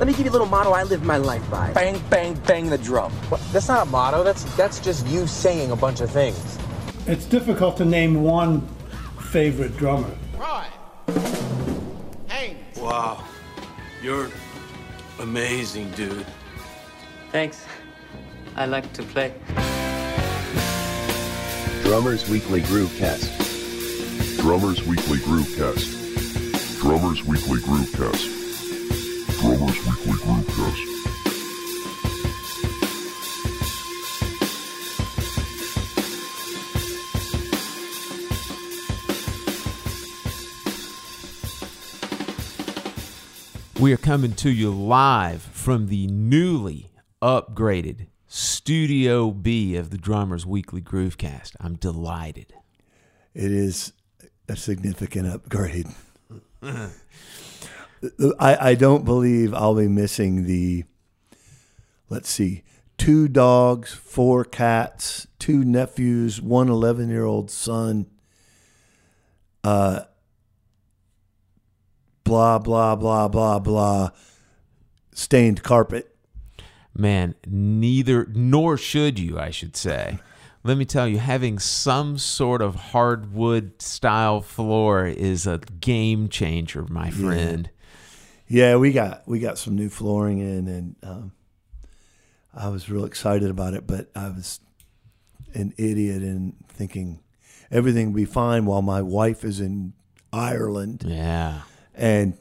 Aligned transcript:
Let 0.00 0.06
me 0.06 0.14
give 0.14 0.24
you 0.24 0.30
a 0.30 0.32
little 0.32 0.46
motto 0.46 0.70
I 0.70 0.84
live 0.84 1.02
my 1.04 1.18
life 1.18 1.48
by. 1.50 1.72
Bang, 1.72 2.00
bang, 2.08 2.34
bang 2.46 2.70
the 2.70 2.78
drum. 2.78 3.12
What? 3.28 3.40
That's 3.52 3.68
not 3.68 3.86
a 3.86 3.90
motto. 3.90 4.22
That's 4.22 4.44
that's 4.56 4.78
just 4.80 5.06
you 5.08 5.26
saying 5.26 5.72
a 5.72 5.76
bunch 5.76 6.00
of 6.00 6.10
things. 6.10 6.58
It's 7.06 7.26
difficult 7.26 7.76
to 7.78 7.84
name 7.84 8.22
one 8.22 8.66
favorite 9.30 9.76
drummer. 9.76 10.16
Roy. 10.38 10.64
Haynes. 12.28 12.78
Wow. 12.78 13.24
You're 14.02 14.30
amazing, 15.18 15.90
dude. 15.90 16.24
Thanks. 17.30 17.66
I 18.56 18.66
like 18.66 18.90
to 18.94 19.02
play. 19.02 19.34
Drummers 21.90 22.22
Weekly 22.30 22.60
Groovecast. 22.62 24.38
Drummers 24.40 24.80
Weekly 24.86 25.18
Groovecast. 25.18 26.80
Drummers 26.80 27.24
Weekly 27.24 27.58
Groovecast. 27.58 28.28
Drummers 29.40 29.76
Weekly 29.84 30.12
Groovecast. 30.22 30.86
We 43.80 43.92
are 43.92 43.96
coming 43.96 44.34
to 44.34 44.50
you 44.50 44.70
live 44.70 45.42
from 45.42 45.88
the 45.88 46.06
newly 46.06 46.92
upgraded 47.20 48.06
Studio 48.70 49.32
B 49.32 49.74
of 49.74 49.90
the 49.90 49.98
Drummers 49.98 50.46
Weekly 50.46 50.80
Groovecast. 50.80 51.56
I'm 51.58 51.74
delighted. 51.74 52.54
It 53.34 53.50
is 53.50 53.92
a 54.48 54.54
significant 54.54 55.26
upgrade. 55.26 55.88
I, 56.62 56.92
I 58.38 58.74
don't 58.76 59.04
believe 59.04 59.52
I'll 59.54 59.74
be 59.74 59.88
missing 59.88 60.46
the, 60.46 60.84
let's 62.08 62.30
see, 62.30 62.62
two 62.96 63.26
dogs, 63.26 63.92
four 63.92 64.44
cats, 64.44 65.26
two 65.40 65.64
nephews, 65.64 66.40
one 66.40 66.68
11 66.68 67.08
year 67.08 67.24
old 67.24 67.50
son, 67.50 68.06
uh, 69.64 70.02
blah, 72.22 72.60
blah, 72.60 72.94
blah, 72.94 73.26
blah, 73.26 73.58
blah, 73.58 74.10
stained 75.12 75.64
carpet. 75.64 76.09
Man, 76.96 77.34
neither, 77.46 78.26
nor 78.32 78.76
should 78.76 79.18
you, 79.18 79.38
I 79.38 79.50
should 79.50 79.76
say. 79.76 80.18
Let 80.62 80.76
me 80.76 80.84
tell 80.84 81.08
you, 81.08 81.18
having 81.18 81.58
some 81.58 82.18
sort 82.18 82.60
of 82.60 82.74
hardwood 82.74 83.80
style 83.80 84.42
floor 84.42 85.06
is 85.06 85.46
a 85.46 85.58
game 85.80 86.28
changer, 86.28 86.84
my 86.90 87.10
friend. 87.10 87.70
Yeah, 88.46 88.76
we 88.76 88.92
got 88.92 89.26
we 89.26 89.38
got 89.38 89.58
some 89.58 89.76
new 89.76 89.88
flooring 89.88 90.38
in, 90.38 90.68
and 90.68 90.96
um, 91.02 91.32
I 92.52 92.68
was 92.68 92.90
real 92.90 93.04
excited 93.04 93.48
about 93.48 93.74
it. 93.74 93.86
But 93.86 94.10
I 94.14 94.28
was 94.28 94.60
an 95.54 95.72
idiot 95.78 96.22
in 96.22 96.56
thinking 96.68 97.20
everything 97.70 98.08
will 98.08 98.16
be 98.16 98.24
fine 98.24 98.66
while 98.66 98.82
my 98.82 99.00
wife 99.00 99.44
is 99.44 99.60
in 99.60 99.94
Ireland. 100.32 101.04
Yeah, 101.06 101.62
and 101.94 102.36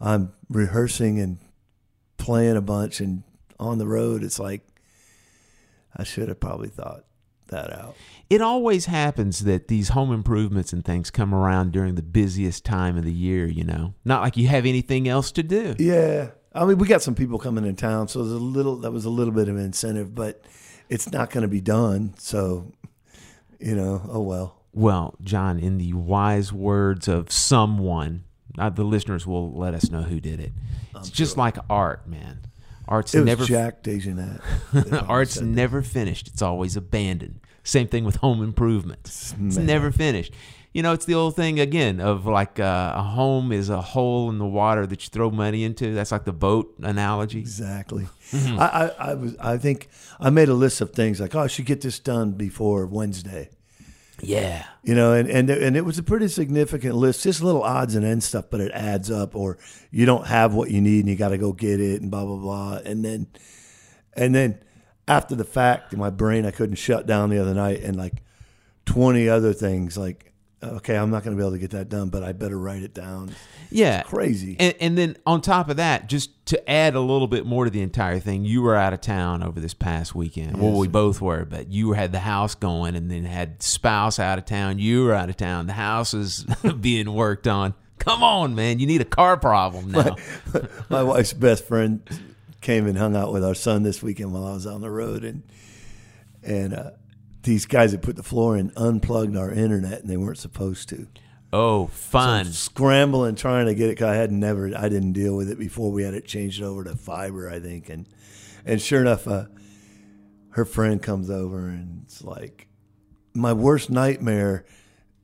I'm 0.00 0.32
rehearsing 0.48 1.20
and 1.20 1.38
playing 2.16 2.56
a 2.56 2.62
bunch 2.62 3.00
and 3.00 3.24
on 3.58 3.78
the 3.78 3.86
road. 3.86 4.22
It's 4.22 4.38
like 4.38 4.66
I 5.96 6.04
should 6.04 6.28
have 6.28 6.40
probably 6.40 6.68
thought 6.68 7.04
that 7.48 7.72
out. 7.72 7.96
It 8.30 8.40
always 8.40 8.86
happens 8.86 9.40
that 9.40 9.68
these 9.68 9.90
home 9.90 10.12
improvements 10.12 10.72
and 10.72 10.84
things 10.84 11.10
come 11.10 11.34
around 11.34 11.72
during 11.72 11.94
the 11.94 12.02
busiest 12.02 12.64
time 12.64 12.96
of 12.96 13.04
the 13.04 13.12
year, 13.12 13.46
you 13.46 13.64
know. 13.64 13.94
Not 14.04 14.22
like 14.22 14.36
you 14.36 14.48
have 14.48 14.66
anything 14.66 15.08
else 15.08 15.32
to 15.32 15.42
do. 15.42 15.74
Yeah. 15.78 16.30
I 16.54 16.64
mean, 16.64 16.78
we 16.78 16.86
got 16.86 17.02
some 17.02 17.14
people 17.14 17.38
coming 17.38 17.64
in 17.64 17.76
town, 17.76 18.08
so 18.08 18.20
there's 18.20 18.32
a 18.32 18.44
little 18.44 18.76
that 18.78 18.90
was 18.90 19.04
a 19.04 19.10
little 19.10 19.32
bit 19.32 19.48
of 19.48 19.56
an 19.56 19.62
incentive, 19.62 20.14
but 20.14 20.42
it's 20.88 21.10
not 21.12 21.30
going 21.30 21.42
to 21.42 21.48
be 21.48 21.60
done. 21.60 22.14
So, 22.18 22.72
you 23.58 23.74
know, 23.74 24.02
oh 24.08 24.22
well. 24.22 24.56
Well, 24.72 25.14
John, 25.22 25.58
in 25.58 25.78
the 25.78 25.92
wise 25.94 26.52
words 26.52 27.08
of 27.08 27.32
someone, 27.32 28.24
uh, 28.58 28.70
the 28.70 28.84
listeners 28.84 29.26
will 29.26 29.52
let 29.52 29.74
us 29.74 29.90
know 29.90 30.02
who 30.02 30.20
did 30.20 30.40
it. 30.40 30.52
It's 30.96 31.10
just 31.10 31.36
like 31.36 31.56
art, 31.70 32.08
man. 32.08 32.40
Art's 32.88 33.14
It 33.14 33.18
was 33.20 33.26
never 33.26 33.44
Jack 33.44 33.82
DeJohnette. 33.82 34.40
Art's 35.08 35.40
never 35.40 35.82
finished. 35.82 36.26
It's 36.28 36.42
always 36.42 36.76
abandoned. 36.76 37.40
Same 37.62 37.86
thing 37.86 38.04
with 38.04 38.16
home 38.16 38.42
improvements. 38.42 39.34
It's 39.44 39.56
Man. 39.56 39.66
never 39.66 39.92
finished. 39.92 40.32
You 40.72 40.82
know, 40.82 40.92
it's 40.92 41.04
the 41.04 41.14
old 41.14 41.34
thing 41.36 41.60
again 41.60 42.00
of 42.00 42.26
like 42.26 42.58
uh, 42.60 42.92
a 42.96 43.02
home 43.02 43.52
is 43.52 43.68
a 43.68 43.80
hole 43.80 44.30
in 44.30 44.38
the 44.38 44.46
water 44.46 44.86
that 44.86 45.02
you 45.02 45.08
throw 45.10 45.30
money 45.30 45.64
into. 45.64 45.94
That's 45.94 46.12
like 46.12 46.24
the 46.24 46.32
boat 46.32 46.74
analogy. 46.82 47.40
Exactly. 47.40 48.06
Mhm. 48.30 48.58
I, 48.58 48.66
I, 48.66 49.10
I 49.10 49.14
was. 49.14 49.36
I 49.38 49.56
think 49.58 49.88
I 50.20 50.30
made 50.30 50.48
a 50.48 50.54
list 50.54 50.80
of 50.80 50.92
things 50.92 51.20
like, 51.20 51.34
oh, 51.34 51.40
I 51.40 51.46
should 51.46 51.66
get 51.66 51.80
this 51.80 51.98
done 51.98 52.32
before 52.32 52.86
Wednesday. 52.86 53.50
Yeah. 54.20 54.66
You 54.82 54.94
know, 54.94 55.12
and 55.12 55.28
and 55.28 55.50
and 55.50 55.76
it 55.76 55.84
was 55.84 55.98
a 55.98 56.02
pretty 56.02 56.28
significant 56.28 56.94
list, 56.94 57.22
just 57.22 57.42
little 57.42 57.62
odds 57.62 57.94
and 57.94 58.04
ends 58.04 58.26
stuff, 58.26 58.46
but 58.50 58.60
it 58.60 58.72
adds 58.72 59.10
up. 59.10 59.34
Or 59.36 59.58
you 59.90 60.06
don't 60.06 60.26
have 60.26 60.54
what 60.54 60.70
you 60.70 60.80
need 60.80 61.00
and 61.00 61.08
you 61.08 61.16
got 61.16 61.28
to 61.28 61.38
go 61.38 61.52
get 61.52 61.80
it, 61.80 62.00
and 62.00 62.10
blah 62.10 62.24
blah 62.24 62.36
blah. 62.36 62.80
And 62.84 63.04
then, 63.04 63.26
and 64.14 64.34
then 64.34 64.58
after 65.06 65.34
the 65.34 65.44
fact, 65.44 65.92
in 65.92 65.98
my 65.98 66.10
brain 66.10 66.46
I 66.46 66.50
couldn't 66.50 66.76
shut 66.76 67.06
down 67.06 67.30
the 67.30 67.40
other 67.40 67.54
night, 67.54 67.82
and 67.82 67.96
like 67.96 68.22
twenty 68.86 69.28
other 69.28 69.52
things. 69.52 69.98
Like, 69.98 70.32
okay, 70.62 70.96
I'm 70.96 71.10
not 71.10 71.22
going 71.22 71.36
to 71.36 71.40
be 71.40 71.46
able 71.46 71.56
to 71.56 71.60
get 71.60 71.72
that 71.72 71.88
done, 71.88 72.08
but 72.08 72.22
I 72.22 72.32
better 72.32 72.58
write 72.58 72.82
it 72.82 72.94
down. 72.94 73.34
Yeah. 73.70 74.00
It's 74.00 74.08
crazy. 74.08 74.56
And, 74.58 74.74
and 74.80 74.98
then 74.98 75.16
on 75.26 75.40
top 75.40 75.68
of 75.68 75.76
that, 75.76 76.08
just 76.08 76.30
to 76.46 76.70
add 76.70 76.94
a 76.94 77.00
little 77.00 77.26
bit 77.28 77.44
more 77.46 77.64
to 77.64 77.70
the 77.70 77.82
entire 77.82 78.18
thing, 78.18 78.44
you 78.44 78.62
were 78.62 78.74
out 78.74 78.92
of 78.92 79.00
town 79.00 79.42
over 79.42 79.60
this 79.60 79.74
past 79.74 80.14
weekend. 80.14 80.56
Well, 80.56 80.70
Yes. 80.70 80.78
we 80.80 80.88
both 80.88 81.20
were, 81.20 81.44
but 81.44 81.68
you 81.68 81.92
had 81.92 82.12
the 82.12 82.20
house 82.20 82.54
going 82.54 82.96
and 82.96 83.10
then 83.10 83.24
had 83.24 83.62
spouse 83.62 84.18
out 84.18 84.38
of 84.38 84.44
town. 84.46 84.78
You 84.78 85.04
were 85.04 85.14
out 85.14 85.28
of 85.28 85.36
town. 85.36 85.66
The 85.66 85.74
house 85.74 86.14
is 86.14 86.44
being 86.80 87.12
worked 87.12 87.46
on. 87.46 87.74
Come 87.98 88.22
on, 88.22 88.54
man. 88.54 88.78
You 88.78 88.86
need 88.86 89.00
a 89.00 89.04
car 89.06 89.36
problem 89.36 89.90
now. 89.90 90.16
my 90.88 91.02
wife's 91.02 91.32
best 91.32 91.66
friend 91.66 92.00
came 92.60 92.86
and 92.86 92.96
hung 92.96 93.14
out 93.16 93.32
with 93.32 93.44
our 93.44 93.54
son 93.54 93.82
this 93.82 94.02
weekend 94.02 94.32
while 94.32 94.46
I 94.46 94.52
was 94.52 94.66
on 94.66 94.80
the 94.80 94.90
road, 94.90 95.24
and 95.24 95.42
and 96.42 96.72
uh, 96.74 96.90
these 97.42 97.66
guys 97.66 97.90
had 97.90 98.02
put 98.02 98.16
the 98.16 98.22
floor 98.22 98.56
in 98.56 98.72
unplugged 98.76 99.36
our 99.36 99.50
internet, 99.50 100.00
and 100.00 100.08
they 100.08 100.16
weren't 100.16 100.38
supposed 100.38 100.88
to. 100.90 101.08
Oh, 101.52 101.86
fun! 101.86 102.44
So 102.46 102.50
scrambling 102.52 103.34
trying 103.34 103.66
to 103.66 103.74
get 103.74 103.88
it. 103.90 103.96
'cause 103.96 104.08
I 104.08 104.14
had 104.16 104.30
never, 104.32 104.70
I 104.76 104.88
didn't 104.88 105.12
deal 105.12 105.34
with 105.36 105.50
it 105.50 105.58
before. 105.58 105.90
We 105.90 106.02
had 106.02 106.14
it 106.14 106.26
changed 106.26 106.62
over 106.62 106.84
to 106.84 106.94
fiber, 106.94 107.48
I 107.50 107.58
think, 107.60 107.88
and 107.88 108.06
and 108.66 108.80
sure 108.82 109.00
enough, 109.00 109.26
uh, 109.26 109.46
her 110.50 110.64
friend 110.64 111.00
comes 111.00 111.30
over, 111.30 111.68
and 111.68 112.02
it's 112.04 112.22
like 112.22 112.68
my 113.34 113.52
worst 113.52 113.88
nightmare 113.90 114.66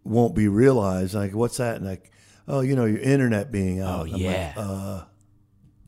won't 0.04 0.34
be 0.34 0.48
realized. 0.48 1.14
Like, 1.14 1.34
what's 1.34 1.56
that? 1.58 1.76
And 1.76 1.84
like, 1.86 2.10
oh, 2.48 2.60
you 2.60 2.74
know, 2.76 2.84
your 2.84 3.00
internet 3.00 3.50
being 3.52 3.80
out. 3.80 4.00
Oh, 4.00 4.04
I'm 4.04 4.10
like, 4.12 4.20
yeah. 4.20 4.52
uh, 4.56 5.04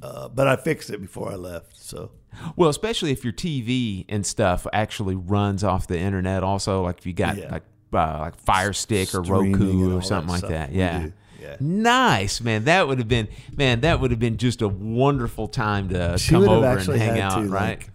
uh, 0.03 0.29
but 0.29 0.47
I 0.49 0.57
fixed 0.57 0.91
it 0.91 1.01
before 1.01 1.31
I 1.33 1.37
left. 1.37 1.77
So 1.77 2.11
Well, 2.57 2.69
especially 2.69 3.13
if 3.13 3.25
your 3.25 3.33
TV 3.33 4.05
and 4.09 4.27
stuff 4.27 4.67
actually 4.73 5.15
runs 5.15 5.65
off 5.65 5.87
the 5.87 5.99
internet. 5.99 6.43
Also, 6.43 6.83
like 6.83 6.99
if 6.99 7.07
you 7.07 7.13
got 7.15 7.39
Yeah. 7.39 7.51
like 7.53 7.63
uh, 7.97 8.19
like 8.21 8.37
Fire 8.41 8.73
Stick 8.73 9.15
or 9.15 9.23
Roku 9.23 9.97
or 9.97 10.03
something 10.03 10.27
that 10.27 10.33
like 10.33 10.39
stuff. 10.39 10.51
that. 10.51 10.73
Yeah. 10.73 11.09
Yeah. 11.41 11.57
Nice, 11.61 12.41
man. 12.41 12.65
That 12.65 12.89
would 12.89 12.99
have 12.99 13.09
been 13.09 13.29
man. 13.57 13.81
That 13.83 14.01
would 14.01 14.11
have 14.11 14.19
been 14.21 14.37
just 14.37 14.63
a 14.63 14.69
wonderful 14.69 15.47
time 15.49 15.89
to 15.91 16.19
she 16.19 16.31
come 16.33 16.49
over 16.49 16.67
and 16.79 17.01
hang 17.01 17.21
out, 17.21 17.37
to 17.37 17.43
right? 17.49 17.79
like 17.79 17.91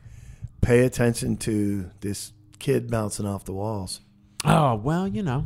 pay 0.62 0.86
attention 0.86 1.36
to 1.38 1.90
this 2.02 2.32
kid 2.60 2.90
bouncing 2.90 3.26
off 3.26 3.44
the 3.46 3.52
walls. 3.54 4.00
oh 4.46 4.76
well, 4.76 5.08
you 5.08 5.22
know, 5.24 5.46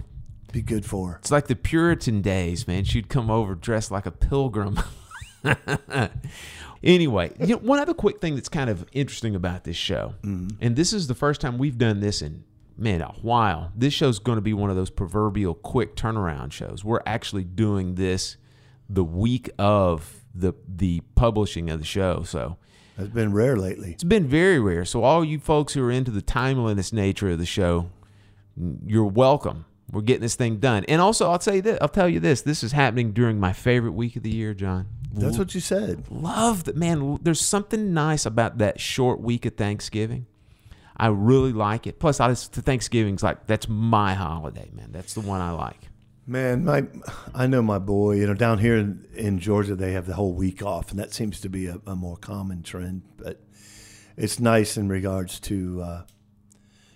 Be 0.51 0.62
good 0.62 0.85
for 0.85 1.09
her. 1.12 1.15
it's 1.18 1.31
like 1.31 1.47
the 1.47 1.56
Puritan 1.56 2.21
days, 2.21 2.68
man. 2.68 2.83
She'd 2.83 3.09
come 3.09 3.31
over 3.31 3.56
dressed 3.56 3.89
like 3.91 4.06
a 4.06 4.12
pilgrim. 4.12 4.77
anyway, 6.83 7.31
you 7.39 7.47
know, 7.47 7.57
one 7.57 7.80
other 7.80 7.94
quick 7.94 8.19
thing 8.21 8.35
that's 8.35 8.50
kind 8.50 8.69
of 8.69 8.85
interesting 8.91 9.35
about 9.35 9.63
this 9.63 9.75
show, 9.77 10.13
Mm-hmm. 10.24 10.57
and 10.62 10.75
this 10.75 10.94
is 10.94 11.07
the 11.07 11.15
first 11.15 11.41
time 11.41 11.57
we've 11.57 11.77
done 11.77 12.00
this 12.00 12.21
in 12.21 12.44
man 12.77 13.01
a 13.01 13.13
while. 13.22 13.72
This 13.75 13.94
show's 13.94 14.19
going 14.19 14.38
to 14.38 14.42
be 14.42 14.54
one 14.54 14.69
of 14.69 14.75
those 14.75 14.89
proverbial 14.89 15.54
quick 15.54 15.95
turnaround 15.95 16.51
shows. 16.51 16.83
We're 16.83 17.01
actually 17.06 17.44
doing 17.44 17.95
this 17.95 18.38
the 18.89 19.04
week 19.04 19.50
of 19.57 20.24
the 20.33 20.54
the 20.68 21.01
publishing 21.16 21.69
of 21.69 21.80
the 21.80 21.86
show, 21.86 22.24
so. 22.24 22.57
It's 22.98 23.10
been 23.10 23.33
rare 23.33 23.57
lately. 23.57 23.92
It's 23.92 24.06
been 24.06 24.25
very 24.25 24.57
rare. 24.57 24.86
So 24.86 25.04
all 25.04 25.25
you 25.25 25.38
folks 25.38 25.74
who 25.74 25.83
are 25.83 25.92
into 25.92 26.12
the 26.12 26.22
timeliness 26.22 26.94
nature 26.94 27.30
of 27.30 27.39
the 27.39 27.45
show, 27.45 27.89
you're 28.86 29.04
welcome. 29.04 29.66
We're 29.92 30.01
getting 30.01 30.21
this 30.21 30.36
thing 30.36 30.57
done. 30.57 30.86
And 30.88 31.01
also, 31.01 31.30
I'll 31.30 31.39
tell 31.39 31.56
you 31.56 31.62
this. 31.62 31.78
I'll 31.81 31.89
tell 31.89 32.07
you 32.07 32.21
this. 32.21 32.42
This 32.42 32.63
is 32.63 32.71
happening 32.71 33.12
during 33.12 33.38
my 33.38 33.51
favorite 33.51 33.92
week 33.92 34.16
of 34.16 34.24
the 34.24 34.33
year, 34.33 34.54
John. 34.54 34.88
That's 35.12 35.38
what 35.38 35.54
you 35.56 35.62
said. 35.62 36.06
Love 36.10 36.66
that, 36.66 36.75
man. 36.75 37.19
There's 37.21 37.39
something 37.39 37.94
nice 37.94 38.25
about 38.25 38.57
that 38.57 38.80
short 38.80 39.21
week 39.21 39.45
of 39.45 39.56
Thanksgiving. 39.56 40.25
I 40.97 41.07
really 41.07 41.51
like 41.51 41.88
it. 41.88 42.00
Plus, 42.00 42.19
I 42.19 42.30
just 42.30 42.53
Thanksgiving's 42.53 43.24
like 43.24 43.47
that's 43.47 43.68
my 43.68 44.13
holiday, 44.13 44.69
man. 44.74 44.92
That's 44.92 45.13
the 45.13 45.21
one 45.21 45.42
I 45.42 45.51
like. 45.51 45.89
Man, 46.27 46.65
my 46.65 46.86
I 47.33 47.47
know 47.47 47.62
my 47.62 47.80
boy. 47.80 48.15
You 48.15 48.27
know, 48.27 48.33
down 48.33 48.59
here 48.59 48.77
in, 48.77 49.06
in 49.13 49.39
Georgia, 49.39 49.75
they 49.75 49.92
have 49.92 50.07
the 50.07 50.13
whole 50.13 50.33
week 50.33 50.63
off, 50.63 50.92
and 50.92 51.00
that 51.00 51.13
seems 51.13 51.39
to 51.42 51.50
be 51.50 51.68
a, 51.68 51.80
a 51.86 51.95
more 51.95 52.18
common 52.18 52.63
trend. 52.63 53.03
But 53.18 53.42
it's 54.18 54.39
nice 54.39 54.77
in 54.77 54.88
regards 54.88 55.39
to, 55.42 55.81
uh, 55.81 56.01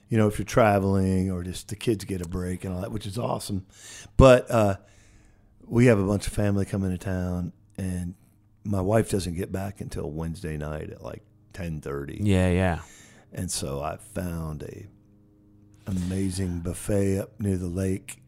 you 0.08 0.18
know, 0.18 0.28
if 0.28 0.40
you're 0.40 0.46
traveling 0.46 1.30
or 1.30 1.44
just 1.44 1.68
the 1.68 1.76
kids 1.76 2.06
get 2.06 2.22
a 2.22 2.28
break 2.28 2.64
and 2.64 2.74
all 2.74 2.82
that, 2.82 2.92
which 2.92 3.06
is 3.06 3.18
awesome. 3.18 3.66
But 4.18 4.50
uh, 4.50 4.78
we 5.68 5.88
have 5.88 6.00
a 6.00 6.06
bunch 6.06 6.26
of 6.26 6.34
family 6.34 6.66
coming 6.66 6.92
to 6.92 6.98
town, 6.98 7.54
and 7.78 8.16
my 8.64 8.82
wife 8.82 9.10
doesn't 9.10 9.36
get 9.36 9.52
back 9.52 9.82
until 9.82 10.10
Wednesday 10.10 10.58
night 10.58 10.90
at 10.90 11.04
like 11.04 11.22
ten 11.54 11.82
thirty. 11.82 12.20
Yeah, 12.24 12.50
yeah. 12.50 12.80
And 13.32 13.52
so 13.52 13.82
I 13.82 13.98
found 13.98 14.64
a 14.64 14.88
amazing 15.88 16.60
buffet 16.60 17.20
up 17.20 17.40
near 17.40 17.58
the 17.58 17.68
lake, 17.68 18.22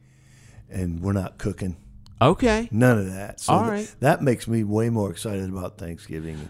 and 0.69 1.01
we're 1.01 1.13
not 1.13 1.37
cooking. 1.37 1.77
Okay. 2.21 2.69
None 2.71 2.99
of 2.99 3.13
that. 3.13 3.39
So 3.39 3.53
All 3.53 3.69
th- 3.71 3.89
that 3.99 4.21
makes 4.21 4.47
me 4.47 4.63
way 4.63 4.89
more 4.89 5.09
excited 5.09 5.49
about 5.49 5.77
Thanksgiving. 5.77 6.49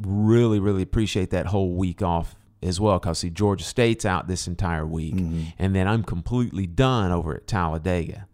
really, 0.00 0.60
really 0.60 0.82
appreciate 0.82 1.30
that 1.30 1.46
whole 1.46 1.72
week 1.74 2.02
off 2.02 2.36
as 2.62 2.78
well. 2.80 2.98
Because 3.00 3.18
see, 3.18 3.30
Georgia 3.30 3.64
State's 3.64 4.04
out 4.04 4.28
this 4.28 4.46
entire 4.46 4.86
week, 4.86 5.14
Mm-hmm. 5.16 5.42
and 5.58 5.74
then 5.74 5.88
I'm 5.88 6.04
completely 6.04 6.66
done 6.68 7.10
over 7.10 7.34
at 7.34 7.46
Talladega. 7.48 8.26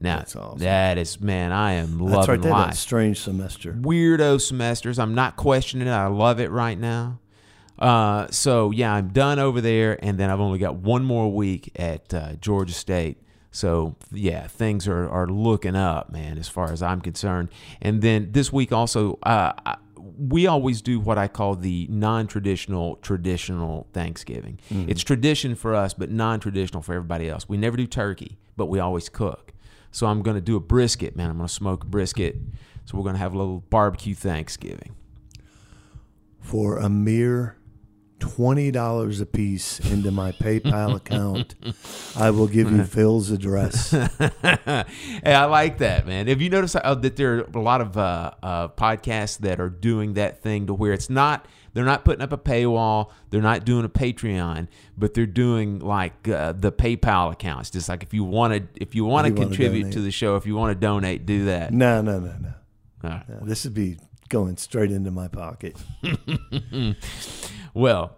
Now 0.00 0.16
That's 0.16 0.34
awesome. 0.34 0.58
that 0.58 0.98
is 0.98 1.20
man, 1.20 1.52
I 1.52 1.74
am 1.74 2.00
loving 2.00 2.16
That's 2.16 2.26
right 2.28 2.42
there. 2.42 2.50
life. 2.50 2.70
That 2.72 2.76
strange 2.76 3.20
semester. 3.20 3.72
Weirdo 3.72 4.40
semesters. 4.40 4.98
I'm 4.98 5.14
not 5.14 5.36
questioning 5.36 5.86
it. 5.86 5.92
I 5.92 6.08
love 6.08 6.40
it 6.40 6.50
right 6.50 6.76
now. 6.76 7.20
Uh, 7.78 8.26
so 8.30 8.70
yeah, 8.70 8.94
I'm 8.94 9.08
done 9.08 9.38
over 9.38 9.60
there, 9.60 9.98
and 10.04 10.18
then 10.18 10.30
I've 10.30 10.40
only 10.40 10.58
got 10.58 10.76
one 10.76 11.04
more 11.04 11.32
week 11.32 11.70
at 11.76 12.12
uh, 12.14 12.34
Georgia 12.34 12.74
State. 12.74 13.18
So 13.50 13.96
yeah, 14.12 14.46
things 14.46 14.86
are, 14.88 15.08
are 15.08 15.26
looking 15.26 15.74
up, 15.76 16.10
man, 16.10 16.38
as 16.38 16.48
far 16.48 16.72
as 16.72 16.82
I'm 16.82 17.00
concerned. 17.00 17.48
And 17.80 18.00
then 18.00 18.28
this 18.32 18.52
week 18.52 18.72
also, 18.72 19.18
uh, 19.24 19.52
I- 19.66 19.76
we 20.18 20.46
always 20.46 20.82
do 20.82 21.00
what 21.00 21.16
I 21.16 21.26
call 21.26 21.54
the 21.56 21.86
non-traditional 21.90 22.96
traditional 22.96 23.86
Thanksgiving. 23.92 24.58
It's 24.70 25.02
tradition 25.02 25.54
for 25.54 25.74
us, 25.74 25.94
but 25.94 26.10
non-traditional 26.10 26.82
for 26.82 26.92
everybody 26.94 27.28
else. 27.30 27.48
We 27.48 27.56
never 27.56 27.76
do 27.76 27.86
turkey, 27.86 28.36
but 28.56 28.66
we 28.66 28.78
always 28.78 29.08
cook. 29.08 29.52
So 29.90 30.06
I'm 30.06 30.22
going 30.22 30.34
to 30.36 30.40
do 30.42 30.56
a 30.56 30.60
brisket, 30.60 31.16
man. 31.16 31.30
I'm 31.30 31.36
going 31.38 31.48
to 31.48 31.52
smoke 31.52 31.84
a 31.84 31.86
brisket. 31.86 32.36
So 32.84 32.96
we're 32.98 33.04
going 33.04 33.14
to 33.14 33.20
have 33.20 33.32
a 33.34 33.38
little 33.38 33.60
barbecue 33.70 34.14
Thanksgiving. 34.14 34.94
For 36.40 36.78
a 36.78 36.88
mere 36.88 37.56
twenty 38.22 38.70
dollars 38.70 39.20
a 39.20 39.26
piece 39.26 39.80
into 39.80 40.12
my 40.12 40.30
PayPal 40.30 40.94
account, 40.94 41.56
I 42.16 42.30
will 42.30 42.46
give 42.46 42.70
you 42.70 42.84
Phil's 42.84 43.32
address. 43.32 43.90
hey, 44.42 44.84
I 45.24 45.44
like 45.46 45.78
that, 45.78 46.06
man. 46.06 46.28
Have 46.28 46.40
you 46.40 46.48
noticed 46.48 46.76
uh, 46.76 46.94
that 46.94 47.16
there 47.16 47.38
are 47.38 47.40
a 47.52 47.58
lot 47.58 47.80
of 47.80 47.96
uh, 47.96 48.30
uh, 48.40 48.68
podcasts 48.68 49.38
that 49.38 49.58
are 49.58 49.68
doing 49.68 50.14
that 50.14 50.40
thing 50.40 50.68
to 50.68 50.74
where 50.74 50.92
it's 50.92 51.10
not 51.10 51.48
they're 51.72 51.84
not 51.84 52.04
putting 52.04 52.22
up 52.22 52.32
a 52.32 52.38
paywall, 52.38 53.10
they're 53.30 53.42
not 53.42 53.64
doing 53.64 53.84
a 53.84 53.88
Patreon, 53.88 54.68
but 54.96 55.14
they're 55.14 55.26
doing 55.26 55.80
like 55.80 56.28
uh, 56.28 56.52
the 56.52 56.70
PayPal 56.70 57.32
accounts. 57.32 57.70
Just 57.70 57.88
like 57.88 58.04
if 58.04 58.14
you 58.14 58.22
want 58.22 58.54
to, 58.54 58.82
if 58.82 58.94
you 58.94 59.04
want 59.04 59.26
to 59.26 59.32
contribute 59.32 59.90
to 59.92 60.00
the 60.00 60.12
show, 60.12 60.36
if 60.36 60.46
you 60.46 60.54
want 60.54 60.70
to 60.70 60.80
donate, 60.80 61.26
do 61.26 61.46
that. 61.46 61.72
no, 61.72 62.00
no, 62.00 62.20
no, 62.20 62.36
no. 62.40 62.52
Uh, 63.02 63.20
no 63.28 63.40
this 63.42 63.64
would 63.64 63.74
be 63.74 63.98
going 64.32 64.56
straight 64.56 64.90
into 64.90 65.10
my 65.10 65.28
pocket. 65.28 65.76
well, 67.74 68.16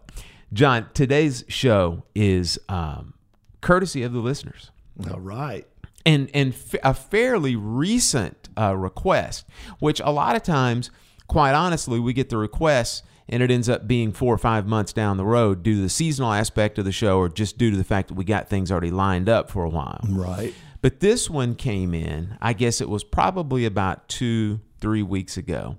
John, 0.53 0.87
today's 0.95 1.45
show 1.49 2.05
is 2.15 2.59
um, 2.69 3.15
courtesy 3.61 4.05
of 4.05 4.13
the 4.13 4.21
listeners. 4.21 4.71
All 5.11 5.21
right. 5.21 5.67
and 6.07 6.31
and 6.33 6.53
f- 6.55 6.77
a 6.85 6.95
fairly 6.95 7.57
recent 7.57 8.49
uh, 8.57 8.77
request, 8.77 9.45
which 9.81 10.01
a 10.05 10.11
lot 10.13 10.37
of 10.37 10.45
times, 10.45 10.91
quite 11.27 11.53
honestly, 11.53 11.99
we 11.99 12.13
get 12.13 12.29
the 12.31 12.37
requests 12.37 13.03
and 13.29 13.43
it 13.43 13.51
ends 13.51 13.69
up 13.69 13.89
being 13.89 14.13
four 14.13 14.33
or 14.33 14.39
five 14.39 14.67
months 14.69 14.93
down 14.93 15.17
the 15.17 15.25
road 15.25 15.63
due 15.65 15.75
to 15.77 15.81
the 15.81 15.89
seasonal 15.89 16.33
aspect 16.33 16.79
of 16.79 16.85
the 16.85 16.93
show 16.93 17.19
or 17.19 17.29
just 17.29 17.59
due 17.59 17.71
to 17.73 17.77
the 17.77 17.83
fact 17.83 18.07
that 18.09 18.15
we 18.15 18.25
got 18.25 18.49
things 18.49 18.71
already 18.71 18.91
lined 18.93 19.29
up 19.29 19.51
for 19.51 19.65
a 19.65 19.69
while. 19.69 20.01
Right. 20.09 20.55
But 20.81 21.01
this 21.01 21.29
one 21.29 21.55
came 21.57 21.93
in, 21.95 22.37
I 22.41 22.53
guess 22.53 22.81
it 22.83 22.89
was 22.91 23.03
probably 23.03 23.65
about 23.65 24.09
two, 24.09 24.61
three 24.81 25.03
weeks 25.03 25.39
ago, 25.39 25.79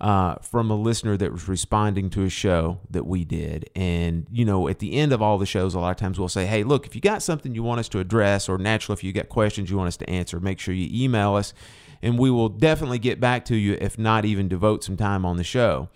uh, 0.00 0.36
from 0.36 0.70
a 0.70 0.74
listener 0.74 1.16
that 1.16 1.32
was 1.32 1.48
responding 1.48 2.10
to 2.10 2.22
a 2.24 2.28
show 2.28 2.80
that 2.90 3.06
we 3.06 3.24
did. 3.24 3.70
And, 3.74 4.26
you 4.30 4.44
know, 4.44 4.68
at 4.68 4.78
the 4.78 4.92
end 4.94 5.12
of 5.12 5.22
all 5.22 5.38
the 5.38 5.46
shows, 5.46 5.74
a 5.74 5.80
lot 5.80 5.90
of 5.90 5.96
times 5.96 6.18
we'll 6.18 6.28
say, 6.28 6.46
hey, 6.46 6.64
look, 6.64 6.86
if 6.86 6.94
you 6.94 7.00
got 7.00 7.22
something 7.22 7.54
you 7.54 7.62
want 7.62 7.80
us 7.80 7.88
to 7.90 7.98
address, 7.98 8.48
or 8.48 8.58
naturally, 8.58 8.94
if 8.94 9.04
you 9.04 9.12
got 9.12 9.28
questions 9.28 9.70
you 9.70 9.76
want 9.76 9.88
us 9.88 9.96
to 9.98 10.10
answer, 10.10 10.38
make 10.38 10.58
sure 10.58 10.74
you 10.74 10.88
email 11.04 11.34
us, 11.34 11.54
and 12.02 12.18
we 12.18 12.30
will 12.30 12.50
definitely 12.50 12.98
get 12.98 13.20
back 13.20 13.44
to 13.46 13.56
you, 13.56 13.78
if 13.80 13.98
not 13.98 14.24
even 14.24 14.48
devote 14.48 14.84
some 14.84 14.96
time 14.96 15.24
on 15.24 15.38
the 15.38 15.44
show. 15.44 15.88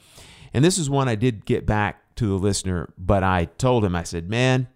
And 0.54 0.64
this 0.64 0.78
is 0.78 0.88
one 0.88 1.08
I 1.08 1.14
did 1.14 1.44
get 1.44 1.66
back 1.66 2.14
to 2.16 2.26
the 2.26 2.34
listener, 2.34 2.92
but 2.96 3.22
I 3.22 3.44
told 3.44 3.84
him, 3.84 3.94
I 3.94 4.02
said, 4.02 4.28
man, 4.28 4.68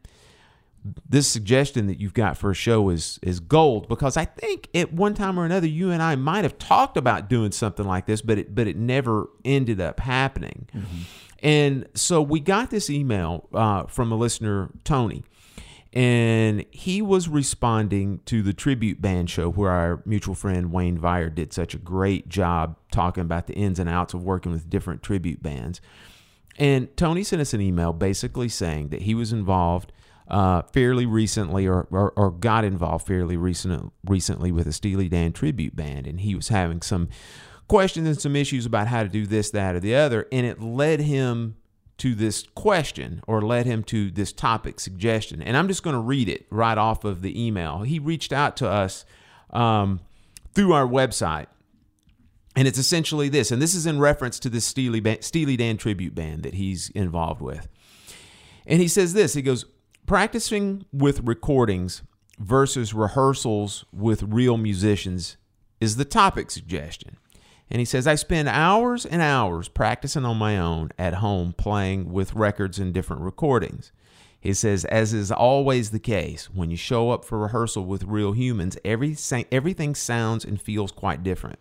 this 0.84 1.26
suggestion 1.26 1.86
that 1.86 1.98
you've 1.98 2.12
got 2.14 2.36
for 2.36 2.50
a 2.50 2.54
show 2.54 2.90
is 2.90 3.18
is 3.22 3.40
gold 3.40 3.88
because 3.88 4.16
I 4.16 4.26
think 4.26 4.68
at 4.74 4.92
one 4.92 5.14
time 5.14 5.38
or 5.38 5.44
another 5.46 5.66
you 5.66 5.90
and 5.90 6.02
I 6.02 6.14
might 6.16 6.44
have 6.44 6.58
talked 6.58 6.96
about 6.96 7.30
doing 7.30 7.52
something 7.52 7.86
like 7.86 8.06
this, 8.06 8.20
but 8.20 8.38
it 8.38 8.54
but 8.54 8.66
it 8.66 8.76
never 8.76 9.28
ended 9.44 9.80
up 9.80 10.00
happening. 10.00 10.68
And 11.42 11.86
so 11.94 12.22
we 12.22 12.40
got 12.40 12.70
this 12.70 12.88
email 12.88 13.48
uh, 13.52 13.84
from 13.84 14.12
a 14.12 14.14
listener, 14.14 14.70
Tony, 14.82 15.24
and 15.92 16.64
he 16.70 17.00
was 17.00 17.28
responding 17.28 18.20
to 18.26 18.42
the 18.42 18.52
tribute 18.52 19.00
band 19.00 19.30
show 19.30 19.50
where 19.50 19.70
our 19.70 20.02
mutual 20.04 20.34
friend 20.34 20.72
Wayne 20.72 20.98
Vire 20.98 21.30
did 21.30 21.52
such 21.52 21.74
a 21.74 21.78
great 21.78 22.28
job 22.28 22.76
talking 22.90 23.22
about 23.22 23.46
the 23.46 23.54
ins 23.54 23.78
and 23.78 23.88
outs 23.88 24.12
of 24.12 24.22
working 24.22 24.52
with 24.52 24.68
different 24.68 25.02
tribute 25.02 25.42
bands. 25.42 25.80
And 26.56 26.94
Tony 26.96 27.24
sent 27.24 27.42
us 27.42 27.54
an 27.54 27.60
email 27.60 27.92
basically 27.92 28.48
saying 28.48 28.88
that 28.88 29.02
he 29.02 29.14
was 29.14 29.32
involved 29.32 29.92
uh, 30.28 30.62
fairly 30.62 31.06
recently 31.06 31.66
or, 31.66 31.86
or, 31.90 32.12
or 32.16 32.30
got 32.30 32.64
involved 32.64 33.06
fairly 33.06 33.36
recent, 33.36 33.92
recently 34.04 34.50
with 34.50 34.66
a 34.66 34.72
Steely 34.72 35.08
Dan 35.08 35.32
tribute 35.32 35.76
band. 35.76 36.06
And 36.06 36.20
he 36.20 36.34
was 36.34 36.48
having 36.48 36.82
some 36.82 37.08
questions 37.68 38.06
and 38.06 38.20
some 38.20 38.36
issues 38.36 38.66
about 38.66 38.88
how 38.88 39.02
to 39.02 39.08
do 39.08 39.26
this, 39.26 39.50
that, 39.50 39.74
or 39.74 39.80
the 39.80 39.94
other. 39.94 40.26
And 40.32 40.46
it 40.46 40.60
led 40.60 41.00
him 41.00 41.56
to 41.98 42.14
this 42.14 42.44
question 42.54 43.22
or 43.26 43.40
led 43.40 43.66
him 43.66 43.84
to 43.84 44.10
this 44.10 44.32
topic 44.32 44.80
suggestion. 44.80 45.42
And 45.42 45.56
I'm 45.56 45.68
just 45.68 45.82
going 45.82 45.94
to 45.94 46.00
read 46.00 46.28
it 46.28 46.46
right 46.50 46.76
off 46.78 47.04
of 47.04 47.22
the 47.22 47.46
email. 47.46 47.82
He 47.82 47.98
reached 47.98 48.32
out 48.32 48.56
to 48.58 48.68
us 48.68 49.04
um, 49.50 50.00
through 50.54 50.72
our 50.72 50.86
website. 50.86 51.46
And 52.56 52.68
it's 52.68 52.78
essentially 52.78 53.28
this, 53.28 53.50
and 53.50 53.60
this 53.60 53.74
is 53.74 53.84
in 53.84 53.98
reference 53.98 54.38
to 54.40 54.48
this 54.48 54.64
Steely, 54.64 55.02
Steely 55.20 55.56
Dan 55.56 55.76
tribute 55.76 56.14
band 56.14 56.44
that 56.44 56.54
he's 56.54 56.88
involved 56.90 57.40
with. 57.40 57.68
And 58.66 58.80
he 58.80 58.88
says 58.88 59.12
this 59.12 59.34
he 59.34 59.42
goes, 59.42 59.66
practicing 60.06 60.84
with 60.92 61.20
recordings 61.20 62.02
versus 62.38 62.92
rehearsals 62.92 63.84
with 63.92 64.22
real 64.22 64.56
musicians 64.56 65.36
is 65.80 65.96
the 65.96 66.04
topic 66.04 66.50
suggestion. 66.50 67.16
And 67.70 67.78
he 67.78 67.84
says, 67.84 68.06
I 68.06 68.14
spend 68.14 68.48
hours 68.48 69.06
and 69.06 69.22
hours 69.22 69.68
practicing 69.68 70.24
on 70.24 70.36
my 70.36 70.58
own 70.58 70.90
at 70.98 71.14
home 71.14 71.54
playing 71.56 72.12
with 72.12 72.34
records 72.34 72.78
and 72.78 72.92
different 72.92 73.22
recordings. 73.22 73.90
He 74.38 74.52
says, 74.52 74.84
as 74.84 75.14
is 75.14 75.32
always 75.32 75.90
the 75.90 75.98
case, 75.98 76.50
when 76.50 76.70
you 76.70 76.76
show 76.76 77.10
up 77.10 77.24
for 77.24 77.38
rehearsal 77.38 77.86
with 77.86 78.04
real 78.04 78.32
humans, 78.32 78.76
every, 78.84 79.16
everything 79.50 79.94
sounds 79.94 80.44
and 80.44 80.60
feels 80.60 80.92
quite 80.92 81.22
different. 81.22 81.58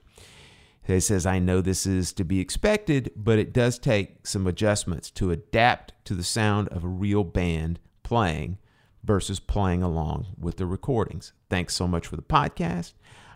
He 0.85 0.99
says, 0.99 1.25
I 1.25 1.39
know 1.39 1.61
this 1.61 1.85
is 1.85 2.11
to 2.13 2.25
be 2.25 2.41
expected, 2.41 3.09
but 3.15 3.39
it 3.39 3.53
does 3.53 3.79
take 3.79 4.27
some 4.27 4.45
adjustments 4.45 5.09
to 5.11 5.31
adapt 5.31 5.93
to 6.03 6.13
the 6.13 6.23
sound 6.23 6.67
of 6.69 6.83
a 6.83 6.89
real 6.89 7.23
band 7.23 7.79
playing 8.03 8.57
versus 9.03 9.39
playing 9.39 9.83
along 9.83 10.27
with 10.39 10.57
the 10.57 10.65
recordings. 10.65 11.33
Thanks 11.49 11.75
so 11.75 11.87
much 11.87 12.07
for 12.07 12.15
the 12.15 12.21
podcast. 12.21 12.93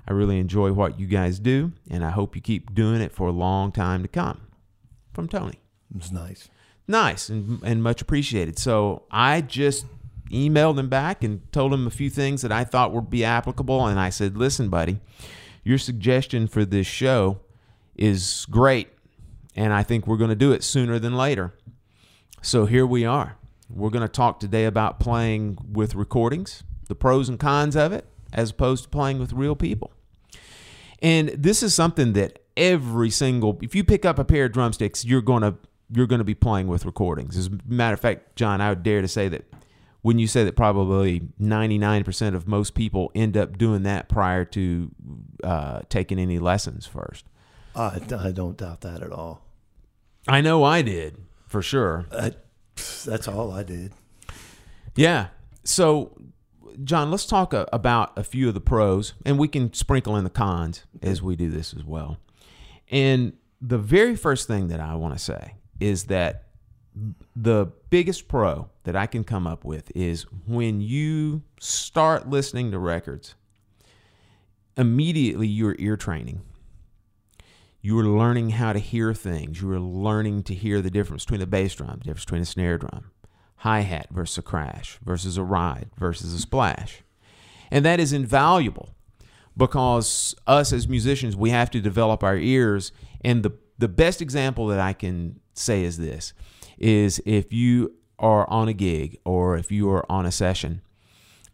I 0.08 0.14
really 0.14 0.40
enjoy 0.40 0.72
what 0.72 1.00
you 1.00 1.08
guys 1.08 1.40
do, 1.40 1.74
and 1.90 2.06
I 2.06 2.12
hope 2.12 2.36
you 2.36 2.42
keep 2.42 2.74
doing 2.74 3.02
it 3.02 3.12
for 3.12 3.28
a 3.28 3.34
long 3.34 3.72
time 3.72 4.02
to 4.04 4.08
come. 4.08 4.42
From 5.14 5.28
Tony. 5.28 5.60
It's 5.96 6.12
nice. 6.12 6.48
Nice 6.88 7.28
and, 7.28 7.62
and 7.64 7.84
much 7.84 8.02
appreciated. 8.02 8.58
So 8.60 9.04
I 9.12 9.42
just 9.42 9.86
emailed 10.32 10.78
him 10.78 10.90
back 10.90 11.24
and 11.24 11.52
told 11.52 11.74
him 11.74 11.88
a 11.88 11.92
few 11.92 12.10
things 12.10 12.42
that 12.42 12.52
I 12.52 12.64
thought 12.64 12.94
would 12.94 13.10
be 13.10 13.26
applicable. 13.26 13.88
And 13.88 14.00
I 14.00 14.10
said, 14.10 14.38
listen, 14.38 14.70
buddy, 14.70 15.00
your 15.64 15.78
suggestion 15.78 16.48
for 16.48 16.66
this 16.66 16.88
show 16.88 17.40
is 17.96 18.46
great. 18.50 18.90
And 19.56 19.74
I 19.74 19.84
think 19.84 20.06
we're 20.06 20.18
going 20.18 20.30
to 20.30 20.36
do 20.36 20.52
it 20.52 20.64
sooner 20.64 21.00
than 21.00 21.18
later. 21.18 21.54
So 22.42 22.66
here 22.66 22.86
we 22.86 23.04
are. 23.06 23.37
We're 23.70 23.90
going 23.90 24.04
to 24.04 24.08
talk 24.08 24.40
today 24.40 24.66
about 24.66 25.00
playing 25.00 25.58
with 25.70 25.96
recordings, 25.96 26.64
the 26.88 26.96
pros 26.96 27.30
and 27.30 27.40
cons 27.40 27.76
of 27.76 27.92
it, 27.92 28.06
as 28.34 28.52
opposed 28.52 28.86
to 28.86 28.90
playing 28.90 29.20
with 29.20 29.34
real 29.34 29.56
people. 29.56 29.92
And 31.02 31.30
this 31.30 31.62
is 31.62 31.74
something 31.76 32.14
that 32.14 32.40
every 32.56 33.10
single, 33.10 33.60
if 33.62 33.76
you 33.76 33.84
pick 33.84 34.06
up 34.06 34.18
a 34.18 34.26
pair 34.26 34.46
of 34.46 34.54
drumsticks, 34.54 35.06
you're 35.06 35.22
going 35.22 35.44
to 35.44 35.56
you're 35.90 36.08
going 36.08 36.20
to 36.20 36.26
be 36.26 36.36
playing 36.36 36.68
with 36.68 36.86
recordings. 36.86 37.38
As 37.38 37.48
a 37.48 37.52
matter 37.66 37.94
of 37.94 38.02
fact, 38.02 38.36
John, 38.36 38.60
I 38.60 38.70
would 38.70 38.84
dare 38.84 39.02
to 39.02 39.08
say 39.08 39.30
that 39.30 39.46
when 40.02 40.20
you 40.20 40.28
say 40.28 40.44
that 40.44 40.56
probably 40.56 41.22
99% 41.42 42.36
of 42.36 42.48
most 42.48 42.74
people 42.74 43.12
end 43.16 43.38
up 43.38 43.58
doing 43.58 43.84
that 43.84 44.10
prior 44.10 44.44
to 44.46 44.92
uh, 45.44 45.80
taking 45.90 46.20
any 46.20 46.40
lessons 46.40 46.86
first. 46.86 47.26
I, 47.76 48.02
I 48.18 48.32
don't 48.32 48.58
doubt 48.58 48.82
that 48.82 49.02
at 49.02 49.12
all. 49.12 49.46
I 50.28 50.42
know 50.42 50.64
I 50.64 50.82
did 50.82 51.18
for 51.48 51.62
sure. 51.62 52.06
I, 52.12 52.34
that's 53.06 53.28
all 53.28 53.52
I 53.52 53.64
did. 53.64 53.94
Yeah. 54.96 55.28
So, 55.64 56.18
John, 56.84 57.12
let's 57.12 57.26
talk 57.26 57.54
a, 57.54 57.68
about 57.74 58.18
a 58.18 58.24
few 58.24 58.48
of 58.48 58.54
the 58.54 58.62
pros, 58.62 59.14
and 59.26 59.38
we 59.38 59.48
can 59.48 59.74
sprinkle 59.74 60.16
in 60.16 60.24
the 60.24 60.30
cons 60.30 60.86
as 61.02 61.22
we 61.22 61.36
do 61.36 61.50
this 61.50 61.74
as 61.74 61.84
well. 61.84 62.18
And 62.90 63.34
the 63.62 63.78
very 63.78 64.16
first 64.16 64.48
thing 64.48 64.68
that 64.70 64.80
I 64.80 64.96
want 64.96 65.14
to 65.14 65.20
say 65.20 65.56
is 65.80 66.06
that 66.06 66.44
the 67.36 67.72
biggest 67.90 68.28
pro 68.28 68.70
that 68.84 68.96
I 68.96 69.06
can 69.06 69.24
come 69.24 69.46
up 69.46 69.64
with 69.64 69.92
is 69.96 70.24
when 70.48 70.82
you 70.82 71.44
start 71.60 72.30
listening 72.30 72.72
to 72.72 72.80
records, 72.80 73.36
immediately 74.76 75.48
you're 75.48 75.76
ear 75.80 75.98
training. 75.98 76.42
You 77.82 77.98
are 78.00 78.04
learning 78.04 78.52
how 78.52 78.74
to 78.74 78.80
hear 78.80 79.14
things. 79.14 79.62
You 79.62 79.72
are 79.72 79.80
learning 79.80 80.44
to 80.44 80.54
hear 80.54 80.82
the 80.82 80.90
difference 80.90 81.26
between 81.26 81.40
the 81.40 81.48
bass 81.48 81.76
drum, 81.76 82.00
the 82.00 82.06
difference 82.06 82.26
between 82.26 82.42
a 82.42 82.46
snare 82.46 82.78
drum, 82.78 83.12
hi 83.58 83.82
hat 83.82 84.08
versus 84.12 84.40
a 84.40 84.42
crash, 84.42 85.00
versus 85.04 85.38
a 85.38 85.44
ride, 85.44 85.90
versus 85.98 86.34
a 86.34 86.40
splash. 86.40 87.04
And 87.72 87.86
that 87.86 88.00
is 88.00 88.14
invaluable 88.14 88.96
because 89.56 90.36
us 90.46 90.72
as 90.72 90.88
musicians, 90.88 91.36
we 91.36 91.50
have 91.50 91.70
to 91.72 91.82
develop 91.82 92.24
our 92.24 92.38
ears. 92.38 92.92
And 93.22 93.44
the, 93.44 93.52
the 93.78 93.88
best 93.88 94.22
example 94.22 94.68
that 94.68 94.80
I 94.80 94.94
can 94.94 95.40
say 95.54 95.84
is 95.84 95.98
this 95.98 96.34
is 96.78 97.20
if 97.26 97.52
you 97.52 97.96
are 98.20 98.50
on 98.50 98.68
a 98.68 98.74
gig 98.74 99.18
or 99.26 99.58
if 99.58 99.72
you 99.72 99.90
are 99.90 100.10
on 100.12 100.26
a 100.26 100.32
session 100.32 100.82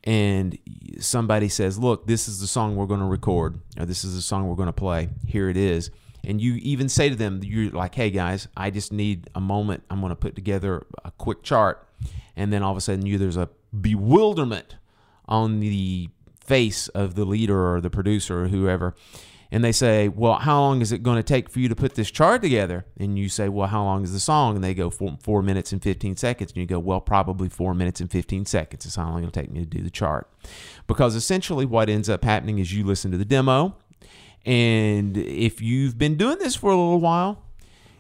and 0.03 0.57
somebody 0.99 1.47
says, 1.47 1.79
Look, 1.79 2.07
this 2.07 2.27
is 2.27 2.39
the 2.39 2.47
song 2.47 2.75
we're 2.75 2.85
going 2.85 2.99
to 2.99 3.05
record, 3.05 3.59
or 3.77 3.85
this 3.85 4.03
is 4.03 4.15
the 4.15 4.21
song 4.21 4.47
we're 4.47 4.55
going 4.55 4.67
to 4.67 4.73
play, 4.73 5.09
here 5.25 5.49
it 5.49 5.57
is. 5.57 5.91
And 6.23 6.41
you 6.41 6.55
even 6.55 6.89
say 6.89 7.09
to 7.09 7.15
them, 7.15 7.41
You're 7.43 7.71
like, 7.71 7.95
Hey 7.95 8.09
guys, 8.09 8.47
I 8.55 8.69
just 8.69 8.91
need 8.91 9.29
a 9.35 9.41
moment. 9.41 9.83
I'm 9.89 9.99
going 9.99 10.11
to 10.11 10.15
put 10.15 10.35
together 10.35 10.85
a 11.03 11.11
quick 11.11 11.43
chart. 11.43 11.87
And 12.35 12.51
then 12.51 12.63
all 12.63 12.71
of 12.71 12.77
a 12.77 12.81
sudden, 12.81 13.05
you 13.05 13.17
there's 13.17 13.37
a 13.37 13.49
bewilderment 13.79 14.77
on 15.27 15.59
the 15.59 16.09
face 16.39 16.87
of 16.89 17.15
the 17.15 17.25
leader 17.25 17.73
or 17.73 17.79
the 17.79 17.89
producer 17.89 18.43
or 18.43 18.47
whoever 18.47 18.95
and 19.53 19.63
they 19.63 19.71
say, 19.71 20.07
"Well, 20.07 20.39
how 20.39 20.59
long 20.59 20.81
is 20.81 20.91
it 20.91 21.03
going 21.03 21.17
to 21.17 21.23
take 21.23 21.47
for 21.47 21.59
you 21.59 21.69
to 21.69 21.75
put 21.75 21.93
this 21.93 22.09
chart 22.09 22.41
together?" 22.41 22.87
And 22.97 23.19
you 23.19 23.29
say, 23.29 23.49
"Well, 23.49 23.67
how 23.67 23.83
long 23.83 24.03
is 24.03 24.11
the 24.11 24.19
song?" 24.19 24.55
And 24.55 24.63
they 24.63 24.73
go 24.73 24.89
four, 24.89 25.15
four 25.21 25.43
minutes 25.43 25.71
and 25.71 25.79
fifteen 25.79 26.17
seconds, 26.17 26.51
and 26.51 26.57
you 26.57 26.65
go, 26.65 26.79
"Well, 26.79 26.99
probably 26.99 27.49
four 27.49 27.75
minutes 27.75 28.01
and 28.01 28.09
fifteen 28.09 28.47
seconds 28.47 28.83
is 28.87 28.95
how 28.95 29.11
long 29.11 29.19
it'll 29.19 29.31
take 29.31 29.51
me 29.51 29.59
to 29.59 29.65
do 29.67 29.83
the 29.83 29.91
chart," 29.91 30.27
because 30.87 31.13
essentially 31.13 31.67
what 31.67 31.87
ends 31.87 32.09
up 32.09 32.23
happening 32.23 32.57
is 32.57 32.73
you 32.73 32.83
listen 32.83 33.11
to 33.11 33.17
the 33.17 33.25
demo, 33.25 33.75
and 34.45 35.17
if 35.17 35.61
you've 35.61 35.97
been 35.97 36.17
doing 36.17 36.37
this 36.39 36.55
for 36.55 36.71
a 36.71 36.75
little 36.75 36.99
while, 36.99 37.43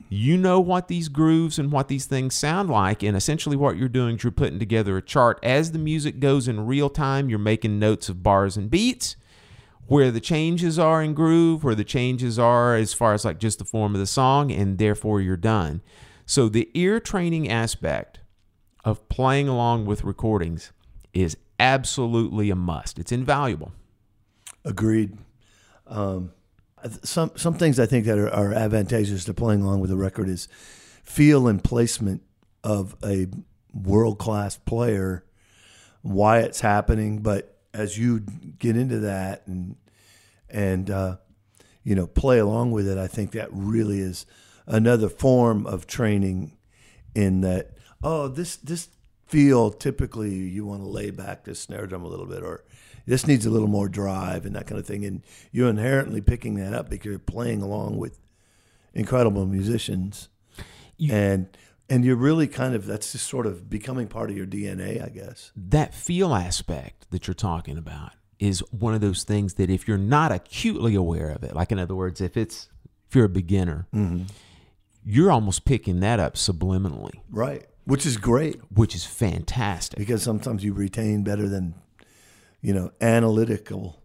you 0.09 0.37
know 0.37 0.59
what 0.59 0.89
these 0.89 1.09
grooves 1.09 1.57
and 1.57 1.71
what 1.71 1.87
these 1.87 2.05
things 2.05 2.35
sound 2.35 2.69
like. 2.69 3.01
And 3.01 3.17
essentially, 3.17 3.55
what 3.55 3.77
you're 3.77 3.89
doing 3.89 4.15
is 4.15 4.23
you're 4.23 4.31
putting 4.31 4.59
together 4.59 4.97
a 4.97 5.01
chart 5.01 5.39
as 5.41 5.71
the 5.71 5.79
music 5.79 6.19
goes 6.19 6.47
in 6.47 6.67
real 6.67 6.89
time. 6.89 7.29
You're 7.29 7.39
making 7.39 7.79
notes 7.79 8.09
of 8.09 8.21
bars 8.21 8.57
and 8.57 8.69
beats 8.69 9.15
where 9.87 10.11
the 10.11 10.19
changes 10.19 10.79
are 10.79 11.01
in 11.01 11.13
groove, 11.13 11.63
where 11.63 11.75
the 11.75 11.83
changes 11.83 12.39
are 12.39 12.75
as 12.75 12.93
far 12.93 13.13
as 13.13 13.25
like 13.25 13.39
just 13.39 13.59
the 13.59 13.65
form 13.65 13.93
of 13.95 13.99
the 13.99 14.07
song, 14.07 14.51
and 14.51 14.77
therefore 14.77 15.19
you're 15.19 15.37
done. 15.37 15.81
So 16.25 16.47
the 16.47 16.69
ear 16.73 16.99
training 16.99 17.49
aspect 17.49 18.19
of 18.85 19.07
playing 19.09 19.47
along 19.47 19.85
with 19.85 20.03
recordings 20.03 20.71
is 21.13 21.37
absolutely 21.59 22.49
a 22.49 22.55
must. 22.55 22.99
It's 22.99 23.11
invaluable. 23.11 23.71
Agreed. 24.63 25.17
Um, 25.87 26.31
some 27.03 27.31
some 27.35 27.53
things 27.53 27.79
I 27.79 27.85
think 27.85 28.05
that 28.05 28.17
are, 28.17 28.29
are 28.29 28.53
advantageous 28.53 29.25
to 29.25 29.33
playing 29.33 29.61
along 29.61 29.79
with 29.79 29.91
a 29.91 29.95
record 29.95 30.27
is 30.27 30.47
feel 31.03 31.47
and 31.47 31.63
placement 31.63 32.21
of 32.63 32.95
a 33.03 33.27
world 33.73 34.19
class 34.19 34.57
player, 34.57 35.25
why 36.01 36.39
it's 36.39 36.61
happening, 36.61 37.19
but 37.19 37.57
as 37.73 37.97
you 37.97 38.19
get 38.19 38.77
into 38.77 38.99
that 38.99 39.47
and 39.47 39.75
and 40.49 40.89
uh, 40.89 41.17
you 41.83 41.95
know 41.95 42.07
play 42.07 42.39
along 42.39 42.71
with 42.71 42.87
it, 42.87 42.97
I 42.97 43.07
think 43.07 43.31
that 43.31 43.49
really 43.51 43.99
is 43.99 44.25
another 44.65 45.09
form 45.09 45.65
of 45.65 45.87
training. 45.87 46.57
In 47.15 47.41
that, 47.41 47.77
oh, 48.01 48.27
this 48.27 48.55
this 48.55 48.89
feel 49.27 49.69
typically 49.69 50.33
you 50.33 50.65
want 50.65 50.81
to 50.81 50.87
lay 50.87 51.11
back 51.11 51.43
the 51.43 51.53
snare 51.53 51.85
drum 51.85 52.03
a 52.03 52.07
little 52.07 52.25
bit, 52.25 52.41
or 52.41 52.63
this 53.05 53.27
needs 53.27 53.45
a 53.45 53.49
little 53.49 53.67
more 53.67 53.89
drive 53.89 54.45
and 54.45 54.55
that 54.55 54.67
kind 54.67 54.79
of 54.79 54.85
thing, 54.85 55.05
and 55.05 55.23
you're 55.51 55.69
inherently 55.69 56.21
picking 56.21 56.55
that 56.55 56.73
up 56.73 56.89
because 56.89 57.05
you're 57.05 57.19
playing 57.19 57.61
along 57.61 57.97
with 57.97 58.19
incredible 58.93 59.45
musicians, 59.45 60.29
you, 60.97 61.13
and 61.13 61.47
and 61.89 62.05
you're 62.05 62.15
really 62.15 62.47
kind 62.47 62.75
of 62.75 62.85
that's 62.85 63.11
just 63.11 63.27
sort 63.27 63.45
of 63.45 63.69
becoming 63.69 64.07
part 64.07 64.29
of 64.29 64.37
your 64.37 64.45
DNA, 64.45 65.03
I 65.03 65.09
guess. 65.09 65.51
That 65.55 65.93
feel 65.93 66.33
aspect 66.33 67.09
that 67.11 67.27
you're 67.27 67.33
talking 67.33 67.77
about 67.77 68.13
is 68.39 68.59
one 68.71 68.93
of 68.93 69.01
those 69.01 69.23
things 69.23 69.55
that 69.55 69.69
if 69.69 69.87
you're 69.87 69.97
not 69.97 70.31
acutely 70.31 70.95
aware 70.95 71.29
of 71.29 71.43
it, 71.43 71.55
like 71.55 71.71
in 71.71 71.79
other 71.79 71.95
words, 71.95 72.21
if 72.21 72.37
it's 72.37 72.69
if 73.07 73.15
you're 73.15 73.25
a 73.25 73.29
beginner, 73.29 73.87
mm-hmm. 73.93 74.23
you're 75.05 75.31
almost 75.31 75.65
picking 75.65 75.99
that 75.99 76.19
up 76.19 76.35
subliminally, 76.35 77.19
right? 77.29 77.65
Which 77.85 78.05
is 78.05 78.17
great. 78.17 78.59
Which 78.73 78.95
is 78.95 79.05
fantastic 79.05 79.99
because 79.99 80.23
sometimes 80.23 80.63
you 80.63 80.73
retain 80.73 81.23
better 81.23 81.47
than 81.47 81.75
you 82.63 82.73
know 82.73 82.89
analytical 83.01 84.03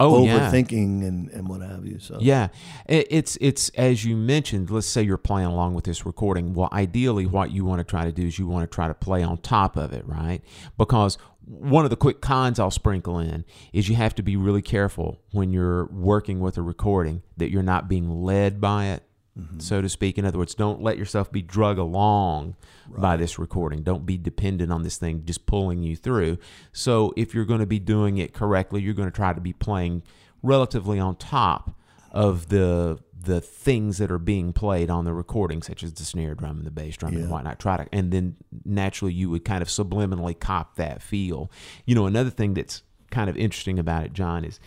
oh, 0.00 0.24
overthinking 0.24 1.00
yeah. 1.00 1.08
and, 1.08 1.30
and 1.30 1.48
what 1.48 1.62
have 1.62 1.86
you. 1.86 1.98
So 1.98 2.18
yeah, 2.20 2.48
it's 2.86 3.38
it's 3.40 3.70
as 3.70 4.04
you 4.04 4.16
mentioned. 4.16 4.70
Let's 4.70 4.86
say 4.86 5.02
you're 5.02 5.16
playing 5.16 5.46
along 5.46 5.74
with 5.74 5.84
this 5.84 6.04
recording. 6.04 6.52
Well, 6.52 6.68
ideally, 6.72 7.24
what 7.24 7.52
you 7.52 7.64
want 7.64 7.78
to 7.78 7.84
try 7.84 8.04
to 8.04 8.12
do 8.12 8.26
is 8.26 8.38
you 8.38 8.46
want 8.46 8.70
to 8.70 8.74
try 8.74 8.88
to 8.88 8.94
play 8.94 9.22
on 9.22 9.38
top 9.38 9.76
of 9.76 9.92
it, 9.92 10.06
right? 10.06 10.42
Because 10.76 11.16
one 11.44 11.84
of 11.84 11.90
the 11.90 11.96
quick 11.96 12.20
cons 12.20 12.58
I'll 12.58 12.70
sprinkle 12.70 13.18
in 13.18 13.44
is 13.72 13.88
you 13.88 13.96
have 13.96 14.14
to 14.16 14.22
be 14.22 14.36
really 14.36 14.62
careful 14.62 15.20
when 15.32 15.52
you're 15.52 15.86
working 15.86 16.40
with 16.40 16.56
a 16.58 16.62
recording 16.62 17.22
that 17.36 17.50
you're 17.50 17.62
not 17.62 17.88
being 17.88 18.22
led 18.22 18.60
by 18.60 18.86
it. 18.86 19.02
Mm-hmm. 19.38 19.60
so 19.60 19.80
to 19.80 19.88
speak. 19.88 20.18
In 20.18 20.26
other 20.26 20.36
words, 20.36 20.54
don't 20.54 20.82
let 20.82 20.98
yourself 20.98 21.32
be 21.32 21.40
drug 21.40 21.78
along 21.78 22.54
right. 22.86 23.00
by 23.00 23.16
this 23.16 23.38
recording. 23.38 23.82
Don't 23.82 24.04
be 24.04 24.18
dependent 24.18 24.70
on 24.70 24.82
this 24.82 24.98
thing 24.98 25.24
just 25.24 25.46
pulling 25.46 25.82
you 25.82 25.96
through. 25.96 26.36
So, 26.72 27.14
if 27.16 27.34
you're 27.34 27.46
going 27.46 27.60
to 27.60 27.66
be 27.66 27.78
doing 27.78 28.18
it 28.18 28.34
correctly, 28.34 28.82
you're 28.82 28.92
going 28.92 29.08
to 29.08 29.14
try 29.14 29.32
to 29.32 29.40
be 29.40 29.54
playing 29.54 30.02
relatively 30.42 30.98
on 30.98 31.16
top 31.16 31.78
of 32.10 32.50
the 32.50 32.98
the 33.24 33.40
things 33.40 33.98
that 33.98 34.10
are 34.10 34.18
being 34.18 34.52
played 34.52 34.90
on 34.90 35.04
the 35.04 35.14
recording, 35.14 35.62
such 35.62 35.82
as 35.82 35.94
the 35.94 36.04
snare 36.04 36.34
drum 36.34 36.58
and 36.58 36.66
the 36.66 36.70
bass 36.70 36.96
drum 36.96 37.14
yeah. 37.14 37.20
and 37.20 37.30
whatnot. 37.30 37.58
Try 37.58 37.78
to, 37.78 37.88
and 37.92 38.12
then 38.12 38.36
naturally 38.64 39.14
you 39.14 39.30
would 39.30 39.44
kind 39.44 39.62
of 39.62 39.68
subliminally 39.68 40.38
cop 40.38 40.76
that 40.76 41.00
feel. 41.00 41.50
You 41.86 41.94
know, 41.94 42.06
another 42.06 42.30
thing 42.30 42.54
that's 42.54 42.82
kind 43.10 43.30
of 43.30 43.36
interesting 43.36 43.78
about 43.78 44.04
it, 44.04 44.12
John, 44.12 44.44
is 44.44 44.58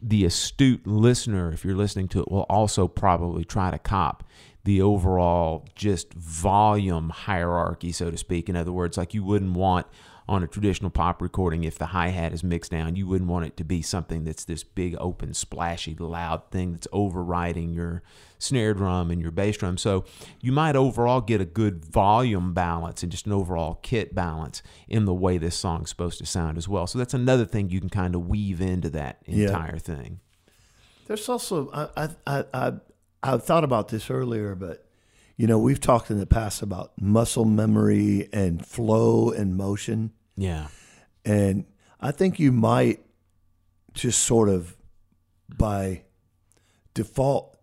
the 0.00 0.24
astute 0.24 0.86
listener, 0.86 1.52
if 1.52 1.64
you're 1.64 1.76
listening 1.76 2.08
to 2.08 2.20
it, 2.20 2.30
will 2.30 2.46
also 2.48 2.86
probably 2.86 3.44
try 3.44 3.70
to 3.70 3.78
cop 3.78 4.24
the 4.64 4.82
overall 4.82 5.64
just 5.74 6.12
volume 6.12 7.10
hierarchy, 7.10 7.92
so 7.92 8.10
to 8.10 8.16
speak. 8.16 8.48
In 8.48 8.56
other 8.56 8.72
words, 8.72 8.98
like 8.98 9.14
you 9.14 9.22
wouldn't 9.22 9.52
want 9.52 9.86
on 10.28 10.42
a 10.42 10.46
traditional 10.46 10.90
pop 10.90 11.22
recording, 11.22 11.64
if 11.64 11.78
the 11.78 11.86
hi 11.86 12.08
hat 12.08 12.32
is 12.32 12.42
mixed 12.42 12.72
down, 12.72 12.96
you 12.96 13.06
wouldn't 13.06 13.30
want 13.30 13.46
it 13.46 13.56
to 13.56 13.64
be 13.64 13.80
something 13.80 14.24
that's 14.24 14.44
this 14.44 14.64
big, 14.64 14.96
open, 14.98 15.32
splashy, 15.34 15.94
loud 15.94 16.50
thing 16.50 16.72
that's 16.72 16.88
overriding 16.92 17.72
your 17.72 18.02
snare 18.38 18.74
drum 18.74 19.10
and 19.10 19.22
your 19.22 19.30
bass 19.30 19.56
drum. 19.56 19.78
So 19.78 20.04
you 20.40 20.50
might 20.50 20.74
overall 20.74 21.20
get 21.20 21.40
a 21.40 21.44
good 21.44 21.84
volume 21.84 22.54
balance 22.54 23.02
and 23.02 23.12
just 23.12 23.26
an 23.26 23.32
overall 23.32 23.78
kit 23.82 24.14
balance 24.14 24.62
in 24.88 25.04
the 25.04 25.14
way 25.14 25.38
this 25.38 25.56
song's 25.56 25.90
supposed 25.90 26.18
to 26.18 26.26
sound 26.26 26.58
as 26.58 26.68
well. 26.68 26.86
So 26.88 26.98
that's 26.98 27.14
another 27.14 27.44
thing 27.44 27.70
you 27.70 27.80
can 27.80 27.88
kind 27.88 28.14
of 28.14 28.26
weave 28.26 28.60
into 28.60 28.90
that 28.90 29.22
entire 29.26 29.74
yeah. 29.74 29.78
thing. 29.78 30.20
There's 31.06 31.28
also 31.28 31.70
I 31.72 32.08
I 32.26 32.44
I 32.52 32.72
I 33.22 33.36
thought 33.38 33.62
about 33.62 33.88
this 33.88 34.10
earlier, 34.10 34.56
but 34.56 34.85
you 35.36 35.46
know, 35.46 35.58
we've 35.58 35.80
talked 35.80 36.10
in 36.10 36.18
the 36.18 36.26
past 36.26 36.62
about 36.62 36.92
muscle 37.00 37.44
memory 37.44 38.28
and 38.32 38.64
flow 38.64 39.30
and 39.30 39.56
motion. 39.56 40.12
Yeah. 40.36 40.68
And 41.24 41.66
I 42.00 42.10
think 42.12 42.38
you 42.38 42.52
might 42.52 43.00
just 43.92 44.20
sort 44.20 44.48
of 44.48 44.76
by 45.48 46.02
default 46.94 47.56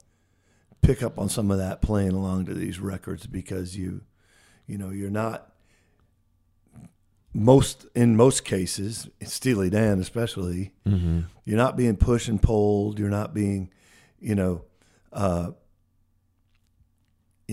pick 0.82 1.02
up 1.02 1.18
on 1.18 1.30
some 1.30 1.50
of 1.50 1.58
that 1.58 1.82
playing 1.82 2.12
along 2.12 2.46
to 2.46 2.54
these 2.54 2.80
records 2.80 3.26
because 3.26 3.78
you 3.78 4.02
you 4.68 4.78
know, 4.78 4.90
you're 4.90 5.10
not 5.10 5.52
most 7.34 7.86
in 7.96 8.16
most 8.16 8.46
cases, 8.46 9.10
Steely 9.24 9.70
Dan 9.70 10.00
especially, 10.00 10.74
mm-hmm. 10.86 11.22
you're 11.46 11.58
not 11.58 11.76
being 11.76 11.98
pushed 11.98 12.28
and 12.28 12.42
pulled. 12.42 13.00
You're 13.00 13.10
not 13.10 13.34
being, 13.34 13.72
you 14.20 14.36
know, 14.36 14.66
uh, 15.12 15.52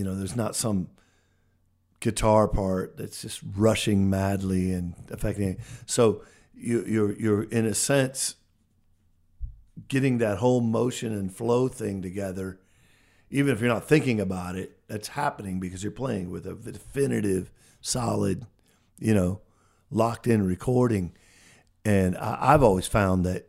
you 0.01 0.05
know, 0.07 0.15
there's 0.15 0.35
not 0.35 0.55
some 0.55 0.87
guitar 1.99 2.47
part 2.47 2.97
that's 2.97 3.21
just 3.21 3.39
rushing 3.55 4.09
madly 4.09 4.71
and 4.71 4.95
affecting. 5.11 5.59
So 5.85 6.23
you, 6.55 6.83
you're 6.87 7.13
you're 7.13 7.43
in 7.43 7.67
a 7.67 7.75
sense 7.75 8.33
getting 9.89 10.17
that 10.17 10.39
whole 10.39 10.59
motion 10.59 11.13
and 11.13 11.31
flow 11.31 11.67
thing 11.67 12.01
together, 12.01 12.59
even 13.29 13.53
if 13.53 13.59
you're 13.59 13.69
not 13.69 13.87
thinking 13.87 14.19
about 14.19 14.55
it. 14.55 14.79
That's 14.87 15.09
happening 15.09 15.59
because 15.59 15.83
you're 15.83 15.91
playing 15.91 16.31
with 16.31 16.47
a 16.47 16.55
definitive, 16.55 17.51
solid, 17.79 18.47
you 18.97 19.13
know, 19.13 19.41
locked 19.91 20.25
in 20.25 20.47
recording. 20.47 21.13
And 21.85 22.17
I, 22.17 22.55
I've 22.55 22.63
always 22.63 22.87
found 22.87 23.23
that 23.27 23.47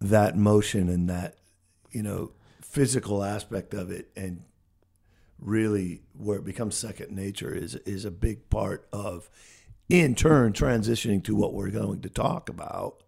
that 0.00 0.36
motion 0.36 0.88
and 0.88 1.10
that 1.10 1.38
you 1.90 2.04
know 2.04 2.30
physical 2.62 3.24
aspect 3.24 3.74
of 3.74 3.90
it 3.90 4.08
and 4.14 4.44
really 5.40 6.02
where 6.16 6.38
it 6.38 6.44
becomes 6.44 6.76
second 6.76 7.10
nature 7.14 7.52
is 7.54 7.74
is 7.86 8.04
a 8.04 8.10
big 8.10 8.48
part 8.50 8.86
of 8.92 9.30
in 9.88 10.14
turn 10.14 10.52
transitioning 10.52 11.22
to 11.24 11.34
what 11.34 11.54
we're 11.54 11.70
going 11.70 12.00
to 12.00 12.08
talk 12.10 12.48
about 12.48 13.02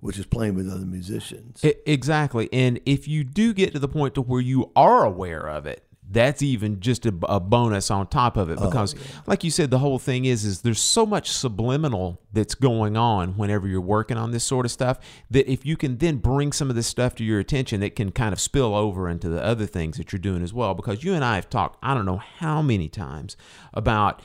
which 0.00 0.18
is 0.18 0.26
playing 0.26 0.54
with 0.54 0.70
other 0.70 0.84
musicians 0.84 1.64
E- 1.64 1.74
exactly. 1.86 2.48
And 2.52 2.80
if 2.84 3.08
you 3.08 3.24
do 3.24 3.54
get 3.54 3.72
to 3.72 3.78
the 3.78 3.88
point 3.88 4.14
to 4.14 4.22
where 4.22 4.42
you 4.42 4.70
are 4.76 5.04
aware 5.04 5.46
of 5.48 5.64
it, 5.66 5.85
that's 6.10 6.42
even 6.42 6.80
just 6.80 7.04
a, 7.06 7.14
a 7.28 7.40
bonus 7.40 7.90
on 7.90 8.06
top 8.06 8.36
of 8.36 8.50
it 8.50 8.58
oh, 8.60 8.66
because 8.66 8.94
like 9.26 9.42
you 9.42 9.50
said 9.50 9.70
the 9.70 9.78
whole 9.78 9.98
thing 9.98 10.24
is 10.24 10.44
is 10.44 10.62
there's 10.62 10.80
so 10.80 11.04
much 11.04 11.30
subliminal 11.30 12.20
that's 12.32 12.54
going 12.54 12.96
on 12.96 13.36
whenever 13.36 13.66
you're 13.66 13.80
working 13.80 14.16
on 14.16 14.30
this 14.30 14.44
sort 14.44 14.64
of 14.64 14.70
stuff 14.70 14.98
that 15.30 15.50
if 15.50 15.66
you 15.66 15.76
can 15.76 15.98
then 15.98 16.16
bring 16.18 16.52
some 16.52 16.70
of 16.70 16.76
this 16.76 16.86
stuff 16.86 17.14
to 17.14 17.24
your 17.24 17.40
attention 17.40 17.82
it 17.82 17.96
can 17.96 18.12
kind 18.12 18.32
of 18.32 18.40
spill 18.40 18.74
over 18.74 19.08
into 19.08 19.28
the 19.28 19.42
other 19.42 19.66
things 19.66 19.96
that 19.96 20.12
you're 20.12 20.18
doing 20.18 20.42
as 20.42 20.52
well. 20.52 20.74
Because 20.74 21.04
you 21.04 21.14
and 21.14 21.24
I 21.24 21.36
have 21.36 21.48
talked 21.48 21.78
I 21.82 21.94
don't 21.94 22.06
know 22.06 22.22
how 22.38 22.62
many 22.62 22.88
times 22.88 23.36
about 23.74 24.22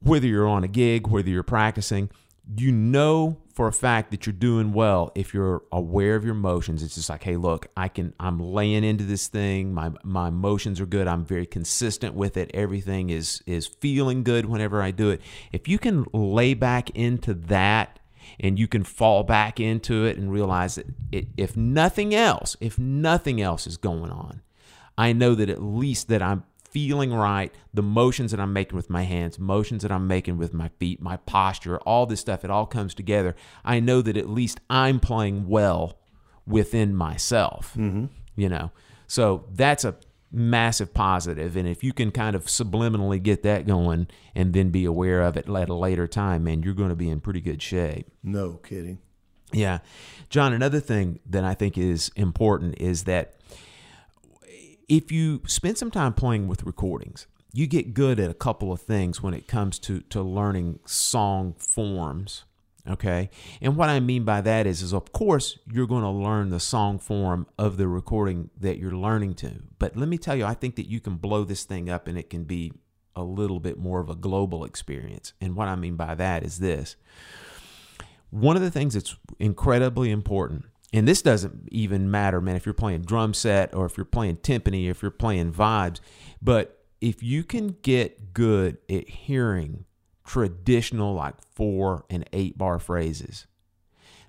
whether 0.00 0.26
you're 0.26 0.48
on 0.48 0.64
a 0.64 0.68
gig, 0.68 1.08
whether 1.08 1.28
you're 1.28 1.42
practicing, 1.42 2.10
you 2.56 2.72
know 2.72 3.38
for 3.52 3.66
a 3.66 3.72
fact 3.72 4.10
that 4.10 4.24
you're 4.24 4.32
doing 4.32 4.72
well 4.72 5.10
if 5.14 5.34
you're 5.34 5.62
aware 5.72 6.14
of 6.14 6.24
your 6.24 6.34
emotions. 6.34 6.82
It's 6.82 6.94
just 6.94 7.10
like, 7.10 7.24
hey, 7.24 7.36
look, 7.36 7.66
I 7.76 7.88
can 7.88 8.14
I'm 8.18 8.38
laying 8.38 8.84
into 8.84 9.04
this 9.04 9.26
thing. 9.26 9.74
My 9.74 9.90
my 10.02 10.28
emotions 10.28 10.80
are 10.80 10.86
good. 10.86 11.06
I'm 11.06 11.24
very 11.24 11.46
consistent 11.46 12.14
with 12.14 12.36
it. 12.36 12.50
Everything 12.54 13.10
is 13.10 13.42
is 13.46 13.66
feeling 13.66 14.22
good 14.22 14.46
whenever 14.46 14.80
I 14.80 14.92
do 14.92 15.10
it. 15.10 15.20
If 15.52 15.68
you 15.68 15.78
can 15.78 16.06
lay 16.12 16.54
back 16.54 16.90
into 16.90 17.34
that 17.34 17.98
and 18.40 18.58
you 18.58 18.68
can 18.68 18.84
fall 18.84 19.24
back 19.24 19.58
into 19.58 20.04
it 20.04 20.16
and 20.16 20.30
realize 20.30 20.76
that 20.76 20.86
it, 21.10 21.28
if 21.36 21.56
nothing 21.56 22.14
else, 22.14 22.56
if 22.60 22.78
nothing 22.78 23.40
else 23.40 23.66
is 23.66 23.76
going 23.76 24.10
on, 24.10 24.42
I 24.96 25.12
know 25.12 25.34
that 25.34 25.50
at 25.50 25.62
least 25.62 26.08
that 26.08 26.22
I'm 26.22 26.44
feeling 26.70 27.12
right, 27.12 27.52
the 27.72 27.82
motions 27.82 28.30
that 28.30 28.40
I'm 28.40 28.52
making 28.52 28.76
with 28.76 28.90
my 28.90 29.02
hands, 29.02 29.38
motions 29.38 29.82
that 29.82 29.92
I'm 29.92 30.06
making 30.06 30.38
with 30.38 30.52
my 30.54 30.68
feet, 30.78 31.00
my 31.00 31.16
posture, 31.18 31.78
all 31.80 32.06
this 32.06 32.20
stuff, 32.20 32.44
it 32.44 32.50
all 32.50 32.66
comes 32.66 32.94
together. 32.94 33.34
I 33.64 33.80
know 33.80 34.02
that 34.02 34.16
at 34.16 34.28
least 34.28 34.60
I'm 34.68 35.00
playing 35.00 35.48
well 35.48 35.98
within 36.46 36.94
myself. 36.94 37.74
Mm-hmm. 37.76 38.06
You 38.36 38.48
know, 38.48 38.70
so 39.06 39.46
that's 39.52 39.84
a 39.84 39.96
massive 40.30 40.94
positive. 40.94 41.56
And 41.56 41.66
if 41.66 41.82
you 41.82 41.92
can 41.92 42.10
kind 42.10 42.36
of 42.36 42.46
subliminally 42.46 43.22
get 43.22 43.42
that 43.42 43.66
going 43.66 44.08
and 44.34 44.52
then 44.52 44.70
be 44.70 44.84
aware 44.84 45.22
of 45.22 45.36
it 45.36 45.48
at 45.48 45.68
a 45.68 45.74
later 45.74 46.06
time, 46.06 46.44
man, 46.44 46.62
you're 46.62 46.74
going 46.74 46.90
to 46.90 46.96
be 46.96 47.08
in 47.08 47.20
pretty 47.20 47.40
good 47.40 47.62
shape. 47.62 48.06
no 48.22 48.54
kidding 48.54 48.98
Yeah. 49.52 49.78
John, 50.28 50.52
another 50.52 50.80
thing 50.80 51.20
that 51.26 51.44
I 51.44 51.54
think 51.54 51.78
is 51.78 52.10
important 52.16 52.76
is 52.78 53.04
that 53.04 53.37
if 54.88 55.12
you 55.12 55.42
spend 55.46 55.78
some 55.78 55.90
time 55.90 56.14
playing 56.14 56.48
with 56.48 56.64
recordings, 56.64 57.26
you 57.52 57.66
get 57.66 57.94
good 57.94 58.20
at 58.20 58.30
a 58.30 58.34
couple 58.34 58.72
of 58.72 58.80
things 58.80 59.22
when 59.22 59.34
it 59.34 59.46
comes 59.46 59.78
to, 59.80 60.00
to 60.02 60.22
learning 60.22 60.80
song 60.84 61.54
forms. 61.58 62.44
Okay. 62.88 63.28
And 63.60 63.76
what 63.76 63.90
I 63.90 64.00
mean 64.00 64.24
by 64.24 64.40
that 64.40 64.66
is, 64.66 64.80
is 64.80 64.94
of 64.94 65.12
course, 65.12 65.58
you're 65.70 65.86
going 65.86 66.04
to 66.04 66.08
learn 66.08 66.48
the 66.48 66.60
song 66.60 66.98
form 66.98 67.46
of 67.58 67.76
the 67.76 67.86
recording 67.86 68.50
that 68.58 68.78
you're 68.78 68.92
learning 68.92 69.34
to. 69.34 69.62
But 69.78 69.96
let 69.96 70.08
me 70.08 70.16
tell 70.16 70.36
you, 70.36 70.44
I 70.44 70.54
think 70.54 70.76
that 70.76 70.88
you 70.88 71.00
can 71.00 71.16
blow 71.16 71.44
this 71.44 71.64
thing 71.64 71.90
up 71.90 72.08
and 72.08 72.16
it 72.16 72.30
can 72.30 72.44
be 72.44 72.72
a 73.14 73.22
little 73.22 73.60
bit 73.60 73.78
more 73.78 74.00
of 74.00 74.08
a 74.08 74.14
global 74.14 74.64
experience. 74.64 75.32
And 75.40 75.54
what 75.54 75.68
I 75.68 75.76
mean 75.76 75.96
by 75.96 76.14
that 76.14 76.44
is 76.44 76.58
this 76.58 76.96
one 78.30 78.56
of 78.56 78.62
the 78.62 78.70
things 78.70 78.94
that's 78.94 79.16
incredibly 79.38 80.10
important, 80.10 80.66
and 80.92 81.06
this 81.06 81.22
doesn't 81.22 81.68
even 81.70 82.10
matter, 82.10 82.40
man, 82.40 82.56
if 82.56 82.64
you're 82.64 82.72
playing 82.72 83.02
drum 83.02 83.34
set 83.34 83.74
or 83.74 83.86
if 83.86 83.96
you're 83.96 84.06
playing 84.06 84.38
timpani, 84.38 84.90
if 84.90 85.02
you're 85.02 85.10
playing 85.10 85.52
vibes, 85.52 86.00
but 86.40 86.84
if 87.00 87.22
you 87.22 87.44
can 87.44 87.76
get 87.82 88.32
good 88.32 88.78
at 88.88 89.08
hearing 89.08 89.84
traditional, 90.24 91.14
like 91.14 91.34
four 91.54 92.04
and 92.08 92.28
eight 92.32 92.56
bar 92.56 92.78
phrases, 92.78 93.46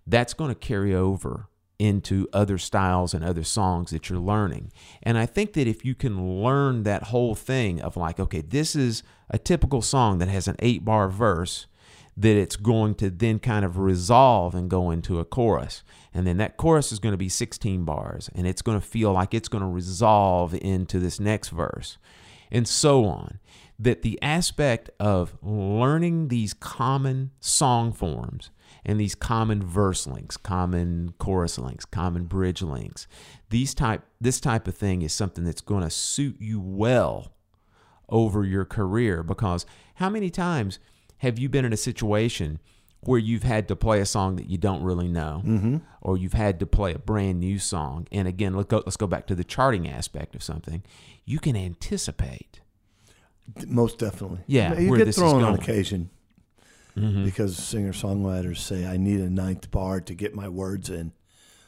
that's 0.06 0.34
going 0.34 0.50
to 0.50 0.56
carry 0.56 0.93
over 0.93 1.48
into 1.78 2.28
other 2.34 2.58
styles 2.58 3.13
and 3.13 3.24
other 3.24 3.43
songs 3.43 3.91
that 3.91 4.10
you're 4.10 4.19
learning. 4.19 4.72
And 5.02 5.17
I 5.17 5.26
think 5.26 5.54
that 5.54 5.65
if 5.67 5.86
you 5.86 5.95
can 5.95 6.43
learn 6.43 6.84
that 6.84 7.04
whole 7.04 7.36
thing 7.36 7.80
of 7.82 7.95
like, 7.95 8.19
okay, 8.19 8.41
this 8.41 8.76
is 8.76 9.02
a 9.30 9.38
typical 9.38 9.82
song 9.82 10.17
that 10.17 10.28
has 10.28 10.50
an 10.50 10.58
eight 10.60 10.84
bar 10.84 11.08
verse, 11.08 11.67
that 12.19 12.36
it's 12.36 12.58
going 12.58 12.93
to 12.93 13.10
then 13.10 13.39
kind 13.39 13.63
of 13.63 13.77
resolve 13.77 14.53
and 14.53 14.69
go 14.69 14.91
into 14.91 15.19
a 15.19 15.25
chorus. 15.25 15.84
And 16.13 16.27
then 16.27 16.36
that 16.38 16.58
chorus 16.58 16.91
is 16.91 16.99
going 16.99 17.13
to 17.13 17.17
be 17.17 17.29
16 17.29 17.86
bars 17.86 18.29
and 18.36 18.45
it's 18.45 18.62
going 18.62 18.79
to 18.79 18.86
feel 18.86 19.13
like 19.13 19.34
it's 19.34 19.47
going 19.47 19.63
to 19.63 19.69
resolve 19.69 20.53
into 20.53 20.99
this 20.99 21.17
next 21.17 21.47
verse 21.47 21.97
and 22.51 22.67
so 22.67 23.05
on. 23.05 23.39
That 23.82 24.01
the 24.01 24.21
aspect 24.21 24.89
of 24.99 25.38
learning 25.41 26.27
these 26.27 26.53
common 26.53 27.32
song 27.39 27.93
forms 27.93 28.51
and 28.84 28.99
these 28.99 29.15
common 29.15 29.63
verse 29.63 30.05
links, 30.05 30.36
common 30.36 31.13
chorus 31.19 31.58
links, 31.58 31.86
common 31.86 32.25
bridge 32.25 32.62
links, 32.62 33.08
these 33.49 33.73
type 33.73 34.01
this 34.19 34.41
type 34.41 34.67
of 34.67 34.75
thing 34.75 35.01
is 35.01 35.13
something 35.13 35.45
that's 35.45 35.62
going 35.62 35.84
to 35.84 35.89
suit 35.89 36.36
you 36.41 36.60
well 36.60 37.32
over 38.10 38.43
your 38.43 38.65
career 38.65 39.23
because 39.23 39.65
how 39.95 40.10
many 40.10 40.29
times 40.29 40.79
have 41.19 41.39
you 41.39 41.47
been 41.49 41.63
in 41.65 41.71
a 41.73 41.77
situation 41.77 42.60
where 43.01 43.19
you've 43.19 43.43
had 43.43 43.67
to 43.69 43.75
play 43.77 44.01
a 44.01 44.05
song 44.05 44.36
that 44.36 44.49
you 44.49 44.58
don't 44.58 44.84
really 44.84 45.08
know? 45.08 45.41
Mm-hmm. 45.45 45.77
or 46.01 46.17
you've 46.17 46.34
had 46.34 46.60
to 46.60 46.65
play 46.65 46.93
a 46.93 46.99
brand 46.99 47.39
new 47.39 47.60
song? 47.60 48.08
And 48.12 48.27
again 48.27 48.53
let's 48.55 48.67
go, 48.67 48.77
let's 48.77 48.97
go 48.97 49.08
back 49.08 49.27
to 49.27 49.36
the 49.36 49.43
charting 49.45 49.88
aspect 49.88 50.36
of 50.36 50.43
something. 50.43 50.84
You 51.25 51.39
can 51.39 51.55
anticipate. 51.55 52.60
Most 53.67 53.97
definitely. 53.99 54.39
Yeah, 54.47 54.77
you 54.77 54.89
where 54.89 54.97
get 54.99 55.05
this 55.05 55.15
is 55.17 55.21
thrown 55.21 55.36
on 55.36 55.41
going. 55.41 55.53
Mm-hmm. 55.55 55.63
occasion 55.63 56.10
because 57.23 57.55
singer 57.55 57.93
songwriters 57.93 58.58
say 58.58 58.86
i 58.86 58.97
need 58.97 59.21
a 59.21 59.29
ninth 59.29 59.71
bar 59.71 60.01
to 60.01 60.13
get 60.13 60.36
my 60.36 60.49
words 60.49 60.89
in. 60.89 61.13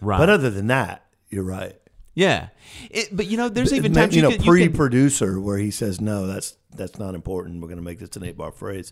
Right. 0.02 0.18
but 0.18 0.30
other 0.30 0.50
than 0.50 0.68
that 0.68 1.06
you're 1.30 1.44
right. 1.46 1.76
Yeah. 2.14 2.50
It, 2.90 3.16
but 3.16 3.28
you 3.28 3.38
know 3.38 3.48
there's 3.48 3.72
even 3.72 3.94
times 3.94 4.14
you 4.14 4.22
you, 4.22 4.24
know 4.24 4.36
can, 4.36 4.40
you 4.44 4.44
can- 4.44 4.52
pre-producer 4.74 5.40
where 5.40 5.58
he 5.58 5.72
says 5.72 6.02
no 6.02 6.28
that's 6.28 6.58
that's 6.76 7.00
not 7.00 7.16
important. 7.16 7.62
We're 7.62 7.68
going 7.70 7.78
to 7.78 7.84
make 7.84 8.00
this 8.00 8.16
an 8.18 8.24
eight 8.26 8.38
bar 8.38 8.52
phrase 8.52 8.92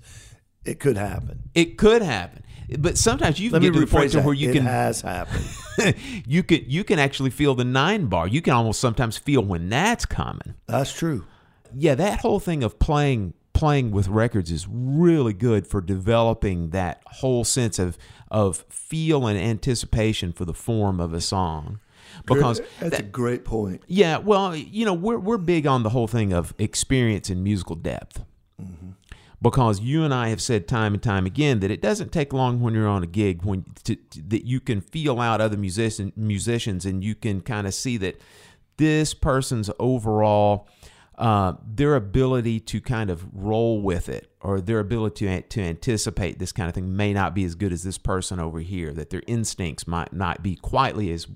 it 0.66 0.80
could 0.80 0.98
happen. 0.98 1.50
It 1.56 1.78
could 1.78 2.02
happen. 2.02 2.44
But 2.78 2.98
sometimes 2.98 3.40
you 3.40 3.50
let 3.50 3.62
can 3.62 3.72
get 3.72 3.80
to 3.80 3.86
the 3.86 3.88
point 3.88 4.12
to 4.12 4.18
that. 4.18 4.26
where 4.26 4.34
you 4.34 4.52
it 4.52 4.54
can 4.54 4.66
has 4.66 5.02
happened. 5.02 5.46
You 6.28 6.44
can 6.44 6.66
you 6.68 6.84
can 6.84 7.00
actually 7.00 7.30
feel 7.30 7.56
the 7.56 7.64
nine 7.64 8.08
bar. 8.08 8.28
You 8.28 8.42
can 8.42 8.52
almost 8.52 8.82
sometimes 8.82 9.18
feel 9.18 9.42
when 9.42 9.70
that's 9.70 10.06
coming. 10.06 10.56
That's 10.68 10.92
true. 10.92 11.26
Yeah, 11.74 11.96
that 11.96 12.20
whole 12.20 12.42
thing 12.42 12.64
of 12.64 12.80
playing 12.80 13.34
playing 13.54 13.92
with 13.92 14.10
records 14.10 14.52
is 14.52 14.68
really 14.70 15.34
good 15.34 15.66
for 15.66 15.80
developing 15.80 16.72
that 16.72 17.02
whole 17.06 17.46
sense 17.46 17.80
of 17.80 17.98
of 18.30 18.66
feel 18.70 19.26
and 19.26 19.40
anticipation 19.40 20.34
for 20.34 20.44
the 20.46 20.54
form 20.54 21.00
of 21.00 21.14
a 21.14 21.22
song. 21.22 21.80
Because 22.26 22.62
that's 22.80 23.00
a 23.00 23.04
great 23.04 23.46
point. 23.46 23.82
Yeah, 23.88 24.18
well, 24.18 24.56
you 24.56 24.86
know, 24.86 24.94
we're 24.94 25.18
we're 25.18 25.38
big 25.38 25.66
on 25.66 25.84
the 25.84 25.90
whole 25.90 26.08
thing 26.08 26.34
of 26.34 26.54
experience 26.58 27.30
and 27.30 27.44
musical 27.44 27.76
depth. 27.76 28.22
Because 29.42 29.80
you 29.80 30.04
and 30.04 30.14
I 30.14 30.30
have 30.30 30.42
said 30.42 30.68
time 30.68 30.94
and 30.94 31.02
time 31.02 31.26
again 31.26 31.62
that 31.62 31.72
it 31.72 31.82
doesn't 31.82 32.12
take 32.12 32.34
long 32.34 32.60
when 32.60 32.74
you're 32.74 32.88
on 32.88 33.04
a 33.04 33.08
gig 33.08 33.44
when 33.44 33.64
to, 33.86 33.96
to- 33.96 34.22
that 34.24 34.46
you 34.46 34.60
can 34.60 34.82
feel 34.82 35.20
out 35.22 35.40
other 35.40 35.56
musician, 35.56 36.12
musicians 36.16 36.86
and 36.86 37.04
you 37.04 37.16
can 37.16 37.40
kind 37.40 37.66
of 37.66 37.74
see 37.74 37.96
that 37.98 38.20
this 38.78 39.14
person's 39.14 39.70
overall 39.80 40.68
uh, 41.20 41.54
their 41.66 41.96
ability 41.96 42.62
to 42.62 42.80
kind 42.80 43.10
of 43.10 43.26
roll 43.34 43.82
with 43.82 44.08
it 44.08 44.32
or 44.42 44.62
their 44.62 44.80
ability 44.80 45.26
to, 45.26 45.42
to 45.42 45.62
anticipate 45.62 46.40
this 46.40 46.54
kind 46.54 46.70
of 46.70 46.76
thing 46.76 46.96
may 46.96 47.14
not 47.14 47.36
be 47.36 47.44
as 47.44 47.56
good 47.56 47.74
as 47.74 47.84
this 47.84 47.98
person 47.98 48.40
over 48.40 48.60
here 48.60 48.94
that 48.94 49.10
their 49.10 49.24
instincts 49.28 49.86
might 49.86 50.14
not 50.14 50.42
be 50.42 50.56
quietly 50.56 51.12
as 51.12 51.28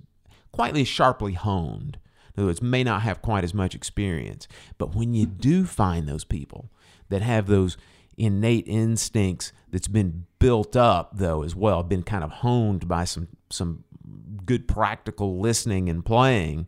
quietly 0.53 0.81
as 0.81 0.87
sharply 0.87 1.33
honed. 1.33 1.97
In 2.35 2.41
other 2.41 2.47
words 2.47 2.61
may 2.61 2.83
not 2.83 3.01
have 3.01 3.21
quite 3.21 3.43
as 3.43 3.53
much 3.53 3.75
experience. 3.75 4.47
But 4.77 4.95
when 4.95 5.13
you 5.13 5.25
do 5.25 5.65
find 5.65 6.07
those 6.07 6.23
people 6.23 6.69
that 7.09 7.21
have 7.21 7.47
those 7.47 7.75
innate 8.17 8.67
instincts 8.67 9.51
that's 9.71 9.87
been 9.87 10.25
built 10.39 10.75
up 10.75 11.11
though 11.17 11.41
as 11.43 11.55
well 11.55 11.83
been 11.83 12.03
kind 12.03 12.23
of 12.23 12.31
honed 12.31 12.87
by 12.87 13.03
some 13.03 13.27
some 13.49 13.83
good 14.45 14.67
practical 14.67 15.39
listening 15.39 15.89
and 15.89 16.05
playing 16.05 16.67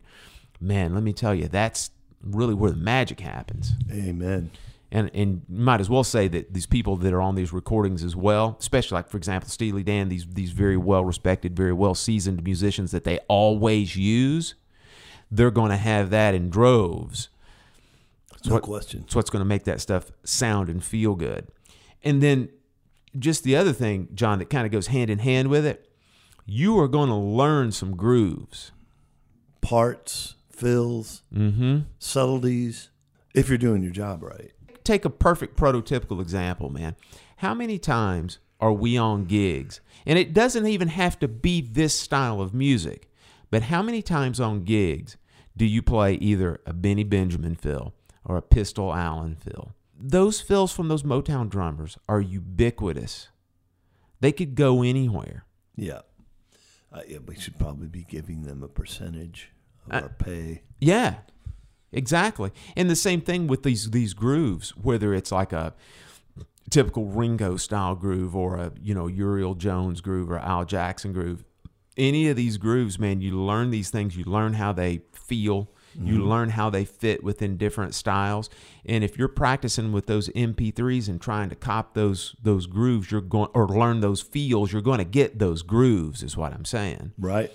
man 0.60 0.94
let 0.94 1.02
me 1.02 1.12
tell 1.12 1.34
you 1.34 1.46
that's 1.48 1.90
really 2.22 2.54
where 2.54 2.70
the 2.70 2.76
magic 2.76 3.20
happens 3.20 3.72
amen 3.90 4.50
And 4.92 5.10
and 5.14 5.42
might 5.48 5.80
as 5.80 5.90
well 5.90 6.04
say 6.04 6.28
that 6.28 6.54
these 6.54 6.66
people 6.66 6.96
that 6.96 7.12
are 7.12 7.20
on 7.20 7.34
these 7.34 7.52
recordings 7.52 8.04
as 8.04 8.14
well, 8.14 8.56
especially 8.60 8.94
like 8.94 9.08
for 9.08 9.16
example 9.16 9.50
Steely 9.50 9.82
Dan, 9.82 10.08
these 10.08 10.26
these 10.28 10.52
very 10.52 10.76
well 10.76 11.04
respected, 11.04 11.56
very 11.56 11.72
well 11.72 11.94
seasoned 11.94 12.42
musicians 12.44 12.92
that 12.92 13.02
they 13.02 13.18
always 13.28 13.96
use, 13.96 14.54
they're 15.30 15.50
going 15.50 15.70
to 15.70 15.76
have 15.76 16.10
that 16.10 16.34
in 16.34 16.48
droves. 16.50 17.28
It's 18.38 18.48
No 18.48 18.54
what- 18.54 18.62
question. 18.62 19.02
It's 19.06 19.14
what's 19.14 19.30
going 19.30 19.40
to 19.40 19.46
make 19.48 19.64
that 19.64 19.80
stuff 19.80 20.10
sound 20.24 20.68
and 20.68 20.82
feel 20.82 21.14
good. 21.14 21.48
And 22.02 22.22
then 22.22 22.48
just 23.18 23.44
the 23.44 23.56
other 23.56 23.72
thing, 23.72 24.08
John, 24.14 24.38
that 24.38 24.50
kind 24.50 24.66
of 24.66 24.72
goes 24.72 24.88
hand 24.88 25.10
in 25.10 25.18
hand 25.20 25.48
with 25.48 25.64
it, 25.66 25.88
you 26.44 26.78
are 26.78 26.88
going 26.88 27.08
to 27.08 27.14
learn 27.16 27.72
some 27.72 27.96
grooves. 27.96 28.72
Parts, 29.60 30.34
fills, 30.50 31.22
Mm-hmm. 31.34 31.78
subtleties. 31.98 32.90
If 33.34 33.48
you're 33.48 33.58
doing 33.58 33.82
your 33.82 33.92
job 33.92 34.22
right. 34.22 34.52
Take 34.84 35.04
a 35.04 35.10
perfect 35.10 35.56
prototypical 35.58 36.20
example, 36.22 36.70
man. 36.70 36.94
How 37.38 37.52
many 37.52 37.78
times 37.78 38.38
are 38.60 38.72
we 38.72 38.96
on 38.96 39.24
gigs? 39.24 39.80
And 40.06 40.18
it 40.18 40.32
doesn't 40.32 40.66
even 40.66 40.88
have 40.88 41.18
to 41.18 41.28
be 41.28 41.60
this 41.60 41.98
style 41.98 42.40
of 42.40 42.54
music, 42.54 43.10
but 43.50 43.64
how 43.64 43.82
many 43.82 44.00
times 44.00 44.40
on 44.40 44.62
gigs 44.64 45.16
do 45.56 45.66
you 45.66 45.82
play 45.82 46.14
either 46.14 46.60
a 46.64 46.72
Benny 46.72 47.02
Benjamin 47.04 47.56
fill 47.56 47.92
or 48.26 48.36
a 48.36 48.42
Pistol 48.42 48.92
Allen 48.94 49.36
fill? 49.36 49.74
Those 49.98 50.42
fills 50.42 50.72
from 50.72 50.88
those 50.88 51.02
Motown 51.04 51.48
drummers 51.48 51.96
are 52.08 52.20
ubiquitous. 52.20 53.28
They 54.20 54.32
could 54.32 54.54
go 54.54 54.82
anywhere. 54.82 55.46
Yeah. 55.74 56.00
Uh, 56.92 57.00
yeah, 57.08 57.18
we 57.26 57.36
should 57.36 57.58
probably 57.58 57.88
be 57.88 58.04
giving 58.04 58.42
them 58.42 58.62
a 58.62 58.68
percentage 58.68 59.50
of 59.86 59.92
Uh, 59.94 60.00
our 60.02 60.08
pay. 60.10 60.62
Yeah, 60.80 61.16
exactly. 61.92 62.50
And 62.76 62.90
the 62.90 62.96
same 62.96 63.20
thing 63.22 63.46
with 63.46 63.62
these 63.62 63.90
these 63.90 64.12
grooves, 64.14 64.70
whether 64.76 65.14
it's 65.14 65.32
like 65.32 65.52
a 65.52 65.74
typical 66.70 67.06
Ringo 67.06 67.56
style 67.56 67.94
groove 67.94 68.34
or 68.36 68.56
a 68.56 68.72
you 68.80 68.94
know 68.94 69.06
Uriel 69.06 69.54
Jones 69.54 70.00
groove 70.00 70.30
or 70.30 70.38
Al 70.38 70.64
Jackson 70.64 71.12
groove. 71.12 71.44
Any 71.96 72.28
of 72.28 72.36
these 72.36 72.58
grooves, 72.58 72.98
man, 72.98 73.20
you 73.22 73.38
learn 73.40 73.70
these 73.70 73.88
things. 73.90 74.16
You 74.16 74.24
learn 74.24 74.54
how 74.54 74.72
they 74.72 75.00
feel. 75.12 75.70
You 75.98 76.20
Mhm. 76.20 76.28
learn 76.28 76.48
how 76.50 76.70
they 76.70 76.84
fit 76.84 77.24
within 77.24 77.56
different 77.56 77.94
styles. 77.94 78.50
And 78.84 79.02
if 79.02 79.18
you're 79.18 79.28
practicing 79.28 79.92
with 79.92 80.06
those 80.06 80.28
MP3s 80.34 81.08
and 81.08 81.20
trying 81.20 81.48
to 81.48 81.54
cop 81.56 81.94
those 81.94 82.34
those 82.42 82.66
grooves, 82.66 83.10
you're 83.10 83.20
going 83.20 83.48
or 83.54 83.66
learn 83.68 84.00
those 84.00 84.20
feels. 84.20 84.72
You're 84.72 84.82
going 84.82 84.98
to 84.98 85.04
get 85.04 85.38
those 85.38 85.62
grooves, 85.62 86.22
is 86.22 86.36
what 86.36 86.52
I'm 86.52 86.64
saying 86.64 87.12
Right. 87.18 87.50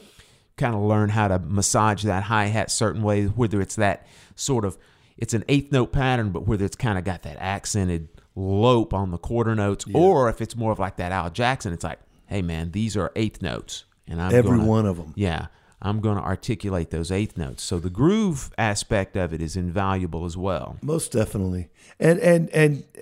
kind 0.57 0.75
of 0.75 0.81
learn 0.81 1.09
how 1.09 1.27
to 1.27 1.39
massage 1.39 2.03
that 2.03 2.23
hi 2.23 2.45
hat 2.45 2.71
certain 2.71 3.01
way, 3.03 3.25
whether 3.25 3.61
it's 3.61 3.75
that 3.75 4.05
sort 4.35 4.65
of 4.65 4.77
it's 5.17 5.33
an 5.35 5.43
eighth 5.47 5.71
note 5.71 5.91
pattern, 5.91 6.31
but 6.31 6.47
whether 6.47 6.65
it's 6.65 6.75
kind 6.75 6.97
of 6.97 7.03
got 7.03 7.21
that 7.23 7.37
accented 7.39 8.07
lope 8.35 8.93
on 8.93 9.11
the 9.11 9.17
quarter 9.17 9.53
notes, 9.53 9.85
or 9.93 10.29
if 10.29 10.41
it's 10.41 10.55
more 10.55 10.71
of 10.71 10.79
like 10.79 10.95
that 10.97 11.11
Al 11.11 11.29
Jackson, 11.29 11.73
it's 11.73 11.83
like, 11.83 11.99
hey 12.27 12.41
man, 12.41 12.71
these 12.71 12.97
are 12.97 13.11
eighth 13.15 13.41
notes, 13.41 13.83
and 14.07 14.19
I'm 14.21 14.33
Every 14.33 14.57
gonna- 14.57 14.65
one 14.65 14.85
of 14.87 14.97
'em. 14.99 15.13
Yeah, 15.15 15.47
I'm 15.81 15.99
going 15.99 16.17
to 16.17 16.23
articulate 16.23 16.91
those 16.91 17.11
eighth 17.11 17.37
notes. 17.37 17.63
So 17.63 17.79
the 17.79 17.89
groove 17.89 18.51
aspect 18.57 19.17
of 19.17 19.33
it 19.33 19.41
is 19.41 19.55
invaluable 19.55 20.25
as 20.25 20.37
well. 20.37 20.77
Most 20.81 21.11
definitely. 21.11 21.69
And 21.99 22.19
and 22.19 22.49
and 22.49 22.83
uh, 22.97 23.01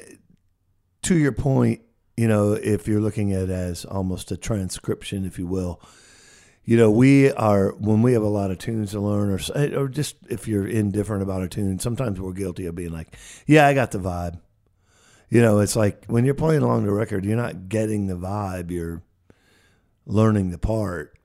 to 1.03 1.17
your 1.17 1.31
point, 1.31 1.81
you 2.15 2.27
know, 2.27 2.53
if 2.53 2.87
you're 2.87 3.01
looking 3.01 3.33
at 3.33 3.43
it 3.43 3.49
as 3.49 3.85
almost 3.85 4.31
a 4.31 4.37
transcription, 4.37 5.25
if 5.25 5.37
you 5.37 5.45
will, 5.45 5.81
you 6.63 6.77
know, 6.77 6.89
we 6.89 7.31
are 7.33 7.71
when 7.73 8.01
we 8.01 8.13
have 8.13 8.23
a 8.23 8.27
lot 8.27 8.51
of 8.51 8.59
tunes 8.59 8.91
to 8.91 8.99
learn, 9.01 9.29
or 9.29 9.39
uh, 9.55 9.79
or 9.79 9.87
just 9.89 10.15
if 10.29 10.47
you're 10.47 10.67
indifferent 10.67 11.21
about 11.21 11.43
a 11.43 11.49
tune, 11.49 11.79
sometimes 11.79 12.19
we're 12.19 12.33
guilty 12.33 12.65
of 12.65 12.75
being 12.75 12.91
like, 12.91 13.17
"Yeah, 13.45 13.67
I 13.67 13.73
got 13.73 13.91
the 13.91 13.99
vibe." 13.99 14.39
You 15.29 15.41
know, 15.41 15.59
it's 15.59 15.75
like 15.75 16.05
when 16.05 16.25
you're 16.25 16.33
playing 16.33 16.61
along 16.61 16.85
the 16.85 16.91
record, 16.91 17.25
you're 17.25 17.35
not 17.35 17.67
getting 17.69 18.07
the 18.07 18.15
vibe; 18.15 18.71
you're 18.71 19.03
learning 20.05 20.51
the 20.51 20.57
part, 20.57 21.15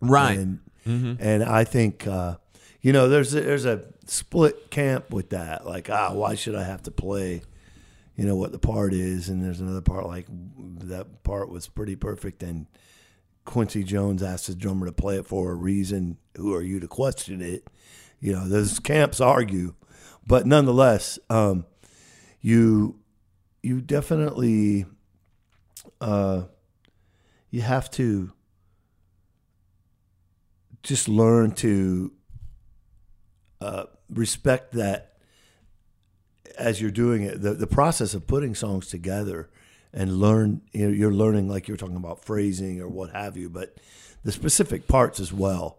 Right. 0.00 0.38
And, 0.38 0.60
Mhm. 0.88 1.16
and 1.20 1.42
I 1.44 1.64
think 1.64 2.06
uh, 2.06 2.36
you 2.80 2.92
know, 2.92 3.08
there's 3.08 3.34
a, 3.34 3.40
there's 3.40 3.64
a 3.66 3.82
split 4.06 4.70
camp 4.70 5.12
with 5.12 5.30
that. 5.30 5.66
Like, 5.66 5.90
ah, 5.90 6.12
why 6.14 6.34
should 6.34 6.54
I 6.54 6.62
have 6.64 6.82
to 6.84 6.90
play? 6.90 7.42
You 8.16 8.24
know 8.26 8.34
what 8.36 8.50
the 8.52 8.58
part 8.58 8.92
is, 8.94 9.28
and 9.28 9.44
there's 9.44 9.60
another 9.60 9.80
part 9.82 10.06
like 10.06 10.26
that 10.84 11.22
part 11.22 11.50
was 11.50 11.68
pretty 11.68 11.94
perfect, 11.96 12.42
and 12.42 12.66
Quincy 13.44 13.84
Jones 13.84 14.22
asked 14.22 14.46
the 14.48 14.54
drummer 14.56 14.86
to 14.86 14.92
play 14.92 15.16
it 15.18 15.26
for 15.26 15.52
a 15.52 15.54
reason. 15.54 16.16
Who 16.36 16.52
are 16.54 16.62
you 16.62 16.80
to 16.80 16.88
question 16.88 17.40
it? 17.40 17.66
You 18.20 18.32
know, 18.32 18.48
those 18.48 18.80
camps 18.80 19.20
argue, 19.20 19.74
but 20.26 20.46
nonetheless, 20.46 21.18
um, 21.30 21.64
you 22.40 22.98
you 23.62 23.80
definitely 23.80 24.86
uh, 26.00 26.42
you 27.50 27.60
have 27.62 27.90
to 27.92 28.32
just 30.82 31.08
learn 31.08 31.52
to 31.52 32.12
uh, 33.60 33.84
respect 34.10 34.72
that 34.72 35.14
as 36.58 36.80
you're 36.80 36.90
doing 36.90 37.22
it. 37.22 37.40
The 37.40 37.54
the 37.54 37.66
process 37.66 38.14
of 38.14 38.26
putting 38.26 38.54
songs 38.54 38.88
together 38.88 39.50
and 39.92 40.18
learn 40.18 40.62
you 40.72 40.86
know, 40.86 40.92
you're 40.92 41.12
learning 41.12 41.48
like 41.48 41.68
you're 41.68 41.76
talking 41.76 41.96
about 41.96 42.24
phrasing 42.24 42.80
or 42.80 42.88
what 42.88 43.10
have 43.10 43.36
you, 43.36 43.48
but 43.48 43.76
the 44.24 44.32
specific 44.32 44.86
parts 44.88 45.20
as 45.20 45.32
well. 45.32 45.78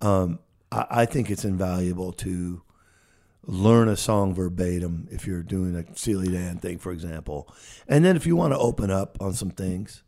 Um, 0.00 0.40
I, 0.70 0.86
I 0.90 1.06
think 1.06 1.30
it's 1.30 1.44
invaluable 1.44 2.12
to 2.12 2.62
learn 3.46 3.88
a 3.88 3.96
song 3.96 4.34
verbatim 4.34 5.06
if 5.10 5.26
you're 5.26 5.42
doing 5.42 5.76
a 5.76 5.84
Steely 5.94 6.28
Dan 6.28 6.58
thing, 6.58 6.78
for 6.78 6.92
example. 6.92 7.52
And 7.86 8.04
then 8.04 8.16
if 8.16 8.26
you 8.26 8.34
want 8.34 8.52
to 8.52 8.58
open 8.58 8.90
up 8.90 9.16
on 9.20 9.34
some 9.34 9.50
things, 9.50 10.02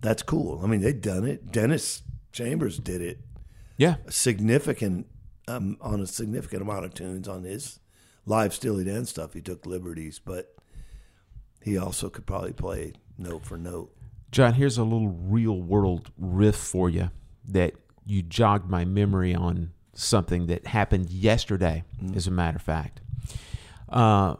that's 0.00 0.22
cool. 0.22 0.60
I 0.62 0.66
mean, 0.66 0.80
they've 0.80 1.00
done 1.00 1.26
it. 1.26 1.50
Dennis 1.50 2.02
Chambers 2.32 2.78
did 2.78 3.00
it. 3.00 3.18
Yeah. 3.76 3.96
A 4.06 4.12
significant 4.12 5.06
um, 5.48 5.76
on 5.80 6.00
a 6.00 6.06
significant 6.06 6.62
amount 6.62 6.84
of 6.84 6.94
tunes 6.94 7.26
on 7.28 7.44
his 7.44 7.80
live 8.26 8.54
Steely 8.54 8.84
Dan 8.84 9.06
stuff. 9.06 9.32
He 9.34 9.40
took 9.40 9.66
liberties, 9.66 10.20
but 10.24 10.54
he 11.62 11.76
also 11.76 12.08
could 12.08 12.26
probably 12.26 12.52
play 12.52 12.92
note 13.18 13.44
for 13.44 13.56
note. 13.58 13.92
John, 14.30 14.54
here's 14.54 14.78
a 14.78 14.84
little 14.84 15.08
real 15.08 15.60
world 15.60 16.10
riff 16.16 16.56
for 16.56 16.88
you 16.88 17.10
that 17.48 17.74
you 18.06 18.22
jogged 18.22 18.70
my 18.70 18.84
memory 18.84 19.34
on 19.34 19.72
something 19.92 20.46
that 20.46 20.66
happened 20.68 21.10
yesterday, 21.10 21.84
as 22.14 22.26
a 22.26 22.30
matter 22.30 22.56
of 22.56 22.62
fact. 22.62 23.00
Uh, 23.88 24.36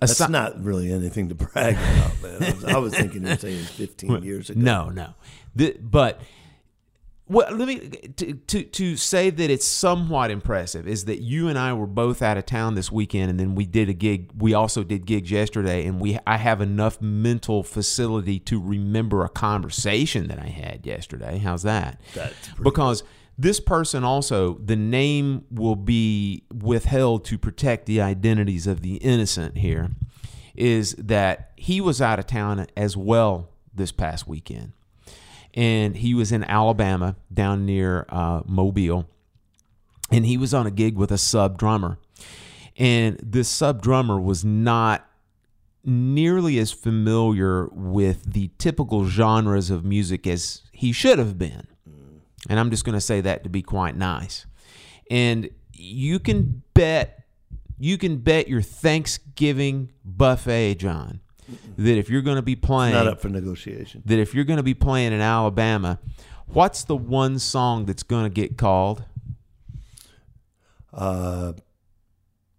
That's 0.00 0.26
not 0.28 0.62
really 0.64 0.90
anything 0.90 1.28
to 1.28 1.34
brag 1.34 1.74
about, 1.74 2.22
man. 2.22 2.42
I 2.42 2.52
was, 2.52 2.64
I 2.64 2.78
was 2.78 2.94
thinking 2.94 3.22
were 3.24 3.36
saying 3.36 3.64
15 3.64 4.22
years 4.22 4.48
ago. 4.50 4.58
No, 4.60 4.88
no. 4.88 5.14
The, 5.54 5.76
but 5.80 6.20
well, 7.30 7.54
let 7.54 7.68
me 7.68 7.78
to, 7.78 8.32
to 8.34 8.64
to 8.64 8.96
say 8.96 9.30
that 9.30 9.50
it's 9.50 9.64
somewhat 9.64 10.32
impressive 10.32 10.88
is 10.88 11.04
that 11.04 11.20
you 11.20 11.46
and 11.46 11.56
I 11.56 11.72
were 11.74 11.86
both 11.86 12.22
out 12.22 12.36
of 12.36 12.44
town 12.44 12.74
this 12.74 12.90
weekend, 12.90 13.30
and 13.30 13.38
then 13.38 13.54
we 13.54 13.66
did 13.66 13.88
a 13.88 13.92
gig. 13.92 14.32
We 14.36 14.52
also 14.52 14.82
did 14.82 15.06
gigs 15.06 15.30
yesterday, 15.30 15.86
and 15.86 16.00
we 16.00 16.18
I 16.26 16.38
have 16.38 16.60
enough 16.60 17.00
mental 17.00 17.62
facility 17.62 18.40
to 18.40 18.60
remember 18.60 19.24
a 19.24 19.28
conversation 19.28 20.26
that 20.26 20.40
I 20.40 20.48
had 20.48 20.84
yesterday. 20.84 21.38
How's 21.38 21.62
that? 21.62 22.00
That's 22.14 22.48
because 22.60 23.04
this 23.38 23.60
person 23.60 24.02
also 24.02 24.54
the 24.54 24.74
name 24.74 25.44
will 25.52 25.76
be 25.76 26.42
withheld 26.52 27.24
to 27.26 27.38
protect 27.38 27.86
the 27.86 28.00
identities 28.00 28.66
of 28.66 28.82
the 28.82 28.96
innocent 28.96 29.58
here 29.58 29.90
is 30.56 30.94
that 30.96 31.52
he 31.54 31.80
was 31.80 32.02
out 32.02 32.18
of 32.18 32.26
town 32.26 32.66
as 32.76 32.96
well 32.96 33.50
this 33.72 33.92
past 33.92 34.26
weekend 34.26 34.72
and 35.54 35.96
he 35.96 36.14
was 36.14 36.32
in 36.32 36.44
alabama 36.44 37.16
down 37.32 37.66
near 37.66 38.06
uh, 38.08 38.42
mobile. 38.46 39.08
And 40.12 40.26
he 40.26 40.36
was 40.36 40.52
on 40.52 40.66
a 40.66 40.70
gig 40.70 40.96
with 40.96 41.12
a 41.12 41.18
sub 41.18 41.56
drummer. 41.56 41.98
And 42.76 43.18
this 43.22 43.48
sub 43.48 43.80
drummer 43.82 44.20
was 44.20 44.44
not 44.44 45.06
nearly 45.84 46.58
as 46.58 46.72
familiar 46.72 47.68
with 47.68 48.32
the 48.32 48.50
typical 48.58 49.06
genres 49.06 49.70
of 49.70 49.84
music 49.84 50.26
as 50.26 50.62
he 50.72 50.92
should 50.92 51.18
have 51.18 51.38
been. 51.38 51.66
And 52.48 52.58
I'm 52.58 52.70
just 52.70 52.84
going 52.84 52.94
to 52.94 53.00
say 53.00 53.20
that 53.20 53.44
to 53.44 53.50
be 53.50 53.62
quite 53.62 53.96
nice. 53.96 54.46
And 55.10 55.50
you 55.72 56.18
can 56.18 56.62
bet, 56.74 57.24
you 57.78 57.98
can 57.98 58.18
bet 58.18 58.48
your 58.48 58.62
Thanksgiving 58.62 59.92
buffet, 60.04 60.76
John, 60.76 61.20
that 61.78 61.98
if 61.98 62.08
you're 62.10 62.22
going 62.22 62.36
to 62.36 62.42
be 62.42 62.56
playing, 62.56 62.94
Not 62.94 63.06
up 63.06 63.20
for 63.20 63.28
negotiation. 63.28 64.02
that 64.06 64.18
if 64.18 64.34
you're 64.34 64.44
going 64.44 64.58
to 64.58 64.62
be 64.62 64.74
playing 64.74 65.12
in 65.12 65.20
Alabama, 65.20 65.98
what's 66.46 66.84
the 66.84 66.96
one 66.96 67.38
song 67.38 67.84
that's 67.86 68.02
going 68.02 68.24
to 68.24 68.30
get 68.30 68.56
called? 68.58 69.04
Uh, 70.92 71.52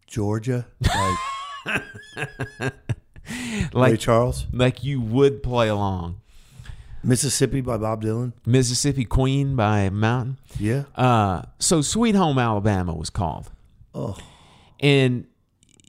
Georgia, 0.08 0.68
like 1.66 1.84
Like 3.74 3.92
Ray 3.92 3.98
Charles, 3.98 4.46
like 4.52 4.84
you 4.84 5.00
would 5.00 5.44
play 5.44 5.68
along. 5.70 6.18
Mississippi 7.04 7.62
by 7.62 7.78
Bob 7.78 8.04
Dylan. 8.04 8.34
Mississippi 8.46 9.06
Queen 9.06 9.56
by 9.56 9.90
Mountain. 9.90 10.38
Yeah. 10.60 10.84
Uh, 10.96 11.44
so 11.60 11.82
Sweet 11.82 12.14
Home 12.16 12.38
Alabama 12.38 12.94
was 12.94 13.10
called. 13.10 13.50
Oh, 13.96 14.18
And 14.80 15.26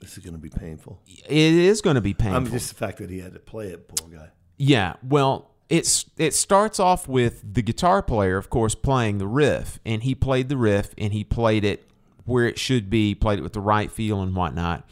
This 0.03 0.17
is 0.17 0.23
going 0.23 0.33
to 0.33 0.39
be 0.39 0.49
painful. 0.49 0.99
It 1.07 1.53
is 1.53 1.81
going 1.81 1.95
to 1.95 2.01
be 2.01 2.13
painful. 2.13 2.35
I 2.35 2.39
mean, 2.41 2.51
just 2.51 2.69
the 2.69 2.75
fact 2.75 2.97
that 2.97 3.09
he 3.09 3.19
had 3.19 3.33
to 3.33 3.39
play 3.39 3.67
it, 3.69 3.87
poor 3.87 4.09
guy. 4.09 4.29
Yeah, 4.57 4.95
well, 5.01 5.51
it's 5.69 6.05
it 6.17 6.33
starts 6.33 6.77
off 6.77 7.07
with 7.07 7.53
the 7.53 7.61
guitar 7.61 8.03
player, 8.03 8.37
of 8.37 8.49
course, 8.49 8.75
playing 8.75 9.17
the 9.17 9.27
riff, 9.27 9.79
and 9.85 10.03
he 10.03 10.13
played 10.13 10.49
the 10.49 10.57
riff, 10.57 10.93
and 10.97 11.13
he 11.13 11.23
played 11.23 11.63
it 11.63 11.89
where 12.25 12.45
it 12.45 12.59
should 12.59 12.89
be, 12.89 13.15
played 13.15 13.39
it 13.39 13.43
with 13.43 13.53
the 13.53 13.61
right 13.61 13.89
feel 13.89 14.21
and 14.21 14.35
whatnot. 14.35 14.87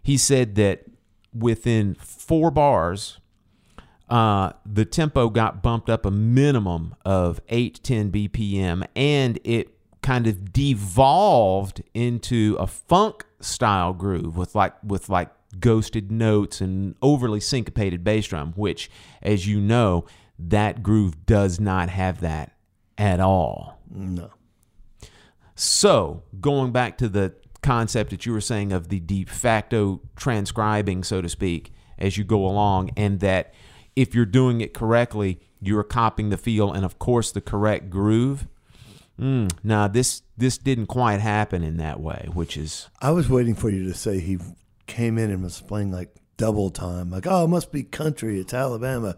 He 0.00 0.16
said 0.16 0.54
that 0.54 0.84
within 1.32 1.96
four 1.96 2.50
bars, 2.52 3.18
uh, 4.08 4.52
the 4.64 4.84
tempo 4.84 5.30
got 5.30 5.62
bumped 5.62 5.90
up 5.90 6.06
a 6.06 6.10
minimum 6.12 6.94
of 7.04 7.40
eight 7.48 7.80
ten 7.82 8.12
BPM, 8.12 8.86
and 8.94 9.40
it 9.42 9.73
kind 10.04 10.26
of 10.26 10.52
devolved 10.52 11.82
into 11.94 12.56
a 12.60 12.66
funk 12.66 13.24
style 13.40 13.94
groove 13.94 14.36
with 14.36 14.54
like 14.54 14.74
with 14.84 15.08
like 15.08 15.30
ghosted 15.58 16.12
notes 16.12 16.60
and 16.60 16.94
overly 17.00 17.40
syncopated 17.40 18.04
bass 18.04 18.26
drum, 18.26 18.52
which, 18.54 18.90
as 19.22 19.46
you 19.48 19.60
know, 19.60 20.04
that 20.38 20.82
groove 20.82 21.24
does 21.24 21.58
not 21.58 21.88
have 21.88 22.20
that 22.20 22.52
at 22.98 23.18
all. 23.18 23.80
No. 23.90 24.30
So, 25.54 26.24
going 26.38 26.70
back 26.70 26.98
to 26.98 27.08
the 27.08 27.34
concept 27.62 28.10
that 28.10 28.26
you 28.26 28.32
were 28.32 28.42
saying 28.42 28.72
of 28.72 28.88
the 28.88 29.00
de 29.00 29.24
facto 29.24 30.02
transcribing, 30.16 31.02
so 31.02 31.22
to 31.22 31.30
speak, 31.30 31.72
as 31.98 32.18
you 32.18 32.24
go 32.24 32.44
along, 32.44 32.90
and 32.94 33.20
that 33.20 33.54
if 33.96 34.14
you're 34.14 34.26
doing 34.26 34.60
it 34.60 34.74
correctly, 34.74 35.40
you're 35.60 35.82
copying 35.82 36.28
the 36.28 36.36
feel 36.36 36.72
and, 36.72 36.84
of 36.84 36.98
course, 36.98 37.32
the 37.32 37.40
correct 37.40 37.88
groove. 37.88 38.46
Mm, 39.20 39.52
now, 39.62 39.86
this 39.88 40.22
this 40.36 40.58
didn't 40.58 40.86
quite 40.86 41.20
happen 41.20 41.62
in 41.62 41.76
that 41.76 42.00
way, 42.00 42.28
which 42.32 42.56
is 42.56 42.88
I 43.00 43.10
was 43.12 43.28
waiting 43.28 43.54
for 43.54 43.70
you 43.70 43.84
to 43.84 43.94
say 43.94 44.18
he 44.20 44.38
came 44.86 45.18
in 45.18 45.30
and 45.30 45.42
was 45.42 45.60
playing 45.60 45.92
like 45.92 46.14
double 46.36 46.70
time. 46.70 47.10
Like, 47.10 47.26
oh, 47.28 47.44
it 47.44 47.48
must 47.48 47.70
be 47.70 47.84
country. 47.84 48.40
It's 48.40 48.52
Alabama. 48.52 49.14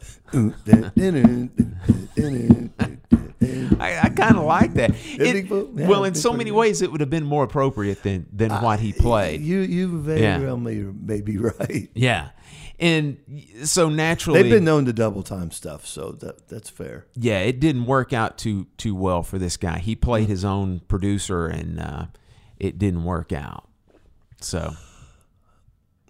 I, 3.78 4.00
I 4.04 4.08
kind 4.10 4.36
of 4.36 4.44
like 4.44 4.74
that. 4.74 4.92
It- 4.94 5.50
well, 5.50 6.04
in 6.04 6.14
so 6.14 6.32
many 6.32 6.50
ways, 6.50 6.82
it 6.82 6.90
would 6.90 7.00
have 7.00 7.10
been 7.10 7.24
more 7.24 7.44
appropriate 7.44 8.02
than 8.02 8.26
than 8.32 8.50
what 8.50 8.80
he 8.80 8.92
played. 8.92 9.40
You 9.40 9.60
you 9.60 10.00
very 10.00 10.20
Yeah. 10.22 10.38
well 10.40 10.56
may, 10.56 10.74
may 10.76 11.20
be 11.20 11.36
right. 11.38 11.88
yeah, 11.94 12.30
and 12.78 13.16
so 13.64 13.88
naturally, 13.88 14.42
They've 14.42 14.50
been 14.52 14.64
known 14.64 14.84
to 14.86 14.92
double 14.92 15.22
time 15.22 15.50
stuff, 15.50 15.86
so 15.86 16.12
that 16.20 16.48
that's 16.48 16.68
fair. 16.70 17.06
yeah, 17.14 17.38
it 17.40 17.58
didn't 17.60 17.86
work 17.86 18.12
out 18.12 18.36
too 18.38 18.66
too 18.76 18.94
well 18.94 19.22
for 19.22 19.38
this 19.38 19.56
guy. 19.56 19.78
He 19.78 19.96
played 19.96 20.28
his 20.28 20.44
own 20.44 20.80
producer, 20.88 21.46
and 21.46 21.80
uh, 21.80 22.06
it 22.58 22.78
didn't 22.78 23.04
work 23.04 23.32
out. 23.32 23.68
So 24.40 24.74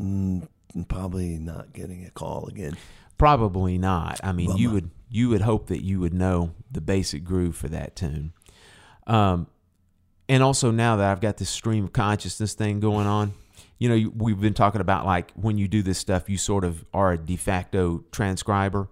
Mm, 0.01 0.47
probably 0.89 1.39
not 1.39 1.73
getting 1.73 2.05
a 2.05 2.11
call 2.11 2.47
again. 2.49 2.77
probably 3.17 3.79
not. 3.79 4.21
I 4.23 4.33
mean, 4.33 4.57
you 4.57 4.71
would 4.71 4.91
you 5.09 5.29
would 5.31 5.41
hope 5.41 5.69
that 5.69 5.83
you 5.83 6.01
would 6.01 6.13
know 6.13 6.51
the 6.71 6.81
basic 6.83 7.25
groove 7.25 7.57
for 7.57 7.69
that 7.69 7.97
tune. 7.97 8.33
Um, 9.07 9.47
and 10.29 10.43
also 10.43 10.71
now 10.71 10.97
that 10.97 11.11
I've 11.11 11.21
got 11.21 11.37
this 11.39 11.49
stream 11.49 11.85
of 11.85 11.93
consciousness 11.93 12.53
thing 12.55 12.81
going 12.81 13.07
on, 13.07 13.33
you 13.79 13.89
know, 13.89 14.11
we've 14.17 14.41
been 14.41 14.55
talking 14.55 14.81
about 14.81 15.05
like 15.05 15.33
when 15.35 15.59
you 15.59 15.69
do 15.69 15.83
this 15.83 15.99
stuff, 15.99 16.29
you 16.29 16.39
sort 16.39 16.65
of 16.65 16.85
are 16.95 17.12
a 17.12 17.19
de 17.19 17.37
facto 17.37 18.05
transcriber. 18.11 18.89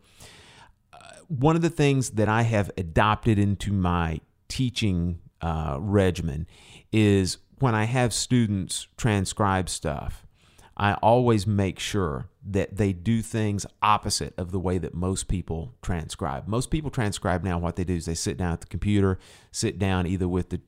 Uh, 0.92 0.98
one 1.28 1.56
of 1.56 1.62
the 1.62 1.70
things 1.70 2.10
that 2.10 2.28
I 2.28 2.42
have 2.42 2.70
adopted 2.76 3.38
into 3.38 3.72
my 3.72 4.20
teaching 4.48 5.20
uh, 5.40 5.78
regimen 5.80 6.46
is 6.92 7.38
when 7.58 7.74
I 7.74 7.84
have 7.84 8.12
students 8.12 8.88
transcribe 8.96 9.68
stuff, 9.68 10.26
I 10.76 10.94
always 10.94 11.46
make 11.46 11.78
sure 11.78 12.28
that 12.46 12.76
they 12.76 12.92
do 12.92 13.22
things 13.22 13.64
opposite 13.80 14.34
of 14.36 14.50
the 14.50 14.58
way 14.58 14.78
that 14.78 14.92
most 14.92 15.28
people 15.28 15.74
transcribe. 15.82 16.48
Most 16.48 16.70
people 16.70 16.90
transcribe 16.90 17.44
now, 17.44 17.58
what 17.58 17.76
they 17.76 17.84
do 17.84 17.94
is 17.94 18.06
they 18.06 18.14
sit 18.14 18.36
down 18.36 18.52
at 18.52 18.60
the 18.60 18.66
computer, 18.66 19.18
sit 19.52 19.78
down 19.78 20.06
either 20.06 20.28
with 20.28 20.50
the 20.50 20.60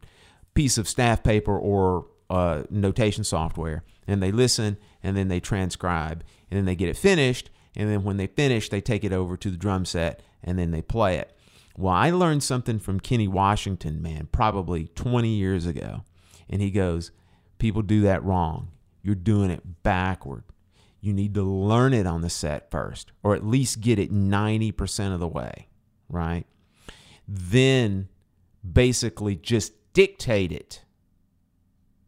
piece 0.55 0.79
of 0.79 0.89
staff 0.89 1.23
paper 1.23 1.59
or 1.59 2.07
uh, 2.31 2.63
notation 2.71 3.25
software, 3.25 3.85
and 4.07 4.23
they 4.23 4.33
listen 4.33 4.77
and 5.03 5.17
then 5.17 5.29
they 5.29 5.41
transcribe 5.41 6.25
and 6.51 6.59
then 6.59 6.65
they 6.65 6.77
get 6.77 6.89
it 6.89 6.97
finished. 6.97 7.51
And 7.77 7.91
then 7.91 8.05
when 8.05 8.17
they 8.17 8.27
finish, 8.27 8.69
they 8.69 8.81
take 8.81 9.05
it 9.05 9.13
over 9.13 9.37
to 9.37 9.51
the 9.51 9.57
drum 9.57 9.85
set 9.85 10.23
and 10.43 10.59
then 10.59 10.71
they 10.71 10.83
play 10.83 11.17
it. 11.17 11.37
Well, 11.77 11.93
I 11.93 12.11
learned 12.11 12.43
something 12.43 12.79
from 12.79 13.01
Kenny 13.01 13.29
Washington, 13.29 14.01
man, 14.01 14.29
probably 14.33 14.89
20 14.95 15.29
years 15.29 15.67
ago. 15.67 16.05
And 16.49 16.63
he 16.63 16.71
goes, 16.71 17.11
People 17.59 17.83
do 17.83 18.03
that 18.03 18.23
wrong. 18.25 18.69
You're 19.03 19.15
doing 19.15 19.51
it 19.51 19.83
backward. 19.83 20.45
You 21.01 21.13
need 21.13 21.35
to 21.35 21.43
learn 21.43 21.95
it 21.95 22.07
on 22.07 22.23
the 22.23 22.31
set 22.31 22.71
first, 22.71 23.13
or 23.23 23.35
at 23.35 23.47
least 23.47 23.81
get 23.81 23.99
it 23.99 24.13
90% 24.13 25.15
of 25.15 25.21
the 25.21 25.29
way, 25.29 25.69
right? 26.09 26.45
Then 27.29 28.09
basically 28.71 29.37
just 29.37 29.73
dictate 29.93 30.53
it, 30.53 30.83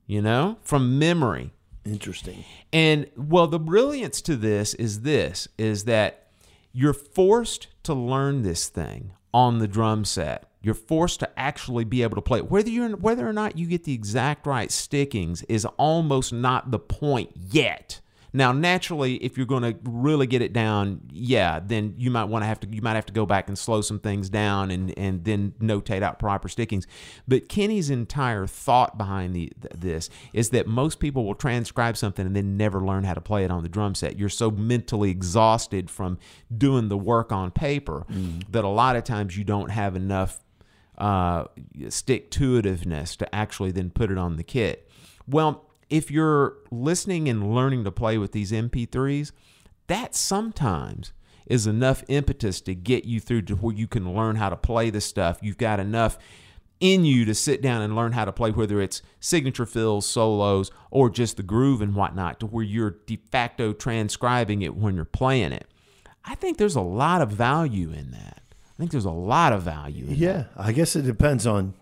you 0.06 0.20
know, 0.20 0.58
from 0.62 0.98
memory. 0.98 1.54
Interesting. 1.84 2.44
And 2.72 3.06
well, 3.16 3.46
the 3.46 3.58
brilliance 3.58 4.20
to 4.22 4.36
this 4.36 4.74
is 4.74 5.02
this 5.02 5.48
is 5.56 5.84
that 5.84 6.28
you're 6.72 6.92
forced 6.92 7.68
to 7.84 7.94
learn 7.94 8.42
this 8.42 8.68
thing 8.68 9.12
on 9.32 9.58
the 9.58 9.68
drum 9.68 10.04
set. 10.04 10.50
You're 10.60 10.74
forced 10.74 11.20
to 11.20 11.38
actually 11.38 11.84
be 11.84 12.02
able 12.02 12.16
to 12.16 12.20
play 12.20 12.38
it. 12.38 12.50
Whether 12.50 12.70
you're 12.70 12.96
whether 12.96 13.28
or 13.28 13.32
not 13.32 13.56
you 13.56 13.66
get 13.66 13.84
the 13.84 13.94
exact 13.94 14.46
right 14.46 14.70
stickings 14.70 15.42
is 15.44 15.64
almost 15.64 16.32
not 16.32 16.70
the 16.70 16.78
point 16.78 17.30
yet. 17.50 18.00
Now, 18.32 18.52
naturally, 18.52 19.16
if 19.16 19.36
you're 19.36 19.46
going 19.46 19.62
to 19.62 19.76
really 19.84 20.26
get 20.26 20.42
it 20.42 20.52
down, 20.52 21.00
yeah, 21.10 21.60
then 21.64 21.94
you 21.96 22.10
might 22.10 22.24
want 22.24 22.42
to 22.42 22.46
have 22.46 22.60
to 22.60 22.68
you 22.68 22.82
might 22.82 22.94
have 22.94 23.06
to 23.06 23.12
go 23.12 23.26
back 23.26 23.48
and 23.48 23.58
slow 23.58 23.80
some 23.80 23.98
things 23.98 24.28
down 24.28 24.70
and 24.70 24.96
and 24.98 25.24
then 25.24 25.54
notate 25.60 26.02
out 26.02 26.18
proper 26.18 26.48
stickings. 26.48 26.86
But 27.26 27.48
Kenny's 27.48 27.90
entire 27.90 28.46
thought 28.46 28.98
behind 28.98 29.34
the 29.34 29.52
th- 29.60 29.74
this 29.76 30.10
is 30.32 30.50
that 30.50 30.66
most 30.66 31.00
people 31.00 31.24
will 31.24 31.34
transcribe 31.34 31.96
something 31.96 32.26
and 32.26 32.36
then 32.36 32.56
never 32.56 32.80
learn 32.84 33.04
how 33.04 33.14
to 33.14 33.20
play 33.20 33.44
it 33.44 33.50
on 33.50 33.62
the 33.62 33.68
drum 33.68 33.94
set. 33.94 34.18
You're 34.18 34.28
so 34.28 34.50
mentally 34.50 35.10
exhausted 35.10 35.90
from 35.90 36.18
doing 36.56 36.88
the 36.88 36.98
work 36.98 37.32
on 37.32 37.50
paper 37.50 38.06
that 38.50 38.64
a 38.64 38.68
lot 38.68 38.96
of 38.96 39.04
times 39.04 39.36
you 39.36 39.44
don't 39.44 39.70
have 39.70 39.96
enough 39.96 40.40
uh, 40.98 41.44
stick 41.88 42.30
to 42.32 42.60
itiveness 42.60 43.16
to 43.16 43.34
actually 43.34 43.70
then 43.70 43.90
put 43.90 44.10
it 44.10 44.18
on 44.18 44.36
the 44.36 44.42
kit. 44.42 44.90
Well, 45.26 45.67
if 45.90 46.10
you're 46.10 46.56
listening 46.70 47.28
and 47.28 47.54
learning 47.54 47.84
to 47.84 47.90
play 47.90 48.18
with 48.18 48.32
these 48.32 48.52
MP3s, 48.52 49.32
that 49.86 50.14
sometimes 50.14 51.12
is 51.46 51.66
enough 51.66 52.04
impetus 52.08 52.60
to 52.60 52.74
get 52.74 53.04
you 53.04 53.20
through 53.20 53.42
to 53.42 53.54
where 53.56 53.74
you 53.74 53.86
can 53.86 54.14
learn 54.14 54.36
how 54.36 54.50
to 54.50 54.56
play 54.56 54.90
the 54.90 55.00
stuff. 55.00 55.38
You've 55.40 55.58
got 55.58 55.80
enough 55.80 56.18
in 56.80 57.04
you 57.04 57.24
to 57.24 57.34
sit 57.34 57.62
down 57.62 57.82
and 57.82 57.96
learn 57.96 58.12
how 58.12 58.24
to 58.24 58.32
play, 58.32 58.50
whether 58.50 58.80
it's 58.80 59.02
signature 59.18 59.66
fills, 59.66 60.06
solos, 60.06 60.70
or 60.90 61.10
just 61.10 61.36
the 61.36 61.42
groove 61.42 61.80
and 61.80 61.94
whatnot, 61.94 62.38
to 62.40 62.46
where 62.46 62.64
you're 62.64 62.98
de 63.06 63.16
facto 63.16 63.72
transcribing 63.72 64.62
it 64.62 64.76
when 64.76 64.94
you're 64.94 65.04
playing 65.04 65.52
it. 65.52 65.66
I 66.24 66.34
think 66.34 66.58
there's 66.58 66.76
a 66.76 66.82
lot 66.82 67.22
of 67.22 67.30
value 67.30 67.90
in 67.90 68.10
that. 68.10 68.42
I 68.52 68.76
think 68.76 68.90
there's 68.90 69.06
a 69.06 69.10
lot 69.10 69.52
of 69.52 69.62
value 69.62 70.04
in 70.04 70.10
that. 70.10 70.18
Yeah, 70.18 70.44
I 70.56 70.72
guess 70.72 70.94
it 70.94 71.02
depends 71.02 71.46
on. 71.46 71.74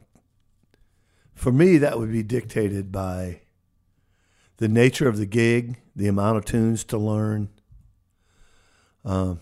For 1.35 1.53
me, 1.53 1.77
that 1.79 1.99
would 1.99 2.11
be 2.11 2.23
dictated 2.23 2.91
by 2.91 3.41
the 4.59 4.69
nature 4.69 5.09
of 5.09 5.19
the 5.19 5.27
gig, 5.27 5.79
the 5.95 6.09
amount 6.09 6.39
of 6.39 6.45
tunes 6.45 6.85
to 6.85 6.99
learn. 6.99 7.49
Um, 9.05 9.41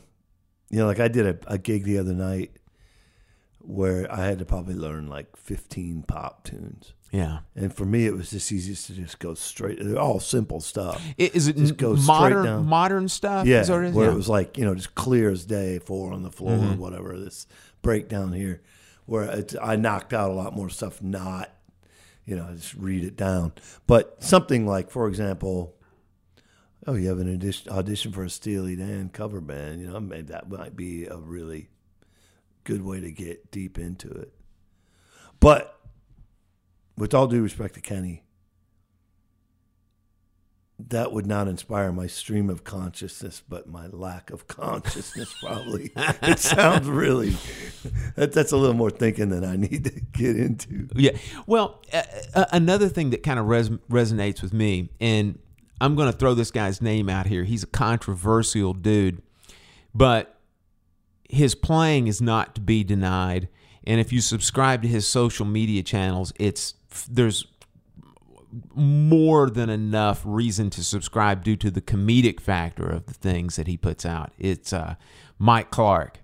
you 0.70 0.78
know, 0.78 0.86
like 0.86 1.00
I 1.00 1.08
did 1.08 1.26
a, 1.26 1.52
a 1.52 1.58
gig 1.58 1.84
the 1.84 1.98
other 1.98 2.14
night 2.14 2.50
where 3.60 4.10
I 4.12 4.24
had 4.26 4.38
to 4.40 4.44
probably 4.44 4.74
learn 4.74 5.08
like 5.08 5.36
15 5.36 6.02
pop 6.06 6.44
tunes. 6.44 6.92
Yeah. 7.12 7.38
And 7.54 7.72
for 7.72 7.84
me, 7.84 8.06
it 8.06 8.14
was 8.16 8.30
just 8.30 8.50
easiest 8.50 8.88
to 8.88 8.92
just 8.94 9.20
go 9.20 9.34
straight. 9.34 9.78
They're 9.80 9.98
all 9.98 10.18
simple 10.20 10.60
stuff. 10.60 11.00
Is 11.16 11.46
it 11.46 11.56
Just 11.56 11.76
go 11.76 11.94
modern 11.94 12.44
down. 12.44 12.66
modern 12.66 13.08
stuff? 13.08 13.46
Yeah, 13.46 13.60
Is 13.60 13.68
that 13.68 13.74
what 13.74 13.84
it 13.84 13.94
where 13.94 14.04
Yeah. 14.06 14.08
Mm-hmm. 14.08 14.14
it 14.14 14.16
was 14.16 14.28
like 14.28 14.58
you 14.58 14.64
know 14.64 14.74
just 14.74 14.94
clear 14.96 15.30
as 15.30 15.44
day, 15.46 15.78
four 15.78 16.12
on 16.12 16.22
the 16.24 16.32
floor 16.32 16.54
or 16.56 16.76
whatever. 16.76 17.16
This 17.16 17.46
breakdown 17.82 18.32
here, 18.32 18.62
where 19.06 19.44
I 19.62 19.76
knocked 19.76 20.12
out 20.12 20.30
a 20.30 20.34
lot 20.34 20.56
more 20.56 20.68
stuff. 20.68 21.00
Not, 21.00 21.53
you 22.26 22.36
know, 22.36 22.48
just 22.54 22.74
read 22.74 23.04
it 23.04 23.16
down. 23.16 23.52
But 23.86 24.22
something 24.22 24.66
like, 24.66 24.90
for 24.90 25.08
example, 25.08 25.76
oh, 26.86 26.94
you 26.94 27.08
have 27.08 27.18
an 27.18 27.32
audition, 27.32 27.70
audition 27.72 28.12
for 28.12 28.24
a 28.24 28.30
Steely 28.30 28.76
Dan 28.76 29.10
cover 29.10 29.40
band. 29.40 29.80
You 29.80 29.88
know, 29.88 30.00
maybe 30.00 30.28
that 30.28 30.48
might 30.48 30.76
be 30.76 31.06
a 31.06 31.16
really 31.16 31.68
good 32.64 32.82
way 32.82 33.00
to 33.00 33.10
get 33.10 33.50
deep 33.50 33.78
into 33.78 34.08
it. 34.08 34.32
But 35.40 35.78
with 36.96 37.14
all 37.14 37.26
due 37.26 37.42
respect 37.42 37.74
to 37.74 37.80
Kenny, 37.80 38.23
that 40.78 41.12
would 41.12 41.26
not 41.26 41.46
inspire 41.46 41.92
my 41.92 42.06
stream 42.06 42.50
of 42.50 42.64
consciousness, 42.64 43.42
but 43.48 43.68
my 43.68 43.86
lack 43.88 44.30
of 44.30 44.48
consciousness 44.48 45.34
probably. 45.40 45.92
it 45.96 46.38
sounds 46.38 46.88
really 46.88 47.36
that, 48.16 48.32
that's 48.32 48.52
a 48.52 48.56
little 48.56 48.74
more 48.74 48.90
thinking 48.90 49.28
than 49.28 49.44
I 49.44 49.56
need 49.56 49.84
to 49.84 50.00
get 50.12 50.36
into. 50.36 50.88
Yeah. 50.94 51.16
Well, 51.46 51.80
uh, 51.92 52.02
uh, 52.34 52.44
another 52.52 52.88
thing 52.88 53.10
that 53.10 53.22
kind 53.22 53.38
of 53.38 53.46
res- 53.46 53.70
resonates 53.90 54.42
with 54.42 54.52
me, 54.52 54.90
and 55.00 55.38
I'm 55.80 55.94
going 55.94 56.10
to 56.10 56.16
throw 56.16 56.34
this 56.34 56.50
guy's 56.50 56.82
name 56.82 57.08
out 57.08 57.26
here. 57.26 57.44
He's 57.44 57.62
a 57.62 57.68
controversial 57.68 58.74
dude, 58.74 59.22
but 59.94 60.38
his 61.28 61.54
playing 61.54 62.08
is 62.08 62.20
not 62.20 62.54
to 62.56 62.60
be 62.60 62.82
denied. 62.82 63.48
And 63.86 64.00
if 64.00 64.12
you 64.12 64.20
subscribe 64.20 64.82
to 64.82 64.88
his 64.88 65.06
social 65.06 65.44
media 65.44 65.82
channels, 65.82 66.32
it's 66.36 66.74
there's 67.10 67.46
more 68.74 69.50
than 69.50 69.70
enough 69.70 70.22
reason 70.24 70.70
to 70.70 70.84
subscribe 70.84 71.42
due 71.42 71.56
to 71.56 71.70
the 71.70 71.80
comedic 71.80 72.40
factor 72.40 72.88
of 72.88 73.06
the 73.06 73.14
things 73.14 73.56
that 73.56 73.66
he 73.66 73.76
puts 73.76 74.06
out. 74.06 74.32
It's 74.38 74.72
uh, 74.72 74.94
Mike 75.38 75.70
Clark. 75.70 76.20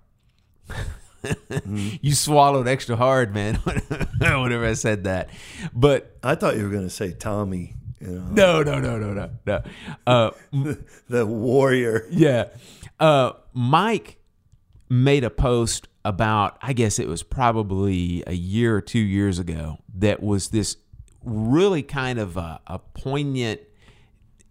you 2.01 2.13
swallowed 2.13 2.67
extra 2.67 2.95
hard, 2.95 3.33
man. 3.33 3.55
Whenever 4.19 4.65
I 4.65 4.73
said 4.73 5.03
that, 5.05 5.29
but 5.73 6.17
I 6.23 6.35
thought 6.35 6.57
you 6.57 6.63
were 6.63 6.69
going 6.69 6.83
to 6.83 6.89
say 6.89 7.11
Tommy. 7.13 7.75
You 7.99 8.07
know, 8.07 8.63
no, 8.63 8.63
no, 8.63 8.79
no, 8.79 8.97
no, 8.97 9.13
no, 9.13 9.29
no. 9.45 9.63
Uh, 10.07 10.31
the 11.09 11.25
warrior. 11.25 12.07
yeah, 12.09 12.45
uh, 12.99 13.33
Mike 13.53 14.17
made 14.89 15.23
a 15.23 15.29
post 15.29 15.87
about. 16.03 16.57
I 16.61 16.73
guess 16.73 16.97
it 16.97 17.07
was 17.07 17.21
probably 17.21 18.23
a 18.25 18.33
year 18.33 18.75
or 18.75 18.81
two 18.81 18.99
years 18.99 19.37
ago. 19.37 19.77
That 19.93 20.23
was 20.23 20.49
this 20.49 20.77
really 21.23 21.83
kind 21.83 22.19
of 22.19 22.37
a, 22.37 22.59
a 22.67 22.79
poignant 22.79 23.61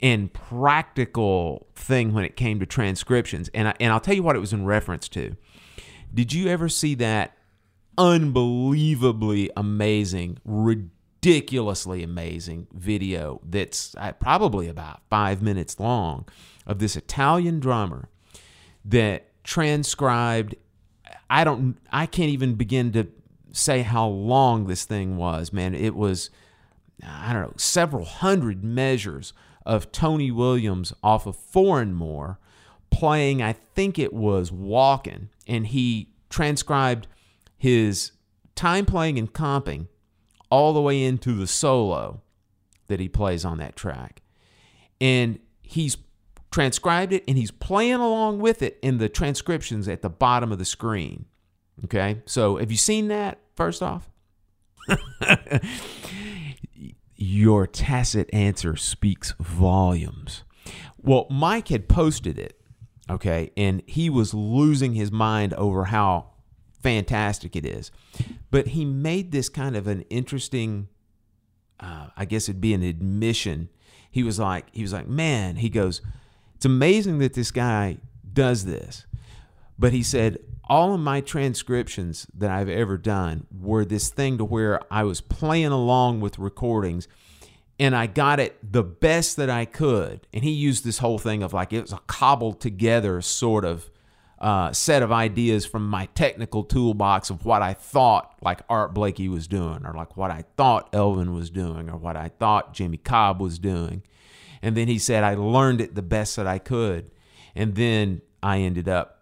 and 0.02 0.32
practical 0.32 1.66
thing 1.74 2.12
when 2.12 2.24
it 2.24 2.36
came 2.36 2.58
to 2.60 2.66
transcriptions. 2.66 3.50
And 3.52 3.68
I, 3.68 3.74
and 3.80 3.92
I'll 3.92 4.00
tell 4.00 4.14
you 4.14 4.22
what 4.22 4.36
it 4.36 4.40
was 4.40 4.52
in 4.52 4.64
reference 4.64 5.08
to. 5.10 5.36
Did 6.12 6.32
you 6.32 6.48
ever 6.48 6.68
see 6.68 6.94
that 6.96 7.36
unbelievably 7.98 9.50
amazing, 9.56 10.38
ridiculously 10.44 12.02
amazing 12.02 12.66
video 12.72 13.40
that's 13.44 13.94
uh, 13.98 14.12
probably 14.12 14.68
about 14.68 15.02
five 15.10 15.42
minutes 15.42 15.78
long 15.78 16.26
of 16.66 16.78
this 16.78 16.96
Italian 16.96 17.60
drummer 17.60 18.08
that 18.84 19.26
transcribed? 19.44 20.54
I 21.28 21.44
don't, 21.44 21.76
I 21.92 22.06
can't 22.06 22.30
even 22.30 22.54
begin 22.54 22.92
to 22.92 23.08
say 23.52 23.82
how 23.82 24.06
long 24.06 24.66
this 24.66 24.84
thing 24.84 25.16
was, 25.16 25.52
man. 25.52 25.74
It 25.74 25.94
was, 25.94 26.30
I 27.06 27.32
don't 27.32 27.42
know, 27.42 27.52
several 27.56 28.04
hundred 28.04 28.64
measures 28.64 29.32
of 29.66 29.92
Tony 29.92 30.30
Williams 30.30 30.92
off 31.02 31.26
of 31.26 31.36
Four 31.36 31.80
and 31.80 31.94
More 31.94 32.38
playing, 32.90 33.42
I 33.42 33.52
think 33.52 33.98
it 33.98 34.12
was 34.12 34.52
Walking, 34.52 35.30
and 35.46 35.66
he 35.66 36.12
transcribed 36.28 37.06
his 37.56 38.12
time 38.54 38.84
playing 38.84 39.18
and 39.18 39.32
comping 39.32 39.86
all 40.50 40.72
the 40.72 40.80
way 40.80 41.02
into 41.02 41.32
the 41.32 41.46
solo 41.46 42.22
that 42.88 43.00
he 43.00 43.08
plays 43.08 43.44
on 43.44 43.58
that 43.58 43.76
track. 43.76 44.22
And 45.00 45.38
he's 45.62 45.96
transcribed 46.50 47.12
it 47.12 47.22
and 47.28 47.38
he's 47.38 47.52
playing 47.52 47.94
along 47.94 48.40
with 48.40 48.60
it 48.60 48.78
in 48.82 48.98
the 48.98 49.08
transcriptions 49.08 49.86
at 49.86 50.02
the 50.02 50.10
bottom 50.10 50.50
of 50.50 50.58
the 50.58 50.64
screen. 50.64 51.26
Okay, 51.84 52.20
so 52.26 52.56
have 52.56 52.70
you 52.70 52.76
seen 52.76 53.08
that 53.08 53.38
first 53.54 53.82
off? 53.82 54.10
Your 57.22 57.66
tacit 57.66 58.30
answer 58.32 58.76
speaks 58.76 59.34
volumes. 59.38 60.42
Well, 60.96 61.26
Mike 61.28 61.68
had 61.68 61.86
posted 61.86 62.38
it, 62.38 62.58
okay, 63.10 63.50
and 63.58 63.82
he 63.84 64.08
was 64.08 64.32
losing 64.32 64.94
his 64.94 65.12
mind 65.12 65.52
over 65.52 65.84
how 65.84 66.30
fantastic 66.82 67.54
it 67.54 67.66
is. 67.66 67.90
But 68.50 68.68
he 68.68 68.86
made 68.86 69.32
this 69.32 69.50
kind 69.50 69.76
of 69.76 69.86
an 69.86 70.00
interesting, 70.08 70.88
uh, 71.78 72.08
I 72.16 72.24
guess 72.24 72.48
it'd 72.48 72.58
be 72.58 72.72
an 72.72 72.82
admission. 72.82 73.68
He 74.10 74.22
was 74.22 74.38
like, 74.38 74.68
he 74.72 74.80
was 74.80 74.94
like, 74.94 75.06
man, 75.06 75.56
he 75.56 75.68
goes, 75.68 76.00
it's 76.54 76.64
amazing 76.64 77.18
that 77.18 77.34
this 77.34 77.50
guy 77.50 77.98
does 78.32 78.64
this. 78.64 79.04
But 79.80 79.94
he 79.94 80.02
said, 80.02 80.38
all 80.68 80.92
of 80.94 81.00
my 81.00 81.22
transcriptions 81.22 82.26
that 82.36 82.50
I've 82.50 82.68
ever 82.68 82.98
done 82.98 83.46
were 83.50 83.86
this 83.86 84.10
thing 84.10 84.36
to 84.36 84.44
where 84.44 84.80
I 84.92 85.04
was 85.04 85.22
playing 85.22 85.72
along 85.72 86.20
with 86.20 86.38
recordings 86.38 87.08
and 87.78 87.96
I 87.96 88.06
got 88.06 88.40
it 88.40 88.58
the 88.62 88.82
best 88.82 89.38
that 89.38 89.48
I 89.48 89.64
could. 89.64 90.26
And 90.34 90.44
he 90.44 90.50
used 90.50 90.84
this 90.84 90.98
whole 90.98 91.18
thing 91.18 91.42
of 91.42 91.54
like 91.54 91.72
it 91.72 91.80
was 91.80 91.94
a 91.94 92.00
cobbled 92.06 92.60
together 92.60 93.22
sort 93.22 93.64
of 93.64 93.90
uh, 94.38 94.70
set 94.72 95.02
of 95.02 95.10
ideas 95.10 95.64
from 95.64 95.88
my 95.88 96.06
technical 96.14 96.62
toolbox 96.62 97.30
of 97.30 97.46
what 97.46 97.62
I 97.62 97.72
thought 97.72 98.34
like 98.42 98.60
Art 98.68 98.92
Blakey 98.92 99.30
was 99.30 99.48
doing, 99.48 99.86
or 99.86 99.94
like 99.94 100.14
what 100.14 100.30
I 100.30 100.44
thought 100.58 100.90
Elvin 100.92 101.34
was 101.34 101.48
doing, 101.48 101.88
or 101.88 101.96
what 101.96 102.16
I 102.16 102.28
thought 102.28 102.74
Jimmy 102.74 102.98
Cobb 102.98 103.40
was 103.40 103.58
doing. 103.58 104.02
And 104.60 104.76
then 104.76 104.88
he 104.88 104.98
said, 104.98 105.24
I 105.24 105.34
learned 105.34 105.80
it 105.80 105.94
the 105.94 106.02
best 106.02 106.36
that 106.36 106.46
I 106.46 106.58
could. 106.58 107.10
And 107.54 107.74
then 107.76 108.20
I 108.42 108.58
ended 108.58 108.88
up 108.88 109.19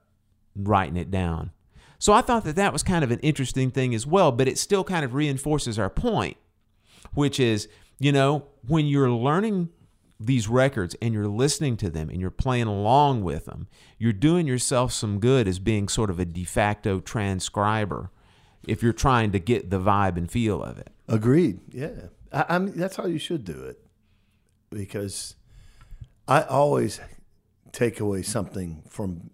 writing 0.58 0.96
it 0.96 1.10
down. 1.10 1.50
So 1.98 2.12
I 2.12 2.20
thought 2.20 2.44
that 2.44 2.56
that 2.56 2.72
was 2.72 2.82
kind 2.82 3.02
of 3.02 3.10
an 3.10 3.18
interesting 3.20 3.70
thing 3.70 3.94
as 3.94 4.06
well, 4.06 4.32
but 4.32 4.48
it 4.48 4.58
still 4.58 4.84
kind 4.84 5.04
of 5.04 5.14
reinforces 5.14 5.78
our 5.78 5.90
point, 5.90 6.36
which 7.14 7.40
is, 7.40 7.68
you 7.98 8.12
know, 8.12 8.46
when 8.66 8.86
you're 8.86 9.10
learning 9.10 9.70
these 10.20 10.48
records 10.48 10.96
and 11.00 11.14
you're 11.14 11.28
listening 11.28 11.76
to 11.76 11.90
them 11.90 12.08
and 12.08 12.20
you're 12.20 12.30
playing 12.30 12.66
along 12.66 13.22
with 13.22 13.46
them, 13.46 13.68
you're 13.98 14.12
doing 14.12 14.46
yourself 14.46 14.92
some 14.92 15.20
good 15.20 15.48
as 15.48 15.58
being 15.58 15.88
sort 15.88 16.10
of 16.10 16.18
a 16.18 16.24
de 16.24 16.44
facto 16.44 17.00
transcriber 17.00 18.10
if 18.66 18.82
you're 18.82 18.92
trying 18.92 19.30
to 19.32 19.38
get 19.38 19.70
the 19.70 19.80
vibe 19.80 20.16
and 20.16 20.30
feel 20.30 20.62
of 20.62 20.78
it. 20.78 20.90
Agreed. 21.08 21.60
Yeah, 21.72 22.08
I, 22.32 22.44
I 22.48 22.58
mean 22.58 22.76
that's 22.76 22.96
how 22.96 23.06
you 23.06 23.18
should 23.18 23.44
do 23.44 23.64
it, 23.64 23.80
because 24.70 25.34
I 26.26 26.42
always 26.42 27.00
take 27.72 28.00
away 28.00 28.22
something 28.22 28.82
from 28.88 29.30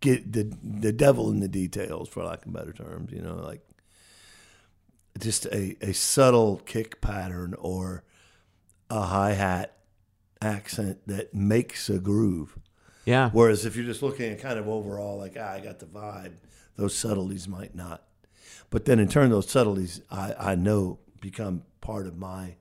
get 0.00 0.32
the 0.32 0.52
the 0.62 0.92
devil 0.92 1.30
in 1.30 1.40
the 1.40 1.48
details, 1.48 2.08
for 2.08 2.24
lack 2.24 2.46
of 2.46 2.52
better 2.52 2.72
terms. 2.72 3.12
You 3.12 3.22
know, 3.22 3.36
like 3.36 3.60
just 5.18 5.46
a, 5.46 5.76
a 5.80 5.92
subtle 5.92 6.58
kick 6.64 7.00
pattern 7.00 7.54
or 7.58 8.04
a 8.88 9.02
hi 9.02 9.32
hat 9.32 9.76
accent 10.42 11.06
that 11.06 11.34
makes 11.34 11.88
a 11.90 11.98
groove. 11.98 12.58
Yeah. 13.04 13.30
Whereas 13.32 13.64
if 13.64 13.76
you're 13.76 13.84
just 13.84 14.02
looking 14.02 14.32
at 14.32 14.40
kind 14.40 14.58
of 14.58 14.68
overall, 14.68 15.18
like 15.18 15.36
ah, 15.38 15.52
I 15.52 15.60
got 15.60 15.78
the 15.78 15.86
vibe, 15.86 16.34
those 16.76 16.94
subtleties 16.94 17.48
might 17.48 17.74
not. 17.74 18.04
But 18.70 18.84
then 18.84 18.98
in 18.98 19.08
turn, 19.08 19.30
those 19.30 19.48
subtleties 19.48 20.00
I, 20.10 20.34
I 20.38 20.54
know 20.54 20.98
become 21.20 21.62
part 21.80 22.06
of 22.06 22.16
my 22.16 22.56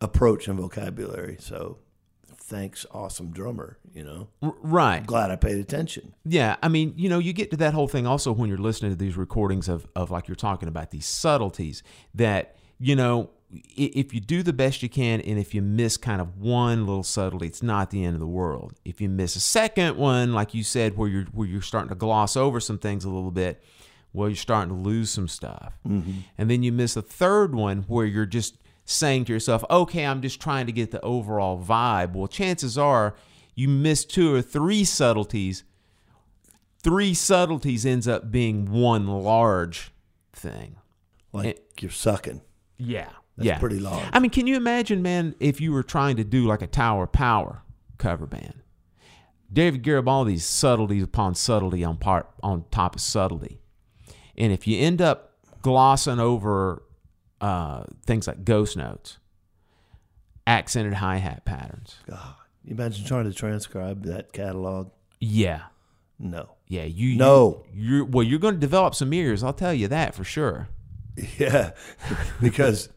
approach 0.00 0.48
and 0.48 0.58
vocabulary. 0.58 1.36
So 1.38 1.78
thanks, 2.46 2.86
awesome 2.92 3.30
drummer. 3.32 3.78
You 3.92 4.04
know, 4.04 4.28
right. 4.40 5.04
glad 5.04 5.30
I 5.30 5.36
paid 5.36 5.58
attention. 5.58 6.14
Yeah, 6.24 6.56
I 6.62 6.68
mean, 6.68 6.94
you 6.96 7.08
know, 7.08 7.18
you 7.18 7.32
get 7.32 7.50
to 7.50 7.56
that 7.58 7.74
whole 7.74 7.88
thing 7.88 8.06
also 8.06 8.32
when 8.32 8.48
you're 8.48 8.58
listening 8.58 8.92
to 8.92 8.96
these 8.96 9.16
recordings 9.16 9.68
of, 9.68 9.86
of 9.94 10.10
like 10.10 10.28
you're 10.28 10.34
talking 10.34 10.68
about 10.68 10.90
these 10.90 11.06
subtleties 11.06 11.82
that, 12.14 12.56
you 12.78 12.94
know, 12.96 13.30
if 13.76 14.12
you 14.12 14.20
do 14.20 14.42
the 14.42 14.52
best 14.52 14.82
you 14.82 14.88
can 14.88 15.20
and 15.20 15.38
if 15.38 15.54
you 15.54 15.62
miss 15.62 15.96
kind 15.96 16.20
of 16.20 16.38
one 16.38 16.86
little 16.86 17.04
subtlety, 17.04 17.46
it's 17.46 17.62
not 17.62 17.90
the 17.90 18.04
end 18.04 18.14
of 18.14 18.20
the 18.20 18.26
world. 18.26 18.74
If 18.84 19.00
you 19.00 19.08
miss 19.08 19.36
a 19.36 19.40
second 19.40 19.96
one, 19.96 20.32
like 20.32 20.52
you 20.52 20.64
said, 20.64 20.96
where 20.96 21.08
you're 21.08 21.24
where 21.26 21.46
you're 21.46 21.62
starting 21.62 21.88
to 21.90 21.94
gloss 21.94 22.36
over 22.36 22.58
some 22.60 22.78
things 22.78 23.04
a 23.04 23.08
little 23.08 23.30
bit, 23.30 23.62
well, 24.12 24.28
you're 24.28 24.36
starting 24.36 24.74
to 24.74 24.80
lose 24.80 25.10
some 25.10 25.28
stuff. 25.28 25.78
Mm-hmm. 25.86 26.20
And 26.38 26.50
then 26.50 26.62
you 26.62 26.72
miss 26.72 26.96
a 26.96 27.02
third 27.02 27.54
one 27.54 27.84
where 27.86 28.04
you're 28.04 28.26
just 28.26 28.56
saying 28.86 29.26
to 29.26 29.32
yourself, 29.32 29.62
okay, 29.68 30.06
I'm 30.06 30.22
just 30.22 30.40
trying 30.40 30.64
to 30.66 30.72
get 30.72 30.92
the 30.92 31.00
overall 31.02 31.62
vibe. 31.62 32.14
Well, 32.14 32.28
chances 32.28 32.78
are 32.78 33.14
you 33.54 33.68
miss 33.68 34.04
two 34.04 34.34
or 34.34 34.40
three 34.40 34.84
subtleties. 34.84 35.64
Three 36.82 37.12
subtleties 37.12 37.84
ends 37.84 38.06
up 38.06 38.30
being 38.30 38.70
one 38.70 39.06
large 39.08 39.90
thing. 40.32 40.76
Like 41.32 41.60
you're 41.80 41.90
sucking. 41.90 42.40
Yeah. 42.78 43.10
That's 43.36 43.46
yeah. 43.46 43.58
pretty 43.58 43.80
large. 43.80 44.08
I 44.12 44.18
mean, 44.20 44.30
can 44.30 44.46
you 44.46 44.56
imagine, 44.56 45.02
man, 45.02 45.34
if 45.40 45.60
you 45.60 45.72
were 45.72 45.82
trying 45.82 46.16
to 46.16 46.24
do 46.24 46.46
like 46.46 46.62
a 46.62 46.66
Tower 46.66 47.06
Power 47.06 47.62
cover 47.98 48.26
band? 48.26 48.62
David 49.52 49.82
Garibaldi's 49.82 50.44
subtlety 50.44 51.00
upon 51.00 51.34
subtlety 51.34 51.84
on 51.84 51.98
part 51.98 52.28
on 52.42 52.64
top 52.70 52.94
of 52.94 53.00
subtlety. 53.00 53.60
And 54.36 54.52
if 54.52 54.66
you 54.66 54.78
end 54.78 55.02
up 55.02 55.34
glossing 55.62 56.18
over 56.18 56.82
uh, 57.40 57.84
things 58.04 58.26
like 58.26 58.44
ghost 58.44 58.76
notes, 58.76 59.18
accented 60.46 60.94
hi 60.94 61.16
hat 61.16 61.44
patterns, 61.44 61.96
God, 62.08 62.34
you 62.64 62.72
imagine 62.74 63.04
trying 63.04 63.24
to 63.24 63.32
transcribe 63.32 64.04
that 64.04 64.32
catalog? 64.32 64.90
yeah, 65.20 65.62
No. 66.18 66.50
yeah, 66.68 66.84
you 66.84 67.16
No. 67.16 67.64
you, 67.74 67.96
you're 67.96 68.04
well, 68.04 68.22
you're 68.22 68.38
going 68.38 68.54
to 68.54 68.60
develop 68.60 68.94
some 68.94 69.12
ears. 69.12 69.42
I'll 69.42 69.52
tell 69.52 69.74
you 69.74 69.88
that 69.88 70.14
for 70.14 70.24
sure. 70.24 70.68
Yeah, 71.38 71.70
because 72.42 72.90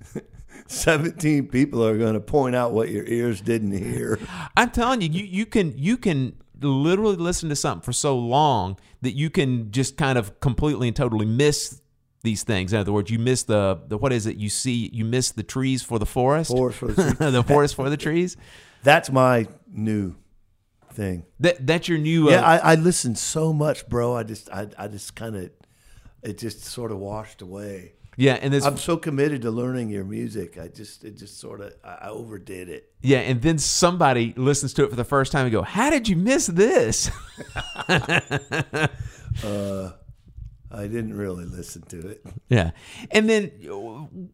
17 0.68 1.48
people 1.48 1.84
are 1.86 1.98
going 1.98 2.14
to 2.16 2.20
point 2.20 2.56
out 2.56 2.74
what 2.74 2.90
your 2.90 3.06
ears 3.06 3.42
didn't 3.42 3.72
hear. 3.72 4.20
I'm 4.58 4.70
telling 4.72 5.02
you, 5.02 5.10
you 5.10 5.24
you 5.24 5.46
can 5.46 5.78
you 5.78 5.96
can 5.98 6.36
literally 6.62 7.16
listen 7.16 7.48
to 7.50 7.56
something 7.56 7.82
for 7.84 7.94
so 7.94 8.18
long 8.20 8.78
that 9.02 9.14
you 9.16 9.30
can 9.30 9.72
just 9.72 9.96
kind 9.96 10.18
of 10.18 10.40
completely 10.42 10.88
and 10.90 10.96
totally 10.98 11.26
miss 11.26 11.82
these 12.22 12.44
things. 12.44 12.74
In 12.74 12.80
other 12.80 12.92
words, 12.92 13.10
you 13.10 13.20
miss 13.20 13.44
the 13.44 13.80
the 13.88 13.98
what 13.98 14.14
is 14.14 14.26
it? 14.26 14.38
You 14.38 14.50
see, 14.50 14.90
you 14.94 15.06
miss 15.06 15.32
the 15.32 15.44
trees 15.44 15.82
for 15.84 16.00
the 16.00 16.06
forest. 16.06 16.52
Forest 16.52 16.80
for 16.80 16.88
the 16.88 17.04
trees. 17.16 17.32
the 17.32 17.44
forest 17.44 17.76
for 17.76 17.90
the 17.90 17.98
trees. 17.98 18.38
That's 18.84 19.12
my 19.12 19.48
new 19.72 20.16
thing. 20.94 21.26
That 21.40 21.66
that's 21.66 21.88
your 21.88 21.98
new. 21.98 22.30
Yeah, 22.30 22.42
uh, 22.42 22.60
I, 22.64 22.72
I 22.72 22.76
listened 22.76 23.18
so 23.18 23.54
much, 23.54 23.88
bro. 23.90 24.16
I 24.16 24.24
just 24.24 24.50
I, 24.50 24.68
I 24.78 24.88
just 24.88 25.16
kind 25.16 25.36
of 25.36 25.52
it 26.24 26.38
just 26.38 26.64
sort 26.66 26.92
of 26.92 27.00
washed 27.00 27.42
away. 27.42 27.94
yeah, 28.18 28.38
and 28.42 28.54
this 28.54 28.66
I'm 28.66 28.78
so 28.78 28.98
committed 28.98 29.44
to 29.44 29.52
learning 29.52 29.90
your 29.90 30.04
music. 30.04 30.58
I 30.58 30.68
just 30.68 31.06
it 31.06 31.18
just 31.18 31.40
sort 31.40 31.62
of 31.62 31.74
I, 31.84 31.98
I 32.02 32.10
overdid 32.10 32.68
it. 32.68 32.92
yeah, 33.02 33.20
and 33.20 33.42
then 33.42 33.58
somebody 33.58 34.34
listens 34.36 34.74
to 34.74 34.84
it 34.84 34.90
for 34.90 34.98
the 34.98 35.06
first 35.06 35.32
time 35.32 35.46
and 35.46 35.52
go, 35.54 35.62
"How 35.62 35.90
did 35.90 36.10
you 36.10 36.18
miss 36.18 36.48
this?" 36.48 37.10
I 40.72 40.84
didn't 40.84 41.18
really 41.18 41.46
listen 41.46 41.82
to 41.84 42.10
it. 42.10 42.26
Yeah, 42.50 42.72
and 43.12 43.30
then 43.30 43.52
uh, 43.66 43.74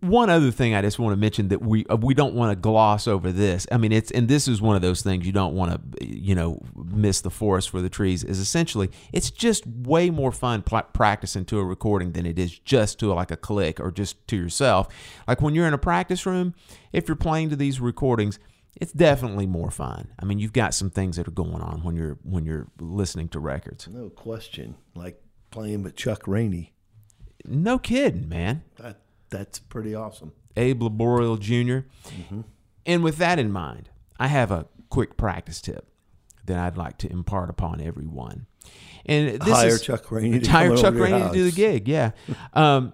one 0.05 0.29
other 0.29 0.51
thing 0.51 0.73
I 0.73 0.81
just 0.81 0.99
want 0.99 1.13
to 1.13 1.17
mention 1.17 1.47
that 1.49 1.61
we 1.61 1.86
uh, 1.86 1.95
we 1.95 2.13
don't 2.13 2.33
want 2.33 2.51
to 2.51 2.55
gloss 2.55 3.07
over 3.07 3.31
this. 3.31 3.67
I 3.71 3.77
mean, 3.77 3.91
it's 3.91 4.11
and 4.11 4.27
this 4.27 4.47
is 4.47 4.61
one 4.61 4.75
of 4.75 4.81
those 4.81 5.01
things 5.01 5.25
you 5.25 5.31
don't 5.31 5.53
want 5.53 5.71
to 5.99 6.05
you 6.05 6.36
know 6.36 6.61
miss 6.75 7.21
the 7.21 7.29
forest 7.29 7.69
for 7.69 7.81
the 7.81 7.89
trees. 7.89 8.23
Is 8.23 8.39
essentially 8.39 8.89
it's 9.13 9.31
just 9.31 9.65
way 9.65 10.09
more 10.09 10.31
fun 10.31 10.61
pl- 10.61 10.83
practicing 10.93 11.45
to 11.45 11.59
a 11.59 11.63
recording 11.63 12.11
than 12.11 12.25
it 12.25 12.38
is 12.38 12.57
just 12.59 12.99
to 12.99 13.13
like 13.13 13.31
a 13.31 13.38
click 13.38 13.79
or 13.79 13.91
just 13.91 14.27
to 14.27 14.36
yourself. 14.36 14.88
Like 15.27 15.41
when 15.41 15.55
you're 15.55 15.67
in 15.67 15.73
a 15.73 15.77
practice 15.77 16.25
room, 16.25 16.53
if 16.91 17.07
you're 17.07 17.15
playing 17.15 17.49
to 17.49 17.55
these 17.55 17.79
recordings. 17.79 18.39
It's 18.77 18.91
definitely 18.91 19.47
more 19.47 19.71
fun. 19.71 20.09
I 20.19 20.25
mean, 20.25 20.38
you've 20.38 20.51
got 20.51 20.73
some 20.73 20.89
things 20.89 21.15
that 21.15 21.29
are 21.29 21.31
going 21.31 21.61
on 21.61 21.81
when 21.81 21.95
you're 21.95 22.17
when 22.23 22.43
you're 22.43 22.67
listening 22.77 23.29
to 23.29 23.39
records. 23.39 23.88
No 23.88 24.09
question. 24.09 24.75
Like 24.95 25.17
playing 25.56 25.84
with 25.84 25.95
Chuck 25.95 26.28
Rainey. 26.28 26.74
No 27.45 27.80
kidding, 27.80 28.28
man. 28.28 28.64
That 28.78 28.99
that's 29.30 29.58
pretty 29.58 29.95
awesome. 29.95 30.34
Abe 30.58 30.82
Laboriel 30.82 31.39
junior 31.39 31.88
And 32.86 33.03
with 33.03 33.18
that 33.18 33.39
in 33.39 33.51
mind, 33.51 33.89
I 34.20 34.28
have 34.28 34.51
a 34.51 34.68
quick 34.89 35.16
practice 35.16 35.62
tip 35.62 35.88
that 36.45 36.58
I'd 36.58 36.78
like 36.78 36.97
to 36.99 37.12
impart 37.12 37.49
upon 37.49 37.80
everyone. 37.80 38.47
And 39.06 39.39
this 39.41 39.53
Hire 39.53 39.68
is, 39.68 39.82
Chuck 39.82 40.12
Rainey 40.12 40.39
to 40.41 40.51
hire 40.51 40.76
Chuck 40.76 40.95
Rainey 40.95 41.22
to 41.22 41.32
do 41.34 41.49
the 41.49 41.56
gig. 41.56 41.88
Yeah. 41.88 42.12
um, 42.53 42.93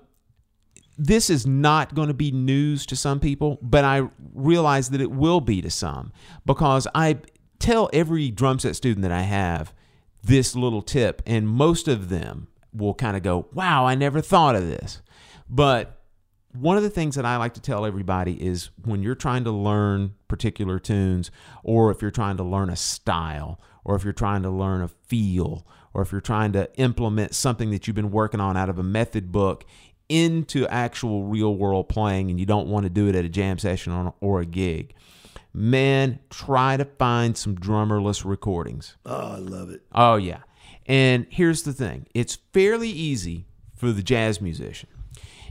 this 0.97 1.31
is 1.31 1.47
not 1.47 1.95
going 1.95 2.09
to 2.09 2.13
be 2.13 2.31
news 2.31 2.85
to 2.87 2.95
some 2.95 3.19
people, 3.19 3.57
but 3.61 3.83
I 3.83 4.07
realize 4.35 4.91
that 4.91 5.01
it 5.01 5.09
will 5.09 5.41
be 5.41 5.61
to 5.63 5.71
some 5.71 6.11
because 6.45 6.87
I 6.93 7.17
tell 7.57 7.89
every 7.91 8.29
drum 8.29 8.59
set 8.59 8.75
student 8.75 9.01
that 9.01 9.11
I 9.11 9.21
have 9.21 9.73
this 10.23 10.55
little 10.55 10.81
tip, 10.81 11.21
and 11.25 11.47
most 11.47 11.87
of 11.87 12.09
them 12.09 12.47
will 12.73 12.93
kind 12.93 13.17
of 13.17 13.23
go, 13.23 13.47
Wow, 13.53 13.85
I 13.85 13.95
never 13.95 14.21
thought 14.21 14.55
of 14.55 14.67
this. 14.67 15.01
But 15.49 16.01
one 16.53 16.77
of 16.77 16.83
the 16.83 16.89
things 16.89 17.15
that 17.15 17.25
I 17.25 17.37
like 17.37 17.53
to 17.55 17.61
tell 17.61 17.85
everybody 17.85 18.33
is 18.43 18.69
when 18.83 19.03
you're 19.03 19.15
trying 19.15 19.43
to 19.45 19.51
learn 19.51 20.13
particular 20.27 20.79
tunes, 20.79 21.31
or 21.63 21.91
if 21.91 22.01
you're 22.01 22.11
trying 22.11 22.37
to 22.37 22.43
learn 22.43 22.69
a 22.69 22.75
style, 22.75 23.59
or 23.83 23.95
if 23.95 24.03
you're 24.03 24.13
trying 24.13 24.43
to 24.43 24.49
learn 24.49 24.81
a 24.81 24.87
feel, 24.87 25.65
or 25.93 26.01
if 26.01 26.11
you're 26.11 26.21
trying 26.21 26.51
to 26.53 26.69
implement 26.77 27.35
something 27.35 27.71
that 27.71 27.87
you've 27.87 27.95
been 27.95 28.11
working 28.11 28.39
on 28.39 28.55
out 28.57 28.69
of 28.69 28.79
a 28.79 28.83
method 28.83 29.31
book 29.31 29.65
into 30.09 30.67
actual 30.67 31.23
real 31.23 31.55
world 31.55 31.87
playing 31.87 32.29
and 32.29 32.39
you 32.39 32.45
don't 32.45 32.67
want 32.67 32.83
to 32.83 32.89
do 32.89 33.07
it 33.07 33.15
at 33.15 33.23
a 33.23 33.29
jam 33.29 33.57
session 33.57 34.11
or- 34.19 34.41
a 34.41 34.45
gig, 34.45 34.93
man, 35.53 36.19
try 36.29 36.77
to 36.77 36.85
find 36.85 37.37
some 37.37 37.55
drummerless 37.55 38.25
recordings. 38.25 38.95
Oh, 39.05 39.33
I 39.33 39.37
love 39.37 39.69
it. 39.69 39.81
Oh 39.93 40.15
yeah. 40.15 40.39
And 40.85 41.27
here's 41.29 41.63
the 41.63 41.73
thing. 41.73 42.07
It's 42.13 42.37
fairly 42.53 42.89
easy 42.89 43.45
for 43.75 43.91
the 43.91 44.03
jazz 44.03 44.41
musician. 44.41 44.89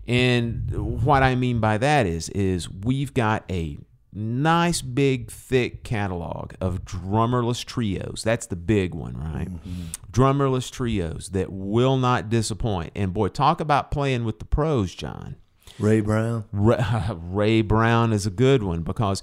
And 0.07 1.05
what 1.05 1.23
I 1.23 1.35
mean 1.35 1.61
by 1.61 1.79
that 1.79 2.07
is 2.07 2.29
is 2.31 2.69
we've 2.71 3.15
got 3.15 3.45
a 3.51 3.79
nice 4.13 4.83
big 4.83 5.31
thick 5.31 5.85
catalog 5.85 6.53
of 6.61 6.85
drummerless 6.85 7.65
trios. 7.65 8.23
That's 8.25 8.47
the 8.47 8.57
big 8.57 8.95
one, 8.95 9.17
right? 9.17 9.49
Mm-hmm. 9.49 9.83
Drummerless 10.11 10.71
trios 10.71 11.29
that 11.29 11.53
will 11.53 11.97
not 11.97 12.29
disappoint. 12.29 12.93
And 12.97 13.15
boy, 13.15 13.29
talk 13.29 13.61
about 13.61 13.91
playing 13.91 14.25
with 14.25 14.39
the 14.39 14.45
pros, 14.45 14.95
John. 14.95 15.37
Ray 15.79 16.01
Brown. 16.01 16.45
Ray, 16.53 16.85
Ray 17.15 17.63
Brown 17.63 18.13
is 18.13 18.27
a 18.27 18.31
good 18.31 18.63
one 18.63 18.83
because 18.83 19.23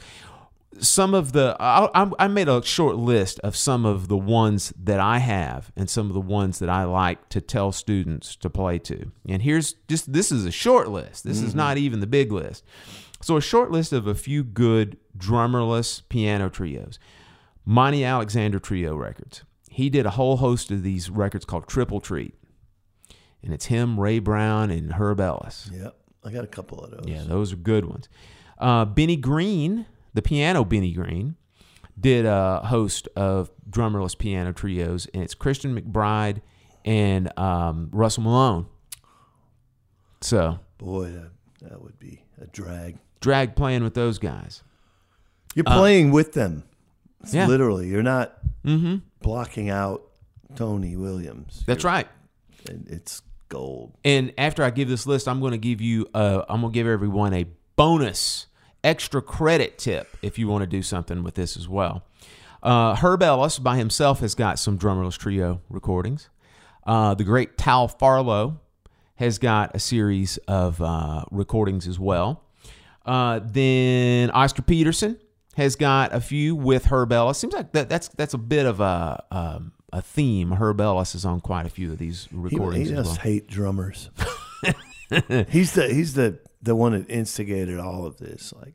some 0.80 1.14
of 1.14 1.32
the 1.32 1.56
I, 1.60 2.10
I 2.20 2.28
made 2.28 2.48
a 2.48 2.64
short 2.64 2.96
list 2.96 3.40
of 3.40 3.56
some 3.56 3.86
of 3.86 4.08
the 4.08 4.18
ones 4.18 4.74
that 4.82 5.00
I 5.00 5.20
have 5.20 5.72
and 5.76 5.90
some 5.90 6.08
of 6.08 6.14
the 6.14 6.22
ones 6.22 6.60
that 6.60 6.70
I 6.70 6.84
like 6.84 7.30
to 7.30 7.42
tell 7.42 7.72
students 7.72 8.36
to 8.38 8.50
play 8.50 8.80
to. 8.80 9.12
And 9.28 9.42
here's 9.42 9.74
just 9.88 10.12
this 10.12 10.32
is 10.32 10.46
a 10.46 10.52
short 10.52 10.90
list. 10.90 11.24
This 11.24 11.42
is 11.42 11.56
not 11.56 11.78
even 11.78 12.00
the 12.00 12.08
big 12.08 12.32
list. 12.32 12.64
So 13.22 13.38
a 13.38 13.42
short 13.42 13.72
list 13.72 13.94
of 13.94 14.08
a 14.08 14.16
few 14.16 14.44
good 14.44 14.98
drummerless 15.18 16.04
piano 16.10 16.50
trios. 16.50 17.00
Monty 17.66 18.04
Alexander 18.04 18.60
Trio 18.60 18.96
records. 18.96 19.44
He 19.70 19.90
did 19.90 20.06
a 20.06 20.12
whole 20.12 20.38
host 20.38 20.72
of 20.72 20.84
these 20.84 21.10
records 21.10 21.46
called 21.46 21.68
Triple 21.68 22.00
Treat. 22.00 22.34
And 23.44 23.54
it's 23.54 23.66
him, 23.66 24.00
Ray 24.00 24.20
Brown, 24.20 24.72
and 24.72 24.94
Herb 24.94 25.20
Ellis. 25.20 25.70
Yep. 25.74 25.96
I 26.24 26.32
got 26.32 26.44
a 26.44 26.48
couple 26.48 26.80
of 26.80 26.92
those. 26.92 27.06
Yeah, 27.08 27.24
those 27.24 27.54
are 27.54 27.58
good 27.58 27.86
ones. 27.86 28.10
Uh, 28.58 28.86
Benny 28.86 29.16
Green, 29.16 29.86
the 30.18 30.22
piano 30.24 30.66
Benny 30.66 30.92
Green, 30.94 31.36
did 32.00 32.26
a 32.26 32.62
host 32.66 33.08
of 33.16 33.52
drummerless 33.70 34.18
piano 34.18 34.52
trios, 34.52 35.08
and 35.14 35.22
it's 35.24 35.36
Christian 35.36 35.80
McBride 35.80 36.42
and 36.84 37.32
um, 37.40 37.90
Russell 37.92 38.24
Malone. 38.24 38.66
So, 40.22 40.60
Boy, 40.80 41.12
that, 41.12 41.32
that 41.62 41.82
would 41.82 42.00
be 42.00 42.24
a 42.42 42.48
drag. 42.48 42.98
drag 43.22 43.56
playing 43.56 43.84
with 43.84 43.94
those 43.94 44.18
guys. 44.20 44.64
You're 45.56 45.64
playing 45.66 46.12
with 46.12 46.34
them. 46.34 46.64
Uh, 47.24 47.28
yeah. 47.32 47.48
Literally. 47.48 47.88
You're 47.88 48.04
not 48.04 48.38
blocking 49.22 49.70
out 49.70 50.04
Tony 50.56 50.96
Williams. 50.96 51.64
That's 51.68 51.84
right. 51.84 52.08
You're- 52.68 52.82
It's 52.88 53.22
gold. 53.50 53.94
And 54.04 54.34
after 54.38 54.64
I 54.64 54.70
give 54.72 54.90
this 54.90 55.06
list, 55.08 55.28
I'm 55.28 55.40
going 55.40 55.52
to 55.54 55.58
give 55.58 55.82
you, 55.82 56.08
uh, 56.14 56.44
I'm 56.50 56.62
going 56.62 56.74
to 56.74 56.78
give 56.78 56.88
everyone 56.88 57.34
a 57.34 57.46
bonus 57.76 58.48
extra 58.88 59.22
credit 59.22 59.78
tip 59.78 60.18
if 60.22 60.40
you 60.40 60.48
want 60.48 60.62
to 60.62 60.68
do 60.68 60.82
something 60.82 61.22
with 61.24 61.36
this 61.36 61.58
as 61.58 61.68
well. 61.68 62.04
Uh, 62.64 62.96
Herb 62.96 63.22
Ellis 63.22 63.60
by 63.60 63.78
himself 63.78 64.20
has 64.22 64.34
got 64.34 64.58
some 64.60 64.78
drummerless 64.80 65.18
trio 65.18 65.62
recordings. 65.70 66.30
Uh, 66.86 67.14
the 67.14 67.24
great 67.24 67.58
Tal 67.58 67.88
Farlow 67.88 68.60
has 69.16 69.38
got 69.38 69.76
a 69.76 69.80
series 69.80 70.38
of 70.48 70.82
uh, 70.82 71.24
recordings 71.32 71.88
as 71.88 72.00
well. 72.00 72.44
Uh, 73.06 73.40
then 73.44 74.32
Oscar 74.32 74.62
Peterson 74.62 75.20
has 75.56 75.76
got 75.76 76.14
a 76.14 76.20
few 76.22 76.56
with 76.56 76.86
Herb 76.86 77.12
Ellis. 77.12 77.38
Seems 77.38 77.54
like 77.54 77.72
that, 77.74 77.90
that's 77.90 78.08
that's 78.10 78.34
a 78.34 78.38
bit 78.38 78.66
of 78.66 78.80
a 78.80 79.24
um, 79.32 79.72
a 79.94 80.02
theme. 80.02 80.52
Herb 80.52 80.80
Ellis 80.82 81.16
is 81.16 81.26
on 81.26 81.40
quite 81.42 81.66
a 81.66 81.70
few 81.70 81.92
of 81.92 81.98
these 81.98 82.28
He, 82.30 82.36
recordings 82.38 82.90
he 82.90 82.96
just 82.96 83.08
well. 83.08 83.16
hate 83.18 83.48
drummers. 83.48 84.10
he's 85.50 85.74
the 85.74 85.88
he's 85.92 86.14
the 86.14 86.40
the 86.62 86.76
one 86.76 86.94
that 86.94 87.10
instigated 87.10 87.80
all 87.80 88.06
of 88.06 88.18
this. 88.18 88.54
Like 88.60 88.74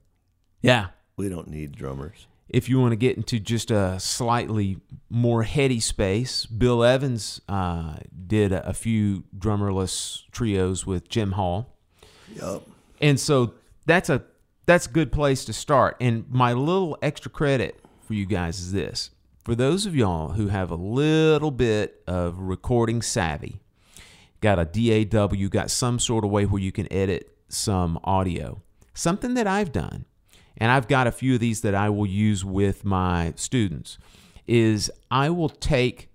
Yeah. 0.61 0.89
we 1.17 1.29
don't 1.29 1.49
need 1.49 1.73
drummers. 1.73 2.27
If 2.49 2.69
you 2.69 2.79
want 2.81 2.93
to 2.93 2.97
get 2.97 3.17
into 3.17 3.41
just 3.41 3.71
a 3.71 3.99
slightly 3.99 4.77
more 5.09 5.43
heady 5.43 5.81
space, 5.81 6.45
Bill 6.45 6.85
Evans 6.85 7.41
uh, 7.49 7.97
did 8.27 8.53
a, 8.53 8.69
a 8.69 8.75
few 8.75 9.25
drummerless 9.37 10.25
trios 10.33 10.85
with 10.87 11.09
Jim 11.09 11.33
Hall. 11.33 11.75
Yup. 12.37 12.67
And 13.01 13.19
so 13.19 13.55
that's 13.87 14.11
a 14.11 14.23
that's 14.67 14.87
a 14.87 14.91
good 14.91 15.11
place 15.13 15.45
to 15.47 15.53
start. 15.53 15.97
And 16.01 16.29
my 16.31 16.53
little 16.53 16.97
extra 17.03 17.31
credit 17.31 17.81
for 18.03 18.15
you 18.15 18.27
guys 18.27 18.61
is 18.61 18.73
this. 18.73 19.11
For 19.45 19.55
those 19.57 19.87
of 19.87 19.97
y'all 19.97 20.29
who 20.35 20.49
have 20.49 20.71
a 20.71 20.77
little 20.77 21.51
bit 21.51 22.03
of 22.07 22.39
recording 22.39 23.03
savvy, 23.03 23.61
got 24.41 24.59
a 24.61 24.65
DAW, 24.65 25.49
got 25.49 25.71
some 25.71 25.99
sort 25.99 26.25
of 26.25 26.31
way 26.31 26.45
where 26.45 26.63
you 26.63 26.71
can 26.71 26.91
edit 26.93 27.32
some 27.53 27.99
audio. 28.05 28.63
Something 28.95 29.35
that 29.35 29.47
I've 29.47 29.73
done, 29.73 30.07
and 30.57 30.71
I've 30.71 30.89
got 30.89 31.07
a 31.07 31.13
few 31.13 31.35
of 31.35 31.41
these 31.41 31.61
that 31.63 31.75
I 31.75 31.89
will 31.91 32.07
use 32.07 32.45
with 32.45 32.85
my 32.85 33.33
students, 33.37 33.99
is 34.47 34.91
I 35.11 35.31
will 35.31 35.49
take 35.49 36.11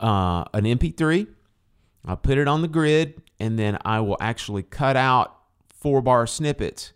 uh, 0.00 0.44
an 0.54 0.64
MP3, 0.64 1.26
I'll 2.06 2.16
put 2.16 2.38
it 2.38 2.46
on 2.46 2.62
the 2.62 2.68
grid, 2.68 3.20
and 3.40 3.58
then 3.58 3.78
I 3.84 4.00
will 4.00 4.16
actually 4.20 4.62
cut 4.62 4.96
out 4.96 5.36
four 5.68 6.00
bar 6.00 6.26
snippets 6.26 6.92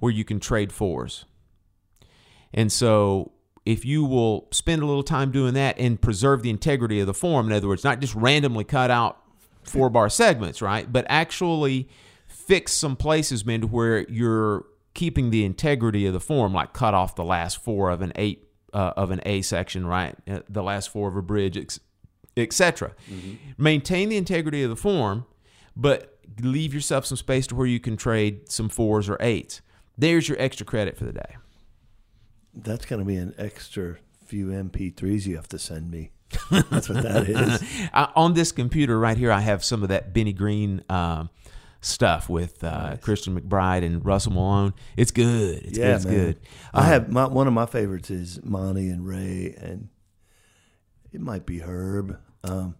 where 0.00 0.12
you 0.12 0.24
can 0.24 0.40
trade 0.40 0.72
fours. 0.72 1.24
And 2.52 2.72
so 2.72 3.32
if 3.64 3.84
you 3.84 4.04
will 4.04 4.48
spend 4.50 4.82
a 4.82 4.86
little 4.86 5.02
time 5.02 5.30
doing 5.30 5.54
that 5.54 5.78
and 5.78 6.00
preserve 6.00 6.42
the 6.42 6.50
integrity 6.50 7.00
of 7.00 7.06
the 7.06 7.14
form, 7.14 7.46
in 7.46 7.52
other 7.52 7.68
words, 7.68 7.84
not 7.84 8.00
just 8.00 8.14
randomly 8.14 8.64
cut 8.64 8.90
out 8.90 9.18
four 9.62 9.90
bar 9.90 10.08
segments, 10.08 10.62
right? 10.62 10.90
But 10.90 11.04
actually 11.08 11.88
fix 12.48 12.72
some 12.72 12.96
places, 12.96 13.44
man, 13.44 13.60
to 13.60 13.66
where 13.66 14.08
you're 14.08 14.64
keeping 14.94 15.30
the 15.30 15.44
integrity 15.44 16.06
of 16.06 16.14
the 16.14 16.20
form, 16.20 16.54
like 16.54 16.72
cut 16.72 16.94
off 16.94 17.14
the 17.14 17.24
last 17.24 17.62
four 17.62 17.90
of 17.90 18.00
an 18.00 18.10
eight 18.16 18.48
uh, 18.72 18.92
of 18.96 19.10
an 19.10 19.20
A 19.24 19.42
section, 19.42 19.86
right? 19.86 20.16
Uh, 20.28 20.40
The 20.48 20.62
last 20.62 20.90
four 20.90 21.08
of 21.08 21.16
a 21.16 21.22
bridge, 21.22 21.56
etc. 22.36 22.92
Maintain 23.56 24.08
the 24.08 24.16
integrity 24.16 24.62
of 24.62 24.70
the 24.70 24.76
form, 24.76 25.26
but 25.76 26.18
leave 26.40 26.74
yourself 26.74 27.04
some 27.06 27.16
space 27.16 27.46
to 27.48 27.54
where 27.54 27.66
you 27.66 27.80
can 27.80 27.96
trade 27.96 28.50
some 28.50 28.68
fours 28.68 29.08
or 29.08 29.16
eights. 29.20 29.60
There's 29.96 30.28
your 30.28 30.40
extra 30.40 30.64
credit 30.64 30.96
for 30.96 31.04
the 31.04 31.12
day. 31.12 31.36
That's 32.54 32.86
going 32.86 33.00
to 33.00 33.04
be 33.06 33.16
an 33.16 33.34
extra 33.38 33.96
few 34.24 34.46
MP3s 34.46 35.26
you 35.26 35.36
have 35.36 35.48
to 35.48 35.58
send 35.58 35.90
me. 35.90 36.10
That's 36.50 36.88
what 36.88 37.02
that 37.02 37.28
is. 37.28 37.62
I, 37.94 38.10
on 38.14 38.34
this 38.34 38.52
computer 38.52 38.98
right 38.98 39.16
here, 39.16 39.32
I 39.32 39.40
have 39.40 39.64
some 39.64 39.82
of 39.82 39.88
that 39.88 40.12
Benny 40.12 40.32
Green 40.32 40.82
um, 40.90 41.30
stuff 41.80 42.28
with 42.28 42.62
uh, 42.64 42.96
Christian 43.00 43.38
McBride 43.40 43.84
and 43.84 44.04
Russell 44.04 44.32
Malone. 44.32 44.74
It's 44.96 45.10
good. 45.10 45.58
It's 45.64 45.78
good. 45.78 45.94
It's 45.96 46.04
man. 46.04 46.14
good. 46.14 46.40
I 46.74 46.80
Um, 46.80 46.86
have 46.86 47.08
my, 47.12 47.26
one 47.26 47.46
of 47.46 47.52
my 47.52 47.66
favorites 47.66 48.10
is 48.10 48.42
Monty 48.44 48.88
and 48.88 49.06
Ray, 49.06 49.54
and 49.58 49.88
it 51.12 51.20
might 51.20 51.46
be 51.46 51.58
Herb. 51.60 52.18
Um, 52.44 52.76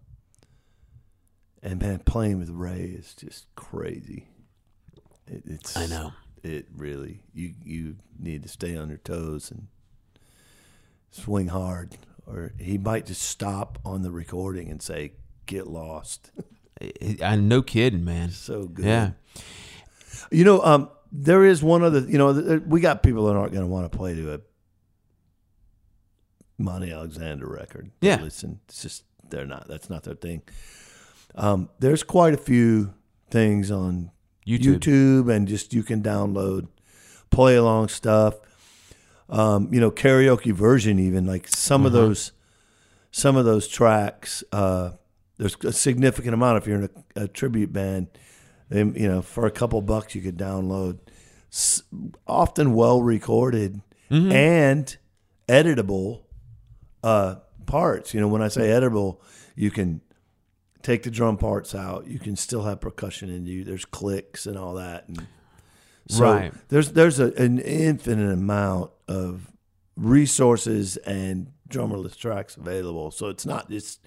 and 1.63 1.81
man, 1.81 2.01
playing 2.01 2.39
with 2.39 2.51
Ray 2.51 2.83
is 2.99 3.15
just 3.15 3.47
crazy. 3.57 4.29
It, 5.27 5.43
it's 5.47 5.77
I 5.77 5.87
know. 5.87 6.13
it 6.43 6.67
really 6.75 7.21
you 7.35 7.53
you 7.65 7.97
need 8.19 8.43
to 8.45 8.49
stay 8.49 8.77
on 8.77 8.89
your 8.89 8.99
toes 8.99 9.51
and 9.51 9.67
swing 11.11 11.49
hard, 11.49 11.97
or 12.27 12.53
he 12.59 12.79
might 12.79 13.07
just 13.07 13.23
stop 13.23 13.79
on 13.85 14.03
the 14.03 14.11
recording 14.11 14.71
and 14.71 14.81
say, 14.81 15.13
"Get 15.47 15.67
lost." 15.67 16.31
I, 17.23 17.37
no 17.37 17.63
kidding, 17.63 18.05
man. 18.05 18.31
so 18.31 18.65
good. 18.65 18.85
Yeah. 18.85 19.11
You 20.31 20.45
know, 20.45 20.63
um, 20.63 20.91
there 21.11 21.45
is 21.45 21.63
one 21.63 21.83
other. 21.83 22.01
You 22.01 22.19
know, 22.19 22.61
we 22.67 22.81
got 22.81 23.03
people 23.03 23.27
that 23.27 23.37
aren't 23.37 23.53
going 23.53 23.65
to 23.65 23.69
want 23.69 23.91
to 23.91 23.97
play 23.97 24.15
to 24.15 24.35
a 24.35 24.41
Monty 26.59 26.93
Alexander 26.93 27.47
record. 27.47 27.91
Yeah. 28.01 28.21
listen. 28.21 28.61
It's 28.69 28.83
just 28.83 29.05
they're 29.29 29.47
not. 29.47 29.69
That's 29.69 29.89
not 29.89 30.05
their 30.05 30.15
thing. 30.15 30.43
Um, 31.35 31.69
there's 31.79 32.03
quite 32.03 32.35
a 32.35 32.39
few 32.39 32.95
things 33.31 33.71
on 33.71 34.11
YouTube. 34.47 34.79
YouTube, 34.79 35.35
and 35.35 35.47
just 35.47 35.73
you 35.73 35.83
can 35.83 36.03
download 36.03 36.69
play 37.31 37.57
along 37.57 37.89
stuff. 37.89 38.35
Um, 39.29 39.73
you 39.73 39.81
know, 39.81 39.91
karaoke 39.91 40.53
version 40.53 40.99
even 40.99 41.27
like 41.27 41.49
some 41.49 41.85
of 41.85 41.93
those 41.93 42.33
some 43.11 43.37
of 43.37 43.45
those 43.45 43.69
tracks. 43.69 44.43
Uh, 44.53 44.93
there's 45.39 45.57
a 45.65 45.73
significant 45.73 46.35
amount 46.35 46.59
if 46.59 46.67
you're 46.67 46.83
in 46.83 46.91
a, 47.17 47.23
a 47.25 47.29
tribute 47.29 47.73
band. 47.73 48.09
They, 48.69 48.81
you 48.81 49.09
know, 49.09 49.23
for 49.23 49.47
a 49.47 49.51
couple 49.51 49.81
bucks 49.81 50.15
you 50.15 50.21
could 50.21 50.37
download. 50.37 50.99
S- 51.51 51.83
often 52.27 52.75
well 52.75 53.01
recorded 53.03 53.81
and 54.11 54.97
editable 55.49 56.23
uh, 57.03 57.37
parts. 57.67 58.13
You 58.15 58.21
know, 58.21 58.29
when 58.29 58.43
I 58.43 58.49
say 58.49 58.69
editable, 58.69 59.21
you 59.55 59.71
can 59.71 60.01
take 60.83 61.03
the 61.03 61.11
drum 61.11 61.37
parts 61.37 61.75
out. 61.75 62.07
You 62.07 62.19
can 62.19 62.37
still 62.37 62.63
have 62.65 62.81
percussion 62.81 63.29
in 63.31 63.47
you. 63.47 63.65
There's 63.65 63.85
clicks 63.85 64.47
and 64.47 64.57
all 64.59 64.75
that. 64.75 65.09
And 65.09 65.27
so 66.09 66.25
Right. 66.25 66.53
There's 66.69 66.93
there's 66.93 67.19
a, 67.21 67.33
an 67.35 67.59
infinite 67.59 68.33
amount 68.33 68.91
of 69.07 69.51
resources 69.97 70.97
and 70.99 71.53
drummerless 71.69 72.17
tracks 72.17 72.57
available. 72.57 73.11
So 73.11 73.29
it's 73.29 73.45
not 73.45 73.69
just 73.69 74.01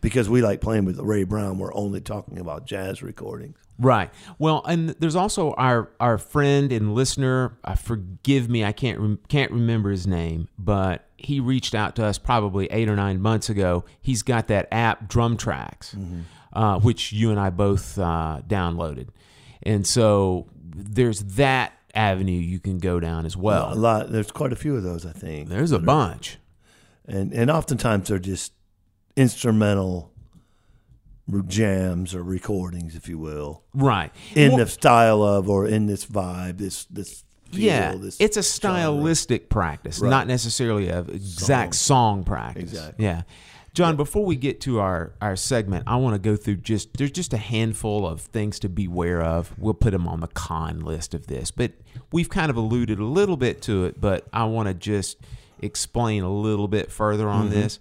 because 0.00 0.28
we 0.28 0.42
like 0.42 0.60
playing 0.60 0.84
with 0.84 0.98
Ray 0.98 1.24
Brown. 1.24 1.58
We're 1.58 1.74
only 1.74 2.00
talking 2.00 2.38
about 2.38 2.66
jazz 2.66 3.02
recordings. 3.02 3.56
Right. 3.78 4.10
Well, 4.38 4.64
and 4.66 4.90
there's 5.00 5.16
also 5.16 5.52
our 5.52 5.90
our 6.00 6.16
friend 6.18 6.72
and 6.72 6.94
listener. 6.94 7.58
Uh, 7.62 7.74
forgive 7.74 8.48
me, 8.48 8.64
I 8.64 8.72
can't 8.72 8.98
rem- 8.98 9.18
can't 9.28 9.52
remember 9.52 9.90
his 9.90 10.06
name, 10.06 10.48
but 10.58 11.06
he 11.18 11.40
reached 11.40 11.74
out 11.74 11.96
to 11.96 12.04
us 12.04 12.16
probably 12.18 12.66
eight 12.72 12.88
or 12.88 12.96
nine 12.96 13.20
months 13.20 13.50
ago. 13.50 13.84
He's 14.00 14.22
got 14.22 14.48
that 14.48 14.68
app, 14.72 15.08
Drum 15.08 15.36
Tracks, 15.36 15.94
uh, 16.54 16.80
which 16.80 17.12
you 17.12 17.30
and 17.30 17.38
I 17.38 17.50
both 17.50 17.98
uh, 17.98 18.40
downloaded, 18.48 19.08
and 19.62 19.86
so 19.86 20.46
there's 20.64 21.20
that 21.34 21.74
avenue 21.94 22.38
you 22.38 22.60
can 22.60 22.78
go 22.78 22.98
down 23.00 23.26
as 23.26 23.36
well. 23.36 23.72
a 23.72 23.74
lot. 23.74 24.10
There's 24.12 24.30
quite 24.30 24.52
a 24.52 24.56
few 24.56 24.76
of 24.76 24.82
those, 24.84 25.04
I 25.04 25.12
think. 25.12 25.48
There's 25.50 25.72
a 25.72 25.78
bunch. 25.78 26.38
and 27.06 27.32
and 27.34 27.50
oftentimes 27.50 28.08
they're 28.08 28.18
just 28.18 28.52
instrumental 29.16 30.12
jams 31.48 32.14
or 32.14 32.22
recordings, 32.22 32.94
if 32.94 33.08
you 33.08 33.18
will, 33.18 33.62
Right. 33.74 34.12
in 34.34 34.52
Well- 34.52 34.58
the 34.58 34.66
style 34.70 35.22
of 35.22 35.48
or 35.48 35.66
in 35.66 35.86
this 35.86 36.06
vibe, 36.06 36.58
this 36.58 36.84
this 36.86 37.24
feel, 37.50 37.60
yeah, 37.60 37.94
this 37.94 38.16
it's 38.20 38.36
a 38.36 38.42
genre. 38.42 38.52
stylistic 38.52 39.48
practice, 39.48 39.98
Right. 39.98 40.10
not 40.10 40.26
necessarily 40.26 40.88
a 40.88 41.00
exact 41.00 41.74
song, 41.74 42.24
practice. 42.24 42.72
Exactly. 42.72 43.04
Yeah. 43.04 43.22
John, 43.72 43.96
before 43.96 44.24
we 44.24 44.36
get 44.36 44.60
to 44.62 44.80
our, 44.80 45.12
our 45.20 45.36
segment, 45.36 45.84
I 45.86 45.96
want 45.96 46.14
to 46.14 46.18
go 46.18 46.34
through 46.34 46.56
just 46.56 46.96
there's 46.96 47.10
just 47.10 47.34
a 47.34 47.38
handful 47.38 48.06
of 48.06 48.22
things 48.22 48.58
to 48.60 48.70
beware 48.70 49.22
of. 49.22 49.52
We'll 49.58 49.74
put 49.74 49.90
them 49.90 50.08
on 50.08 50.20
the 50.20 50.28
con 50.28 50.80
list 50.80 51.12
of 51.12 51.26
this, 51.26 51.50
but 51.50 51.72
we've 52.10 52.30
kind 52.30 52.50
of 52.50 52.56
alluded 52.56 52.98
a 52.98 53.04
little 53.04 53.36
bit 53.36 53.60
to 53.62 53.84
it, 53.84 54.00
but 54.00 54.26
I 54.32 54.44
want 54.44 54.68
to 54.68 54.74
just 54.74 55.18
explain 55.60 56.22
a 56.22 56.32
little 56.32 56.68
bit 56.68 56.90
further 56.90 57.28
on 57.28 57.46
mm-hmm. 57.46 57.54
this. 57.54 57.78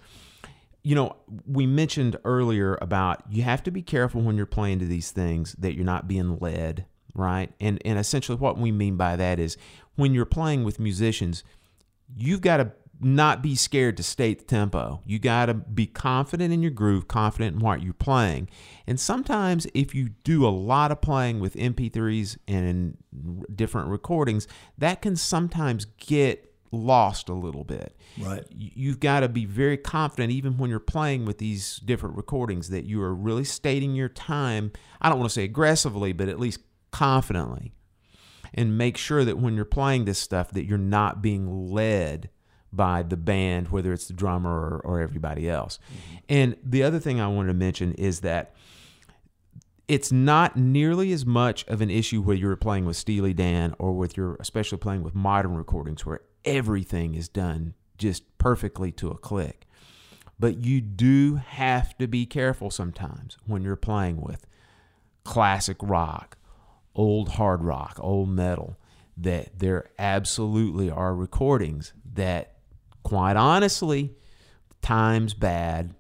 You 0.86 0.94
know, 0.94 1.16
we 1.48 1.66
mentioned 1.66 2.16
earlier 2.26 2.78
about 2.80 3.24
you 3.28 3.42
have 3.42 3.64
to 3.64 3.72
be 3.72 3.82
careful 3.82 4.22
when 4.22 4.38
you're 4.38 4.46
playing 4.46 4.78
to 4.80 4.86
these 4.86 5.10
things 5.10 5.54
that 5.58 5.74
you're 5.74 5.84
not 5.84 6.08
being 6.08 6.38
led, 6.38 6.86
right? 7.16 7.52
And 7.60 7.82
and 7.84 7.98
essentially 7.98 8.38
what 8.38 8.60
we 8.60 8.72
mean 8.72 8.96
by 8.96 9.16
that 9.16 9.40
is 9.40 9.58
when 9.96 10.14
you're 10.14 10.26
playing 10.26 10.64
with 10.64 10.80
musicians, 10.80 11.44
you've 12.16 12.42
got 12.42 12.58
to 12.58 12.72
not 13.02 13.42
be 13.42 13.56
scared 13.56 13.98
to 13.98 14.04
state 14.04 14.40
the 14.40 14.46
tempo. 14.46 15.02
You 15.06 15.20
got 15.20 15.48
to 15.48 15.54
be 15.54 15.86
confident 15.88 16.54
in 16.54 16.62
your 16.62 16.72
groove, 16.72 17.08
confident 17.08 17.56
in 17.56 17.62
what 17.62 17.82
you're 17.82 17.94
playing. 17.94 18.50
And 18.88 19.00
sometimes 19.00 19.68
if 19.74 19.94
you 19.94 20.10
do 20.24 20.46
a 20.46 20.50
lot 20.50 20.92
of 20.92 21.02
playing 21.02 21.40
with 21.40 21.56
MP3s 21.56 22.38
and 22.48 22.98
different 23.54 23.90
recordings, 23.90 24.48
that 24.78 25.02
can 25.02 25.16
sometimes 25.16 25.86
get 25.98 26.55
lost 26.72 27.30
a 27.30 27.34
little 27.34 27.64
bit. 27.64 27.96
Right. 28.20 28.44
You've 28.50 29.00
got 29.00 29.22
to 29.22 29.30
be 29.30 29.46
very 29.46 29.78
confident 29.78 30.32
even 30.32 30.58
when 30.58 30.70
you're 30.70 30.80
playing 30.80 31.26
with 31.26 31.38
these 31.38 31.78
different 31.78 32.18
recordings 32.18 32.70
that 32.70 32.86
you 32.86 33.02
are 33.02 33.14
really 33.14 33.44
stating 33.44 33.96
your 33.96 34.10
time. 34.10 34.72
I 35.02 35.10
don't 35.10 35.20
want 35.20 35.30
to 35.30 35.34
say 35.34 35.44
aggressively, 35.44 36.14
but 36.14 36.30
at 36.30 36.40
least 36.40 36.60
confidently 36.92 37.74
and 38.56 38.78
make 38.78 38.96
sure 38.98 39.26
that 39.26 39.38
when 39.38 39.56
you're 39.56 39.66
playing 39.66 40.06
this 40.06 40.18
stuff 40.18 40.52
that 40.52 40.66
you're 40.66 40.78
not 40.78 41.22
being 41.22 41.70
led 41.70 42.30
by 42.74 43.04
the 43.04 43.18
band 43.18 43.68
whether 43.68 43.94
it's 43.94 44.08
the 44.08 44.14
drummer 44.14 44.50
or, 44.50 44.80
or 44.80 45.02
everybody 45.02 45.50
else 45.50 45.78
mm-hmm. 45.94 46.16
and 46.30 46.56
the 46.64 46.82
other 46.82 47.00
thing 47.00 47.20
i 47.20 47.28
wanted 47.28 47.50
to 47.50 47.54
mention 47.54 47.94
is 47.94 48.22
that 48.22 48.56
it's 49.88 50.12
not 50.12 50.58
nearly 50.58 51.12
as 51.12 51.26
much 51.26 51.66
of 51.68 51.80
an 51.82 51.92
issue 51.92 52.22
where 52.22 52.36
you're 52.36 52.56
playing 52.56 52.86
with 52.86 52.96
steely 52.96 53.34
dan 53.34 53.76
or 53.78 53.94
with 53.94 54.18
your 54.18 54.36
especially 54.40 54.78
playing 54.78 55.04
with 55.04 55.14
modern 55.14 55.56
recordings 55.56 56.06
where 56.06 56.22
everything 56.46 57.16
is 57.16 57.28
done 57.28 57.74
just 57.98 58.38
perfectly 58.38 58.92
to 58.92 59.10
a 59.10 59.18
click 59.18 59.66
but 60.40 60.58
you 60.58 60.82
do 60.82 61.36
have 61.36 61.98
to 61.98 62.08
be 62.08 62.26
careful 62.26 62.70
sometimes 62.70 63.38
when 63.46 63.64
you're 63.64 63.76
playing 63.76 64.22
with 64.22 64.46
classic 65.24 65.78
rock, 65.82 66.38
old 66.94 67.30
hard 67.30 67.64
rock, 67.64 67.98
old 68.02 68.30
metal, 68.30 68.78
that 69.18 69.60
there 69.60 69.86
absolutely 69.98 70.90
are 70.92 71.16
recordings 71.16 71.94
that, 72.14 72.58
quite 73.04 73.38
honestly, 73.38 74.14
time's 74.82 75.34
bad. 75.34 75.94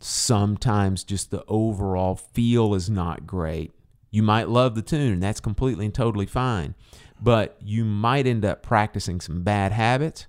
Sometimes 0.00 1.04
just 1.04 1.30
the 1.30 1.44
overall 1.46 2.16
feel 2.16 2.74
is 2.74 2.90
not 2.90 3.26
great. 3.26 3.72
You 4.10 4.22
might 4.22 4.48
love 4.48 4.74
the 4.74 4.82
tune, 4.82 5.12
and 5.12 5.22
that's 5.22 5.40
completely 5.40 5.84
and 5.84 5.94
totally 5.94 6.26
fine, 6.26 6.74
but 7.20 7.56
you 7.62 7.84
might 7.84 8.26
end 8.26 8.44
up 8.44 8.62
practicing 8.62 9.20
some 9.20 9.42
bad 9.42 9.72
habits. 9.72 10.26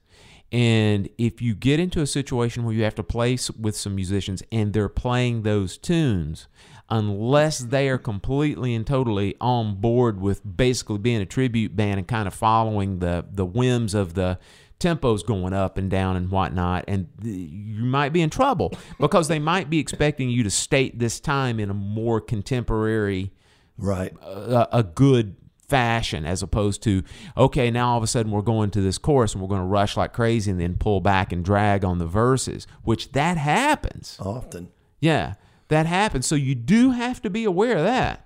And 0.52 1.10
if 1.18 1.42
you 1.42 1.56
get 1.56 1.80
into 1.80 2.02
a 2.02 2.08
situation 2.08 2.64
where 2.64 2.74
you 2.74 2.84
have 2.84 2.96
to 2.96 3.04
play 3.04 3.38
with 3.60 3.76
some 3.76 3.96
musicians 3.96 4.42
and 4.52 4.72
they're 4.72 4.88
playing 4.88 5.44
those 5.44 5.78
tunes, 5.78 6.48
unless 6.90 7.60
they 7.60 7.90
are 7.90 7.98
completely 7.98 8.74
and 8.74 8.88
totally 8.88 9.36
on 9.42 9.76
board 9.76 10.22
with 10.22 10.42
basically 10.56 11.00
being 11.00 11.20
a 11.20 11.26
tribute 11.26 11.76
band 11.76 12.00
and 12.00 12.08
kind 12.08 12.28
of 12.30 12.34
following 12.34 13.00
the 13.00 13.26
the 13.30 13.46
whims 13.46 13.94
of 13.94 14.14
the 14.14 14.40
tempos 14.80 15.26
going 15.26 15.52
up 15.52 15.78
and 15.78 15.92
down 15.92 16.16
and 16.16 16.32
whatnot, 16.32 16.86
and 16.88 17.10
you 17.24 17.84
might 17.84 18.14
be 18.14 18.22
in 18.22 18.30
trouble 18.30 18.72
because 19.02 19.28
they 19.28 19.40
might 19.40 19.70
be 19.70 19.80
expecting 19.80 20.30
you 20.30 20.44
to 20.44 20.50
state 20.50 20.98
this 20.98 21.20
time 21.20 21.60
in 21.60 21.70
a 21.70 21.74
more 21.74 22.22
contemporary 22.22 23.34
Right. 23.78 24.14
Uh, 24.22 24.66
a, 24.72 24.80
a 24.80 24.84
good 24.84 25.36
fashion 25.68 26.26
as 26.26 26.42
opposed 26.42 26.82
to 26.84 27.04
okay 27.36 27.70
now 27.70 27.90
all 27.90 27.98
of 27.98 28.04
a 28.04 28.08
sudden 28.08 28.32
we're 28.32 28.42
going 28.42 28.72
to 28.72 28.80
this 28.80 28.98
chorus 28.98 29.34
and 29.34 29.42
we're 29.42 29.50
going 29.50 29.60
to 29.62 29.68
rush 29.68 29.98
like 29.98 30.14
crazy 30.14 30.50
and 30.50 30.62
then 30.62 30.76
pull 30.76 31.02
back 31.02 31.34
and 31.34 31.44
drag 31.44 31.84
on 31.84 31.98
the 31.98 32.06
verses 32.06 32.66
which 32.84 33.12
that 33.12 33.38
happens 33.38 34.18
Often. 34.20 34.70
yeah 35.02 35.34
that 35.68 35.86
happens 35.86 36.26
so 36.26 36.36
you 36.36 36.56
do 36.56 36.92
have 36.92 37.22
to 37.22 37.30
be 37.30 37.44
aware 37.44 37.78
of 37.78 37.84
that 37.84 38.24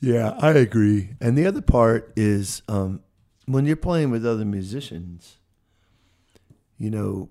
Yeah, 0.00 0.36
I 0.40 0.50
agree. 0.50 1.14
And 1.20 1.36
the 1.36 1.44
other 1.46 1.60
part 1.62 2.12
is 2.14 2.62
um, 2.68 3.00
when 3.46 3.66
you're 3.66 3.74
playing 3.74 4.10
with 4.10 4.24
other 4.24 4.44
musicians, 4.44 5.38
you 6.78 6.88
know, 6.90 7.30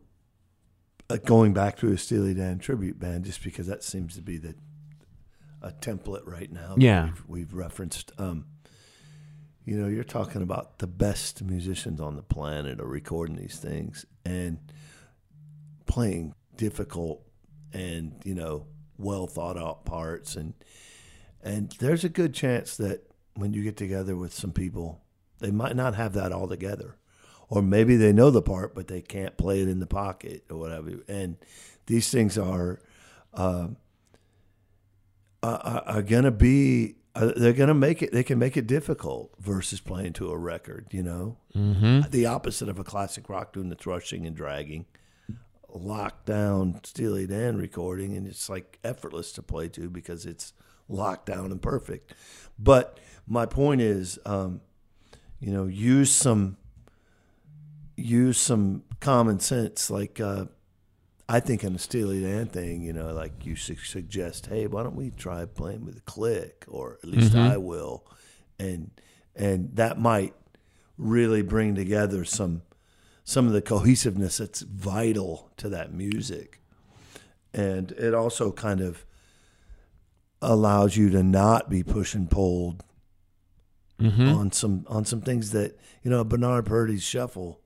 uh, 1.09 1.15
going 1.23 1.53
back 1.53 1.77
to 1.77 1.91
a 1.93 1.97
Steely 1.97 2.33
Dan 2.33 2.59
tribute 2.59 2.99
band, 2.99 3.23
just 3.23 3.41
because 3.41 3.67
that 3.67 3.83
seems 3.85 4.15
to 4.15 4.21
be 4.21 4.37
the 4.37 4.55
a 5.61 5.71
template 5.71 6.25
right 6.25 6.51
now. 6.51 6.75
Yeah. 6.77 7.05
we've, 7.05 7.23
we've 7.27 7.53
referenced. 7.53 8.11
Um, 8.17 8.45
you 9.67 9.75
know, 9.77 9.89
you're 9.89 10.05
talking 10.05 10.41
about 10.41 10.79
the 10.79 10.87
best 10.87 11.43
musicians 11.43 11.99
on 11.99 12.15
the 12.15 12.21
planet 12.23 12.79
are 12.79 12.87
recording 12.87 13.35
these 13.35 13.57
things 13.57 14.05
and 14.23 14.59
playing 15.85 16.33
difficult 16.55 17.21
and 17.73 18.13
you 18.23 18.33
know 18.33 18.65
well 18.97 19.27
thought 19.27 19.57
out 19.57 19.83
parts. 19.83 20.37
And 20.37 20.53
and 21.43 21.75
there's 21.79 22.05
a 22.05 22.09
good 22.09 22.33
chance 22.33 22.77
that 22.77 23.01
when 23.35 23.51
you 23.51 23.61
get 23.61 23.75
together 23.75 24.15
with 24.15 24.33
some 24.33 24.53
people 24.53 25.01
they 25.39 25.51
might 25.51 25.75
not 25.75 25.95
have 25.95 26.13
that 26.13 26.31
all 26.31 26.47
together. 26.47 26.95
Or 27.49 27.61
maybe 27.61 27.97
they 27.97 28.13
know 28.13 28.29
the 28.31 28.41
part 28.41 28.73
but 28.73 28.87
they 28.87 29.01
can't 29.01 29.35
play 29.35 29.61
it 29.61 29.67
in 29.67 29.81
the 29.81 29.85
pocket 29.85 30.45
or 30.49 30.57
whatever. 30.57 30.91
And 31.09 31.35
these 31.87 32.09
things 32.09 32.37
are 32.37 32.79
um, 33.33 33.75
are, 35.43 35.59
are- 35.59 35.83
are 35.97 36.01
gonna 36.01 36.31
be 36.31 36.95
uh, 37.17 37.31
they're 37.35 37.53
gonna 37.53 37.73
make 37.73 38.01
it 38.01 38.11
they 38.11 38.23
can 38.23 38.37
make 38.39 38.55
it 38.57 38.67
difficult 38.67 39.33
versus 39.39 39.79
playing 39.81 40.13
to 40.13 40.29
a 40.31 40.37
record 40.37 40.87
you 40.91 41.03
know 41.03 41.37
Mm-hmm. 41.55 42.09
the 42.11 42.25
opposite 42.27 42.69
of 42.69 42.77
a 42.77 42.83
classic 42.83 43.29
rock 43.29 43.53
tune 43.53 43.69
that's 43.69 43.85
rushing 43.87 44.25
and 44.27 44.35
dragging 44.35 44.85
locked 45.73 46.25
down 46.25 46.79
Steely 46.83 47.27
Dan 47.27 47.57
recording, 47.57 48.15
and 48.15 48.25
it's 48.27 48.49
like 48.49 48.79
effortless 48.83 49.31
to 49.33 49.43
play 49.43 49.67
to 49.69 49.89
because 49.89 50.25
it's 50.25 50.53
locked 50.87 51.25
down 51.27 51.51
and 51.51 51.61
perfect. 51.61 52.13
But 52.57 52.99
my 53.27 53.45
point 53.45 53.81
is, 53.81 54.17
um, 54.25 54.61
you 55.39 55.51
know, 55.51 55.65
use 55.65 56.09
some 56.09 56.57
use 57.95 58.37
some 58.37 58.83
common 58.99 59.39
sense. 59.39 59.89
Like 59.91 60.19
uh, 60.19 60.45
I 61.29 61.39
think 61.39 61.63
in 61.63 61.73
the 61.73 61.79
Steely 61.79 62.21
Dan 62.21 62.47
thing, 62.47 62.81
you 62.83 62.93
know, 62.93 63.13
like 63.13 63.45
you 63.45 63.55
su- 63.55 63.75
suggest, 63.75 64.45
hey, 64.45 64.65
why 64.67 64.83
don't 64.83 64.95
we 64.95 65.11
try 65.11 65.45
playing 65.45 65.85
with 65.85 65.97
a 65.97 66.01
click, 66.01 66.65
or 66.67 66.99
at 67.03 67.09
least 67.09 67.33
mm-hmm. 67.33 67.51
I 67.51 67.57
will, 67.57 68.05
and 68.57 68.91
and 69.35 69.75
that 69.75 69.99
might 69.99 70.33
really 70.97 71.41
bring 71.41 71.75
together 71.75 72.23
some 72.23 72.61
some 73.23 73.45
of 73.45 73.51
the 73.51 73.61
cohesiveness 73.61 74.37
that's 74.37 74.61
vital 74.61 75.51
to 75.57 75.67
that 75.69 75.93
music. 75.93 76.61
And 77.53 77.91
it 77.91 78.13
also 78.13 78.53
kind 78.53 78.79
of 78.79 79.05
allows 80.41 80.95
you 80.95 81.09
to 81.09 81.23
not 81.23 81.69
be 81.69 81.83
push 81.83 82.13
and 82.13 82.31
pulled 82.31 82.83
mm-hmm. 83.99 84.29
on 84.29 84.51
some 84.51 84.85
on 84.87 85.03
some 85.03 85.21
things 85.21 85.51
that 85.51 85.77
you 86.03 86.11
know 86.11 86.23
Bernard 86.23 86.65
Purdie's 86.65 87.03
shuffle 87.03 87.59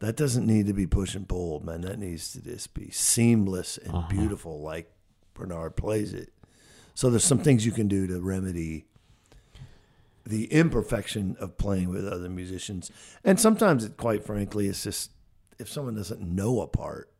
that 0.00 0.16
doesn't 0.16 0.46
need 0.46 0.66
to 0.66 0.72
be 0.72 0.86
push 0.86 1.14
and 1.14 1.28
pulled, 1.28 1.64
man. 1.64 1.80
That 1.82 1.98
needs 1.98 2.32
to 2.32 2.42
just 2.42 2.74
be 2.74 2.90
seamless 2.90 3.78
and 3.78 3.94
uh-huh. 3.94 4.08
beautiful, 4.08 4.60
like 4.60 4.92
Bernard 5.34 5.76
plays 5.76 6.12
it. 6.12 6.32
So 6.94 7.10
there's 7.10 7.24
some 7.24 7.38
things 7.38 7.64
you 7.64 7.72
can 7.72 7.88
do 7.88 8.06
to 8.06 8.20
remedy 8.20 8.86
the 10.26 10.46
imperfection 10.46 11.36
of 11.38 11.56
playing 11.56 11.88
with 11.88 12.06
other 12.06 12.28
musicians. 12.28 12.90
And 13.22 13.38
sometimes, 13.38 13.84
it, 13.84 13.96
quite 13.96 14.24
frankly, 14.24 14.66
it's 14.66 14.82
just 14.82 15.12
if 15.58 15.68
someone 15.68 15.94
doesn't 15.94 16.20
know 16.20 16.60
a 16.60 16.66
part, 16.66 17.12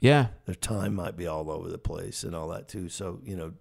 Yeah. 0.00 0.28
their 0.46 0.54
time 0.54 0.94
might 0.94 1.16
be 1.16 1.26
all 1.26 1.50
over 1.50 1.68
the 1.68 1.78
place 1.78 2.24
and 2.24 2.34
all 2.34 2.48
that 2.48 2.66
too. 2.68 2.88
So 2.88 3.20
you 3.24 3.36
know, 3.36 3.52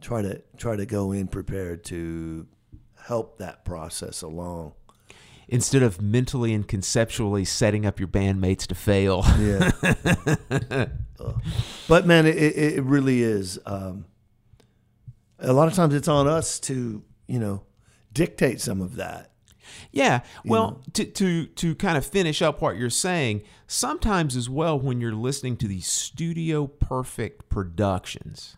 try 0.00 0.22
to 0.22 0.42
try 0.56 0.76
to 0.76 0.86
go 0.86 1.12
in 1.12 1.26
prepared 1.26 1.84
to 1.84 2.46
help 3.06 3.38
that 3.38 3.64
process 3.64 4.22
along. 4.22 4.74
Instead 5.48 5.82
of 5.82 6.02
mentally 6.02 6.52
and 6.52 6.68
conceptually 6.68 7.44
setting 7.44 7.86
up 7.86 7.98
your 7.98 8.08
bandmates 8.08 8.66
to 8.66 8.74
fail. 8.74 9.24
Yeah. 9.38 10.86
But 11.88 12.06
man, 12.06 12.26
it, 12.26 12.36
it 12.36 12.74
it 12.76 12.82
really 12.84 13.22
is. 13.22 13.58
Um, 13.66 14.04
a 15.38 15.52
lot 15.52 15.68
of 15.68 15.74
times, 15.74 15.94
it's 15.94 16.06
on 16.06 16.28
us 16.28 16.60
to 16.60 17.02
you 17.26 17.38
know 17.38 17.62
dictate 18.12 18.60
some 18.60 18.80
of 18.80 18.96
that. 18.96 19.32
Yeah. 19.90 20.20
Well, 20.44 20.82
to, 20.92 21.04
to 21.04 21.46
to 21.46 21.74
kind 21.74 21.96
of 21.98 22.04
finish 22.04 22.42
up 22.42 22.60
what 22.60 22.76
you're 22.76 22.90
saying, 22.90 23.42
sometimes 23.66 24.36
as 24.36 24.48
well 24.48 24.78
when 24.78 25.00
you're 25.00 25.14
listening 25.14 25.56
to 25.58 25.66
these 25.66 25.86
studio 25.86 26.66
perfect 26.66 27.48
productions, 27.48 28.57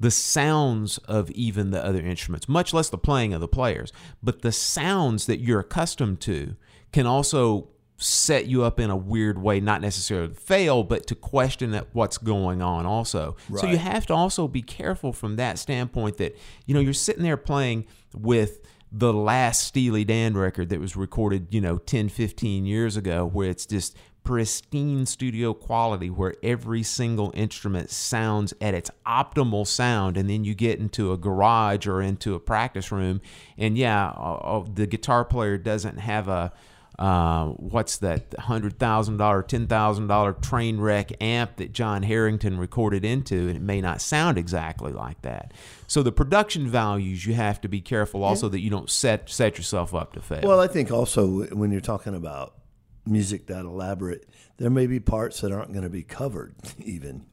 the 0.00 0.10
sounds 0.10 0.98
of 0.98 1.30
even 1.32 1.70
the 1.70 1.84
other 1.84 2.00
instruments, 2.00 2.48
much 2.48 2.72
less 2.72 2.88
the 2.88 2.98
playing 2.98 3.34
of 3.34 3.40
the 3.40 3.48
players, 3.48 3.92
but 4.22 4.40
the 4.42 4.50
sounds 4.50 5.26
that 5.26 5.40
you're 5.40 5.60
accustomed 5.60 6.20
to 6.22 6.56
can 6.90 7.06
also 7.06 7.68
set 7.98 8.46
you 8.46 8.62
up 8.64 8.80
in 8.80 8.88
a 8.88 8.96
weird 8.96 9.36
way, 9.36 9.60
not 9.60 9.82
necessarily 9.82 10.28
to 10.28 10.34
fail, 10.34 10.82
but 10.82 11.06
to 11.06 11.14
question 11.14 11.74
at 11.74 11.86
what's 11.92 12.16
going 12.16 12.62
on 12.62 12.86
also. 12.86 13.36
So 13.54 13.66
you 13.66 13.76
have 13.76 14.06
to 14.06 14.14
also 14.14 14.48
be 14.48 14.62
careful 14.62 15.12
from 15.12 15.36
that 15.36 15.58
standpoint 15.58 16.16
that, 16.16 16.34
you 16.64 16.72
know, 16.72 16.80
you're 16.80 16.94
sitting 16.94 17.22
there 17.22 17.36
playing 17.36 17.86
with 18.14 18.60
the 18.90 19.12
last 19.12 19.64
Steely 19.64 20.04
Dan 20.04 20.34
record 20.34 20.70
that 20.70 20.80
was 20.80 20.96
recorded, 20.96 21.48
you 21.50 21.60
know, 21.60 21.76
10, 21.76 22.08
15 22.08 22.64
years 22.64 22.96
ago, 22.96 23.26
where 23.26 23.50
it's 23.50 23.66
just 23.66 23.96
pristine 24.24 25.06
studio 25.06 25.54
quality, 25.54 26.10
where 26.10 26.34
every 26.42 26.82
single 26.82 27.32
instrument 27.34 27.90
sounds 27.90 28.54
at 28.60 28.74
its 28.74 28.90
optimal 29.06 29.66
sound. 29.66 30.16
And 30.16 30.28
then 30.28 30.44
you 30.44 30.54
get 30.54 30.78
into 30.78 31.12
a 31.12 31.16
garage 31.16 31.86
or 31.86 32.00
into 32.00 32.34
a 32.34 32.40
practice 32.40 32.92
room, 32.92 33.20
and 33.58 33.76
yeah, 33.76 34.08
uh, 34.10 34.64
the 34.72 34.86
guitar 34.86 35.24
player 35.24 35.58
doesn't 35.58 35.98
have 35.98 36.28
a 36.28 36.52
uh, 37.00 37.46
what's 37.56 37.96
that 37.96 38.34
hundred 38.38 38.78
thousand 38.78 39.16
dollar, 39.16 39.42
ten 39.42 39.66
thousand 39.66 40.06
dollar 40.06 40.34
train 40.34 40.78
wreck 40.78 41.10
amp 41.22 41.56
that 41.56 41.72
Jon 41.72 42.02
Herington 42.02 42.58
recorded 42.58 43.06
into, 43.06 43.48
and 43.48 43.56
it 43.56 43.62
may 43.62 43.80
not 43.80 44.02
sound 44.02 44.36
exactly 44.36 44.92
like 44.92 45.22
that. 45.22 45.54
So 45.86 46.02
the 46.02 46.12
production 46.12 46.68
values 46.68 47.24
you 47.24 47.32
have 47.32 47.58
to 47.62 47.68
be 47.68 47.80
careful 47.80 48.22
also 48.22 48.50
that 48.50 48.60
you 48.60 48.68
don't 48.68 48.90
set 48.90 49.30
set 49.30 49.56
yourself 49.56 49.94
up 49.94 50.12
to 50.12 50.20
fail. 50.20 50.42
Well, 50.42 50.60
I 50.60 50.66
think 50.66 50.90
also 50.92 51.46
when 51.46 51.72
you're 51.72 51.80
talking 51.80 52.14
about 52.14 52.59
music 53.06 53.46
that 53.46 53.64
elaborate, 53.64 54.28
there 54.58 54.70
may 54.70 54.86
be 54.86 55.00
parts 55.00 55.40
that 55.40 55.52
aren't 55.52 55.72
going 55.72 55.84
to 55.84 55.90
be 55.90 56.02
covered 56.02 56.54
even. 56.78 57.26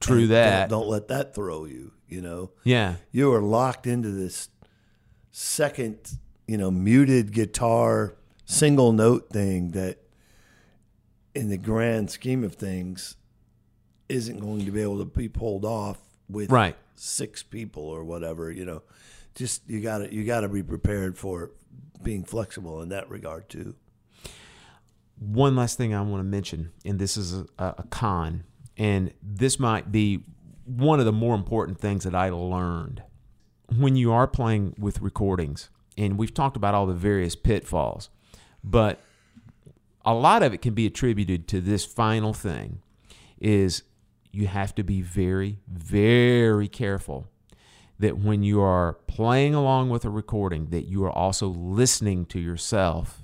True 0.00 0.22
And 0.22 0.30
that. 0.32 0.68
Don't, 0.68 0.80
don't 0.80 0.88
let 0.90 1.08
that 1.08 1.34
throw 1.34 1.64
you. 1.64 1.92
You 2.08 2.20
know. 2.20 2.50
yeah, 2.64 2.96
you 3.10 3.32
are 3.32 3.40
locked 3.40 3.86
into 3.86 4.10
this 4.10 4.50
second, 5.30 6.18
you 6.46 6.58
know, 6.58 6.70
muted 6.70 7.32
guitar 7.32 8.14
single 8.44 8.92
note 8.92 9.30
thing 9.30 9.70
that 9.70 9.98
in 11.34 11.48
the 11.48 11.56
grand 11.56 12.10
scheme 12.10 12.44
of 12.44 12.54
things 12.56 13.16
isn't 14.08 14.40
going 14.40 14.64
to 14.66 14.70
be 14.70 14.82
able 14.82 14.98
to 14.98 15.06
be 15.06 15.28
pulled 15.28 15.64
off 15.64 15.98
with 16.28 16.50
Right. 16.50 16.76
six 16.94 17.42
people 17.42 17.84
or 17.84 18.04
whatever, 18.04 18.50
you 18.50 18.64
know. 18.66 18.82
Just 19.34 19.62
you 19.66 19.80
got 19.80 19.98
to 19.98 20.12
you 20.14 20.24
got 20.24 20.40
to 20.40 20.48
be 20.50 20.62
prepared 20.62 21.16
for 21.16 21.52
being 22.02 22.24
flexible 22.24 22.82
in 22.82 22.90
that 22.90 23.08
regard 23.08 23.48
too. 23.48 23.74
One 25.22 25.56
last 25.56 25.76
thing 25.78 25.94
I 25.94 26.00
want 26.00 26.20
to 26.20 26.24
mention, 26.24 26.72
and 26.84 26.98
this 26.98 27.16
is 27.16 27.34
a, 27.34 27.46
a 27.58 27.84
con, 27.90 28.44
and 28.76 29.12
this 29.22 29.58
might 29.58 29.92
be 29.92 30.24
one 30.64 30.98
of 30.98 31.06
the 31.06 31.12
more 31.12 31.34
important 31.34 31.78
things 31.78 32.04
that 32.04 32.14
I 32.14 32.30
learned 32.30 33.02
when 33.76 33.96
you 33.96 34.12
are 34.12 34.26
playing 34.26 34.74
with 34.78 35.00
recordings. 35.00 35.70
And 35.96 36.18
we've 36.18 36.32
talked 36.32 36.56
about 36.56 36.74
all 36.74 36.86
the 36.86 36.94
various 36.94 37.36
pitfalls, 37.36 38.08
but 38.64 39.00
a 40.04 40.14
lot 40.14 40.42
of 40.42 40.52
it 40.52 40.62
can 40.62 40.74
be 40.74 40.86
attributed 40.86 41.46
to 41.48 41.60
this 41.60 41.84
final 41.84 42.32
thing 42.32 42.80
is 43.38 43.82
you 44.32 44.46
have 44.46 44.74
to 44.74 44.82
be 44.82 45.00
very 45.02 45.58
very 45.68 46.68
careful 46.68 47.28
that 47.98 48.18
when 48.18 48.42
you 48.42 48.60
are 48.60 48.94
playing 49.06 49.54
along 49.54 49.90
with 49.90 50.04
a 50.04 50.10
recording 50.10 50.70
that 50.70 50.86
you 50.86 51.04
are 51.04 51.10
also 51.10 51.48
listening 51.48 52.24
to 52.24 52.40
yourself 52.40 53.21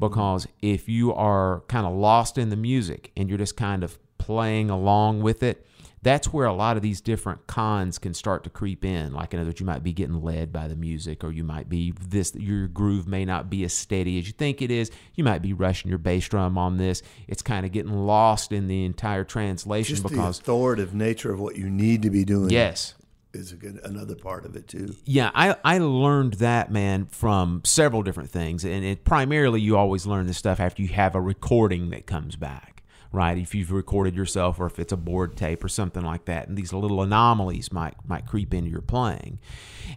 because 0.00 0.48
if 0.60 0.88
you 0.88 1.14
are 1.14 1.62
kind 1.68 1.86
of 1.86 1.92
lost 1.92 2.38
in 2.38 2.48
the 2.48 2.56
music 2.56 3.12
and 3.16 3.28
you're 3.28 3.38
just 3.38 3.56
kind 3.56 3.84
of 3.84 3.98
playing 4.18 4.68
along 4.70 5.22
with 5.22 5.42
it 5.42 5.66
that's 6.02 6.32
where 6.32 6.46
a 6.46 6.52
lot 6.52 6.76
of 6.76 6.82
these 6.82 7.00
different 7.00 7.46
cons 7.46 7.98
can 7.98 8.14
start 8.14 8.44
to 8.44 8.50
creep 8.50 8.84
in. 8.84 9.12
Like 9.12 9.34
in 9.34 9.40
other 9.40 9.48
words 9.48 9.60
you 9.60 9.66
might 9.66 9.82
be 9.82 9.92
getting 9.92 10.22
led 10.22 10.52
by 10.52 10.66
the 10.68 10.76
music 10.76 11.22
or 11.22 11.30
you 11.30 11.44
might 11.44 11.68
be 11.68 11.92
this 12.08 12.34
your 12.34 12.68
groove 12.68 13.06
may 13.06 13.24
not 13.24 13.50
be 13.50 13.64
as 13.64 13.72
steady 13.72 14.18
as 14.18 14.26
you 14.26 14.32
think 14.32 14.62
it 14.62 14.70
is. 14.70 14.90
You 15.14 15.24
might 15.24 15.42
be 15.42 15.52
rushing 15.52 15.90
your 15.90 15.98
bass 15.98 16.26
drum 16.28 16.56
on 16.56 16.78
this. 16.78 17.02
It's 17.28 17.42
kind 17.42 17.66
of 17.66 17.72
getting 17.72 17.92
lost 17.92 18.52
in 18.52 18.66
the 18.66 18.84
entire 18.84 19.24
translation 19.24 19.96
Just 19.96 20.08
the 20.08 20.22
authoritative 20.22 20.94
nature 20.94 21.32
of 21.32 21.40
what 21.40 21.56
you 21.56 21.68
need 21.68 22.02
to 22.02 22.10
be 22.10 22.24
doing. 22.24 22.50
Yes 22.50 22.94
is 23.32 23.52
a 23.52 23.56
good 23.56 23.80
another 23.84 24.16
part 24.16 24.44
of 24.44 24.56
it 24.56 24.68
too. 24.68 24.94
Yeah, 25.04 25.30
I, 25.34 25.56
I 25.64 25.78
learned 25.78 26.34
that, 26.34 26.70
man, 26.70 27.06
from 27.06 27.62
several 27.64 28.02
different 28.02 28.30
things. 28.30 28.64
And 28.64 28.84
it, 28.84 29.04
primarily, 29.04 29.60
you 29.60 29.76
always 29.76 30.06
learn 30.06 30.26
this 30.26 30.38
stuff 30.38 30.60
after 30.60 30.82
you 30.82 30.88
have 30.88 31.14
a 31.14 31.20
recording 31.20 31.90
that 31.90 32.06
comes 32.06 32.36
back, 32.36 32.82
right? 33.12 33.38
If 33.38 33.54
you've 33.54 33.72
recorded 33.72 34.16
yourself 34.16 34.58
or 34.58 34.66
if 34.66 34.78
it's 34.78 34.92
a 34.92 34.96
board 34.96 35.36
tape 35.36 35.62
or 35.62 35.68
something 35.68 36.04
like 36.04 36.24
that. 36.24 36.48
And 36.48 36.56
these 36.56 36.72
little 36.72 37.02
anomalies 37.02 37.72
might, 37.72 37.94
might 38.06 38.26
creep 38.26 38.52
into 38.52 38.70
your 38.70 38.82
playing. 38.82 39.38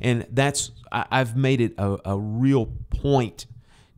And 0.02 0.28
that's, 0.30 0.72
I, 0.92 1.06
I've 1.12 1.36
made 1.36 1.62
it 1.62 1.74
a, 1.78 1.98
a 2.06 2.18
real 2.18 2.68
point 2.90 3.46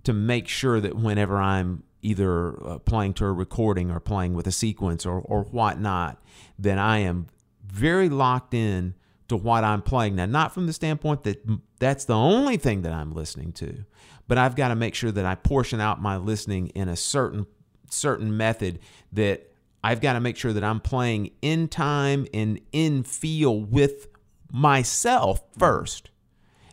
to 0.03 0.13
make 0.13 0.47
sure 0.47 0.79
that 0.79 0.95
whenever 0.95 1.41
I'm 1.41 1.83
either 2.01 2.63
uh, 2.63 2.77
playing 2.77 3.15
to 3.15 3.25
a 3.25 3.31
recording 3.31 3.89
or 3.89 3.99
playing 3.99 4.33
with 4.35 4.45
a 4.47 4.51
sequence 4.51 5.05
or, 5.05 5.19
or 5.19 5.43
whatnot, 5.45 6.21
that 6.59 6.77
I 6.77 6.99
am 6.99 7.27
very 7.65 8.07
locked 8.07 8.53
in 8.53 8.93
to 9.27 9.37
what 9.37 9.63
I'm 9.63 9.81
playing. 9.81 10.15
Now, 10.15 10.25
not 10.25 10.53
from 10.53 10.67
the 10.67 10.73
standpoint 10.73 11.23
that 11.23 11.43
that's 11.79 12.05
the 12.05 12.15
only 12.15 12.57
thing 12.57 12.83
that 12.83 12.93
I'm 12.93 13.11
listening 13.11 13.51
to, 13.53 13.85
but 14.27 14.37
I've 14.37 14.55
got 14.55 14.69
to 14.69 14.75
make 14.75 14.95
sure 14.95 15.11
that 15.11 15.25
I 15.25 15.35
portion 15.35 15.81
out 15.81 16.01
my 16.01 16.17
listening 16.17 16.67
in 16.69 16.89
a 16.89 16.95
certain 16.95 17.47
certain 17.89 18.35
method 18.35 18.79
that 19.13 19.51
I've 19.83 20.01
got 20.01 20.13
to 20.13 20.19
make 20.19 20.37
sure 20.37 20.53
that 20.53 20.63
I'm 20.63 20.79
playing 20.79 21.31
in 21.41 21.67
time 21.67 22.25
and 22.33 22.59
in 22.71 23.03
feel 23.03 23.59
with 23.59 24.07
myself 24.51 25.43
first 25.57 26.09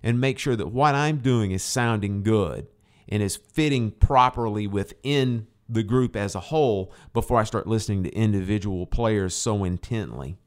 and 0.03 0.21
make 0.21 0.39
sure 0.39 0.57
that 0.57 0.69
what 0.69 0.95
I'm 0.95 1.19
doing 1.19 1.53
is 1.53 1.63
sounding 1.63 2.23
good 2.23 2.67
and 3.09 3.23
is 3.23 3.37
fitting 3.37 3.91
properly 3.91 4.67
within 4.67 5.47
the 5.69 5.83
group 5.83 6.17
as 6.17 6.35
a 6.35 6.41
whole 6.41 6.93
before 7.13 7.39
I 7.39 7.45
start 7.45 7.67
listening 7.67 8.03
to 8.05 8.11
individual 8.11 8.87
players 8.87 9.35
so 9.35 9.65
intently. 9.65 10.39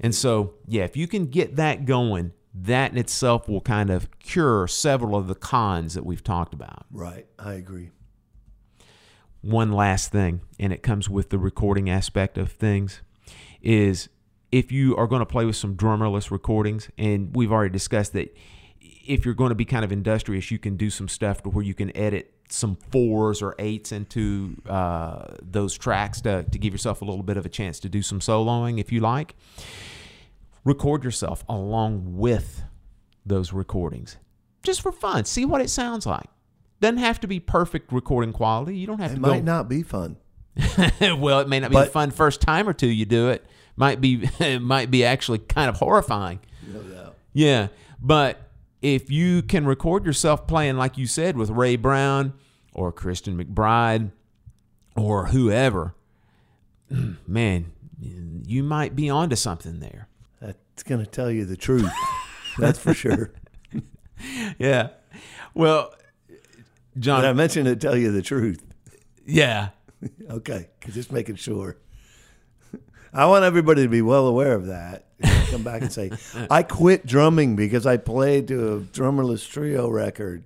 And 0.00 0.14
so, 0.14 0.54
yeah, 0.66 0.84
if 0.84 0.96
you 0.96 1.06
can 1.06 1.26
get 1.26 1.56
that 1.56 1.84
going, 1.84 2.32
that 2.54 2.90
in 2.90 2.98
itself 2.98 3.48
will 3.48 3.60
kind 3.60 3.90
of 3.90 4.10
cure 4.18 4.66
several 4.66 5.14
of 5.14 5.28
the 5.28 5.34
cons 5.34 5.94
that 5.94 6.04
we've 6.04 6.24
talked 6.24 6.54
about. 6.54 6.86
Right. 6.90 7.26
I 7.38 7.52
agree. 7.54 7.90
One 9.42 9.72
last 9.72 10.10
thing, 10.10 10.40
and 10.58 10.72
it 10.72 10.82
comes 10.82 11.08
with 11.08 11.30
the 11.30 11.38
recording 11.38 11.88
aspect 11.88 12.36
of 12.36 12.52
things, 12.52 13.02
is 13.62 14.08
if 14.50 14.72
you 14.72 14.96
are 14.96 15.06
going 15.06 15.20
to 15.20 15.26
play 15.26 15.44
with 15.44 15.56
some 15.56 15.76
drummerless 15.76 16.30
recordings, 16.30 16.90
and 16.98 17.34
we've 17.34 17.52
already 17.52 17.72
discussed 17.72 18.12
that 18.14 18.36
if 18.80 19.24
you're 19.24 19.34
going 19.34 19.50
to 19.50 19.54
be 19.54 19.64
kind 19.64 19.84
of 19.84 19.92
industrious, 19.92 20.50
you 20.50 20.58
can 20.58 20.76
do 20.76 20.90
some 20.90 21.08
stuff 21.08 21.42
to 21.42 21.50
where 21.50 21.64
you 21.64 21.74
can 21.74 21.96
edit 21.96 22.34
some 22.50 22.76
fours 22.90 23.42
or 23.42 23.54
eights 23.58 23.92
into 23.92 24.56
uh, 24.68 25.34
those 25.40 25.76
tracks 25.78 26.20
to, 26.22 26.42
to 26.44 26.58
give 26.58 26.72
yourself 26.74 27.00
a 27.00 27.04
little 27.04 27.22
bit 27.22 27.36
of 27.36 27.46
a 27.46 27.48
chance 27.48 27.78
to 27.80 27.88
do 27.88 28.02
some 28.02 28.20
soloing 28.20 28.80
if 28.80 28.90
you 28.92 29.00
like. 29.00 29.34
Record 30.64 31.04
yourself 31.04 31.44
along 31.48 32.16
with 32.18 32.62
those 33.24 33.52
recordings 33.52 34.16
just 34.62 34.82
for 34.82 34.92
fun. 34.92 35.24
See 35.24 35.44
what 35.46 35.60
it 35.62 35.70
sounds 35.70 36.04
like. 36.04 36.26
Doesn't 36.80 36.98
have 36.98 37.20
to 37.20 37.26
be 37.26 37.40
perfect 37.40 37.92
recording 37.92 38.32
quality. 38.32 38.76
You 38.76 38.86
don't 38.86 39.00
have 39.00 39.12
It 39.12 39.14
to 39.16 39.20
It 39.20 39.26
might 39.26 39.38
go. 39.44 39.52
not 39.52 39.68
be 39.68 39.82
fun. 39.82 40.16
well, 41.00 41.40
it 41.40 41.48
may 41.48 41.60
not 41.60 41.70
be 41.70 41.74
But- 41.74 41.92
fun 41.92 42.10
first 42.10 42.40
time 42.42 42.68
or 42.68 42.72
two 42.74 42.88
you 42.88 43.06
do 43.06 43.28
it. 43.30 43.44
Might 43.76 44.00
be 44.00 44.28
it 44.38 44.58
might 44.62 44.90
be 44.90 45.04
actually 45.04 45.38
kind 45.38 45.70
of 45.70 45.76
horrifying. 45.76 46.40
No 46.70 46.82
doubt. 46.82 47.14
Yeah, 47.32 47.68
but 48.02 48.49
if 48.82 49.10
you 49.10 49.42
can 49.42 49.66
record 49.66 50.04
yourself 50.06 50.46
playing 50.46 50.76
like 50.76 50.96
you 50.96 51.06
said 51.06 51.36
with 51.36 51.50
Ray 51.50 51.76
Brown 51.76 52.32
or 52.72 52.92
Christian 52.92 53.42
McBride 53.42 54.10
or 54.96 55.26
whoever, 55.26 55.94
man, 57.26 57.72
you 58.00 58.62
might 58.62 58.96
be 58.96 59.10
onto 59.10 59.36
something 59.36 59.80
there. 59.80 60.08
That's 60.40 60.82
going 60.82 61.04
to 61.04 61.10
tell 61.10 61.30
you 61.30 61.44
the 61.44 61.56
truth. 61.56 61.90
That's 62.58 62.78
for 62.78 62.94
sure. 62.94 63.32
Yeah. 64.58 64.88
Well, 65.54 65.94
John. 66.98 67.22
But 67.22 67.28
I 67.28 67.32
mentioned 67.32 67.66
to 67.66 67.76
tell 67.76 67.96
you 67.96 68.12
the 68.12 68.22
truth. 68.22 68.62
yeah. 69.26 69.70
okay. 70.30 70.68
just 70.88 71.12
making 71.12 71.36
sure. 71.36 71.76
I 73.12 73.26
want 73.26 73.44
everybody 73.44 73.82
to 73.82 73.88
be 73.88 74.02
well 74.02 74.26
aware 74.26 74.54
of 74.54 74.66
that. 74.66 75.06
Come 75.50 75.62
back 75.64 75.82
and 75.82 75.92
say, 75.92 76.10
I 76.50 76.62
quit 76.62 77.06
drumming 77.06 77.56
because 77.56 77.86
I 77.86 77.96
played 77.96 78.48
to 78.48 78.74
a 78.76 78.80
drummerless 78.80 79.48
trio 79.48 79.88
record, 79.88 80.44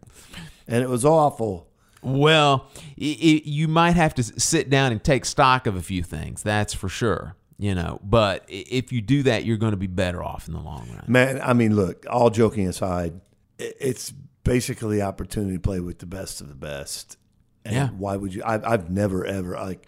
and 0.67 0.83
it 0.83 0.89
was 0.89 1.05
awful. 1.05 1.69
Well, 2.03 2.69
i 2.77 3.17
i 3.21 3.43
you 3.45 3.69
might 3.69 3.97
have 3.97 4.15
to 4.15 4.23
sit 4.23 4.69
down 4.71 4.93
and 4.93 5.03
take 5.03 5.25
stock 5.25 5.67
of 5.67 5.77
a 5.77 5.83
few 5.83 6.03
things. 6.03 6.43
That's 6.43 6.75
for 6.75 6.89
sure. 6.89 7.37
You 7.57 7.75
know, 7.75 8.01
but 8.03 8.45
if 8.49 8.93
you 8.93 9.01
do 9.01 9.23
that, 9.25 9.45
you're 9.45 9.57
going 9.59 9.71
to 9.71 9.77
be 9.79 9.87
better 9.87 10.23
off 10.23 10.49
in 10.49 10.55
the 10.55 10.61
long 10.61 10.89
run. 10.91 11.05
Man, 11.07 11.41
I 11.43 11.53
mean, 11.53 11.77
look, 11.77 12.05
all 12.11 12.29
joking 12.31 12.67
aside, 12.67 13.21
it's 13.59 14.13
basically 14.43 14.97
the 14.97 15.03
opportunity 15.03 15.55
to 15.55 15.61
play 15.61 15.79
with 15.81 15.99
the 16.01 16.07
best 16.07 16.41
of 16.41 16.49
the 16.49 16.57
best. 16.57 17.17
And 17.65 17.75
Yeah. 17.75 17.89
why 17.91 18.17
would 18.17 18.35
you? 18.35 18.43
I've, 18.45 18.65
I've 18.65 18.91
never, 18.91 19.25
ever, 19.25 19.53
like, 19.55 19.87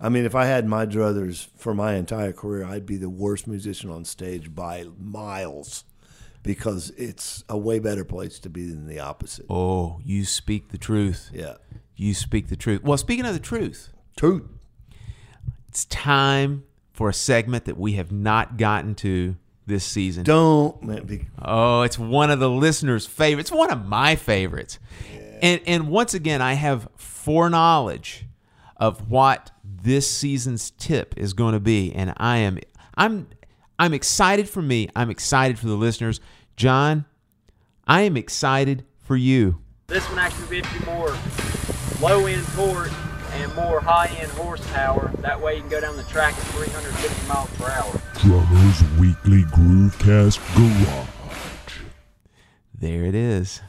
I 0.00 0.08
mean, 0.08 0.24
if 0.24 0.34
I 0.34 0.46
had 0.46 0.66
my 0.66 0.86
druthers 0.86 1.48
for 1.56 1.74
my 1.74 1.94
entire 1.94 2.32
career, 2.32 2.64
I'd 2.64 2.86
be 2.86 2.96
the 2.96 3.08
worst 3.08 3.46
musician 3.46 3.90
on 3.90 4.04
stage 4.04 4.54
by 4.54 4.86
miles 4.98 5.84
because 6.42 6.90
it's 6.90 7.42
a 7.48 7.56
way 7.56 7.78
better 7.78 8.04
place 8.04 8.38
to 8.40 8.50
be 8.50 8.66
than 8.66 8.86
the 8.86 9.00
opposite. 9.00 9.46
Oh, 9.48 10.00
you 10.04 10.24
speak 10.24 10.70
the 10.70 10.78
truth. 10.78 11.30
Yeah. 11.32 11.54
You 11.96 12.12
speak 12.12 12.48
the 12.48 12.56
truth. 12.56 12.82
Well, 12.82 12.98
speaking 12.98 13.24
of 13.24 13.32
the 13.34 13.40
truth, 13.40 13.90
Truth. 14.16 14.44
it's 15.68 15.84
time 15.86 16.64
for 16.92 17.08
a 17.08 17.14
segment 17.14 17.64
that 17.64 17.78
we 17.78 17.92
have 17.94 18.12
not 18.12 18.56
gotten 18.58 18.94
to 18.96 19.36
this 19.66 19.84
season. 19.84 20.24
Don't, 20.24 20.84
let 20.86 21.08
me. 21.08 21.26
Oh, 21.40 21.82
it's 21.82 21.98
one 21.98 22.30
of 22.30 22.38
the 22.40 22.50
listeners' 22.50 23.06
favorites. 23.06 23.50
One 23.50 23.70
of 23.70 23.86
my 23.86 24.14
favorites. 24.16 24.78
And 25.40 25.60
and 25.66 25.88
once 25.88 26.14
again, 26.14 26.42
I 26.42 26.54
have 26.54 26.88
foreknowledge 26.96 28.26
of 28.76 29.08
what 29.10 29.50
this 29.84 30.10
season's 30.10 30.70
tip 30.72 31.14
is 31.16 31.34
going 31.34 31.52
to 31.52 31.60
be, 31.60 31.92
and 31.92 32.14
I 32.16 32.38
am 32.38 32.58
I'm 32.96 33.28
I'm 33.78 33.92
excited 33.92 34.48
for 34.48 34.62
me. 34.62 34.88
I'm 34.96 35.10
excited 35.10 35.58
for 35.58 35.66
the 35.66 35.74
listeners. 35.74 36.20
John, 36.56 37.04
I 37.86 38.00
am 38.02 38.16
excited 38.16 38.84
for 38.98 39.14
you. 39.14 39.60
This 39.88 40.08
one 40.08 40.18
actually 40.18 40.62
gives 40.62 40.72
you 40.80 40.86
more 40.86 41.14
low 42.00 42.24
end 42.26 42.46
torque 42.54 42.90
and 43.32 43.54
more 43.54 43.78
high 43.80 44.06
end 44.18 44.30
horsepower. 44.32 45.12
That 45.20 45.40
way 45.40 45.56
you 45.56 45.60
can 45.60 45.68
go 45.70 45.80
down 45.82 45.96
the 45.98 46.02
track 46.04 46.32
at 46.32 46.40
350 46.44 47.28
miles 47.28 47.50
per 47.58 47.70
hour. 47.70 48.00
Drummers 48.20 48.82
Weekly 48.98 49.42
Groovecast 49.52 50.40
Garage. 50.56 51.08
There 52.78 53.04
it 53.04 53.14
is. 53.14 53.60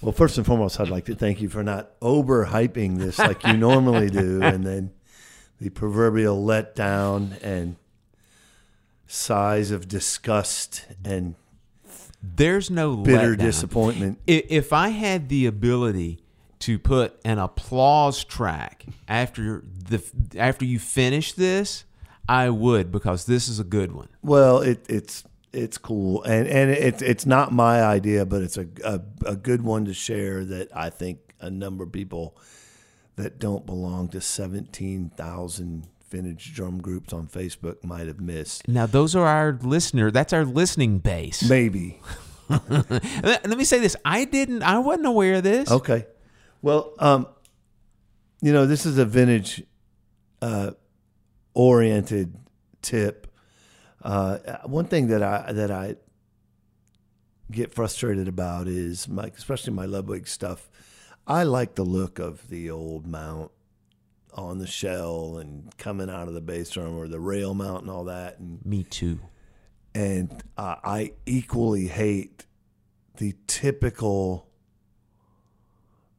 well, 0.00 0.12
first 0.12 0.36
and 0.38 0.46
foremost, 0.46 0.78
I'd 0.78 0.88
like 0.90 1.06
to 1.06 1.16
thank 1.16 1.40
you 1.40 1.48
for 1.48 1.64
not 1.64 1.90
over 2.00 2.46
hyping 2.46 2.98
this 2.98 3.18
like 3.18 3.44
you 3.44 3.56
normally 3.56 4.10
do, 4.10 4.40
and 4.44 4.62
then 4.64 4.92
the 5.60 5.70
proverbial 5.70 6.42
letdown 6.44 7.42
and 7.42 7.76
sighs 9.06 9.70
of 9.70 9.88
disgust 9.88 10.86
and 11.04 11.34
There's 12.22 12.70
no 12.70 12.96
bitter 12.96 13.34
letdown. 13.34 13.38
disappointment. 13.38 14.18
If 14.26 14.72
I 14.72 14.90
had 14.90 15.28
the 15.28 15.46
ability 15.46 16.20
to 16.60 16.78
put 16.78 17.18
an 17.24 17.38
applause 17.38 18.24
track 18.24 18.84
after 19.06 19.62
the 19.88 20.02
after 20.36 20.64
you 20.64 20.78
finish 20.78 21.32
this, 21.32 21.84
I 22.28 22.50
would 22.50 22.90
because 22.92 23.24
this 23.26 23.48
is 23.48 23.58
a 23.60 23.64
good 23.64 23.92
one. 23.92 24.08
Well, 24.22 24.60
it, 24.60 24.84
it's 24.88 25.24
it's 25.52 25.78
cool, 25.78 26.22
and 26.24 26.46
and 26.46 26.70
it's 26.70 27.00
it's 27.00 27.24
not 27.24 27.52
my 27.52 27.82
idea, 27.82 28.26
but 28.26 28.42
it's 28.42 28.58
a, 28.58 28.66
a 28.84 29.00
a 29.24 29.36
good 29.36 29.62
one 29.62 29.84
to 29.86 29.94
share 29.94 30.44
that 30.44 30.76
I 30.76 30.90
think 30.90 31.20
a 31.40 31.48
number 31.50 31.84
of 31.84 31.92
people 31.92 32.36
that 33.18 33.38
don't 33.38 33.66
belong 33.66 34.08
to 34.08 34.20
seventeen 34.20 35.10
thousand 35.16 35.86
vintage 36.08 36.54
drum 36.54 36.80
groups 36.80 37.12
on 37.12 37.26
Facebook 37.26 37.84
might 37.84 38.06
have 38.06 38.20
missed. 38.20 38.66
Now 38.66 38.86
those 38.86 39.14
are 39.14 39.26
our 39.26 39.58
listener. 39.62 40.10
That's 40.10 40.32
our 40.32 40.44
listening 40.44 40.98
base. 40.98 41.48
Maybe. 41.48 42.00
Let 42.48 42.68
let 43.22 43.58
me 43.58 43.64
say 43.64 43.78
this: 43.78 43.96
I 44.04 44.24
didn't. 44.24 44.62
I 44.62 44.78
wasn't 44.78 45.06
aware 45.06 45.34
of 45.34 45.42
this. 45.42 45.70
Okay. 45.70 46.06
Well, 46.62 46.94
um, 46.98 47.26
you 48.40 48.52
know, 48.52 48.66
this 48.66 48.86
is 48.86 48.98
a 48.98 49.04
vintage 49.04 49.62
uh, 50.40 50.72
oriented 51.54 52.34
tip. 52.82 53.32
Uh, 54.02 54.38
one 54.64 54.86
thing 54.86 55.08
that 55.08 55.22
I 55.22 55.52
that 55.52 55.70
I 55.70 55.96
get 57.50 57.72
frustrated 57.72 58.28
about 58.28 58.68
is 58.68 59.08
my, 59.08 59.24
especially 59.36 59.72
my 59.72 59.86
Ludwig 59.86 60.28
stuff. 60.28 60.70
I 61.28 61.42
like 61.42 61.74
the 61.74 61.84
look 61.84 62.18
of 62.18 62.48
the 62.48 62.70
old 62.70 63.06
mount 63.06 63.50
on 64.34 64.58
the 64.58 64.66
shell 64.66 65.36
and 65.38 65.76
coming 65.76 66.08
out 66.08 66.26
of 66.26 66.34
the 66.34 66.40
bass 66.40 66.70
drum 66.70 66.96
or 66.96 67.06
the 67.06 67.20
rail 67.20 67.52
mount 67.54 67.82
and 67.82 67.90
all 67.90 68.04
that. 68.04 68.38
And 68.38 68.64
Me 68.64 68.82
too. 68.82 69.20
and 69.94 70.42
uh, 70.56 70.76
I 70.82 71.12
equally 71.26 71.88
hate 71.88 72.46
the 73.18 73.34
typical 73.46 74.48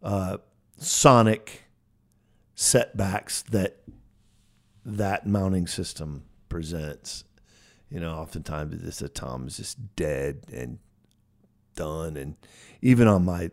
uh, 0.04 0.38
sonic 0.78 1.64
setbacks 2.56 3.42
that 3.44 3.78
that 4.86 5.26
mounting 5.26 5.66
system 5.68 6.24
presents. 6.50 7.24
You 7.90 8.00
know, 8.00 8.14
oftentimes 8.14 8.82
this 8.84 9.02
a 9.02 9.10
tom 9.10 9.48
is 9.48 9.58
just 9.58 9.96
dead 9.96 10.44
and 10.54 10.78
done, 11.76 12.18
and 12.18 12.36
even 12.82 13.08
on 13.08 13.26
my 13.26 13.50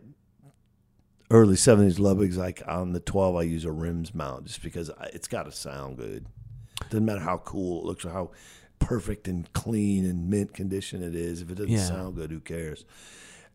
early 1.29 1.55
'70s 1.55 1.99
Ludwigs, 1.99 2.37
like 2.37 2.61
on 2.67 2.93
the 2.93 2.99
12, 2.99 3.35
I 3.35 3.41
use 3.43 3.65
a 3.65 3.71
rims 3.71 4.13
mount 4.15 4.45
just 4.45 4.61
because 4.63 4.89
it's 5.13 5.27
got 5.27 5.43
to 5.43 5.51
sound 5.51 5.97
good. 5.97 6.25
Doesn't 6.89 7.05
matter 7.05 7.21
how 7.21 7.37
cool 7.39 7.81
it 7.81 7.85
looks 7.85 8.05
or 8.05 8.11
how 8.11 8.31
perfect 8.79 9.27
and 9.27 9.51
clean 9.53 10.05
and 10.05 10.29
mint 10.29 10.53
condition 10.53 11.01
it 11.01 11.15
is. 11.15 11.41
If 11.41 11.49
it 11.51 11.55
doesn't 11.55 11.71
Yeah. 11.71 11.85
sound 11.85 12.15
good, 12.15 12.31
who 12.31 12.39
cares? 12.39 12.85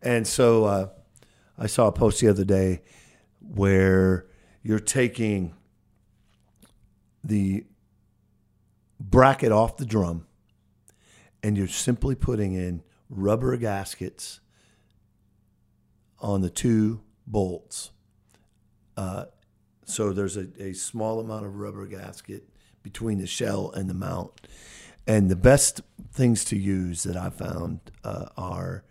And 0.03 0.27
so 0.27 0.65
uh, 0.65 0.89
I 1.57 1.67
saw 1.69 1.87
a 1.87 1.93
post 1.93 2.21
the 2.21 2.29
other 2.29 2.45
day 2.45 2.83
where 3.41 4.27
you're 4.63 4.81
taking 4.81 5.55
the 7.25 7.65
bracket 8.99 9.53
off 9.53 9.77
the 9.77 9.87
drum 9.87 10.27
and 11.43 11.57
you're 11.57 11.69
simply 11.69 12.15
putting 12.17 12.53
in 12.55 12.83
rubber 13.09 13.57
gaskets 13.57 14.41
on 16.21 16.41
the 16.41 16.51
two 16.51 17.01
bolts. 17.27 17.91
Uh, 18.97 19.27
so 19.85 20.13
there's 20.13 20.37
a, 20.37 20.47
a 20.59 20.73
small 20.73 21.21
amount 21.21 21.47
of 21.47 21.57
rubber 21.57 21.87
gasket 21.87 22.45
between 22.83 23.19
the 23.19 23.27
shell 23.27 23.71
and 23.71 23.89
the 23.89 23.95
mount. 23.95 24.33
And 25.07 25.31
the 25.31 25.37
best 25.37 25.81
things 26.13 26.45
to 26.47 26.57
use 26.57 27.03
that 27.03 27.17
I 27.17 27.31
found 27.31 27.81
uh, 28.05 28.27
are 28.37 28.85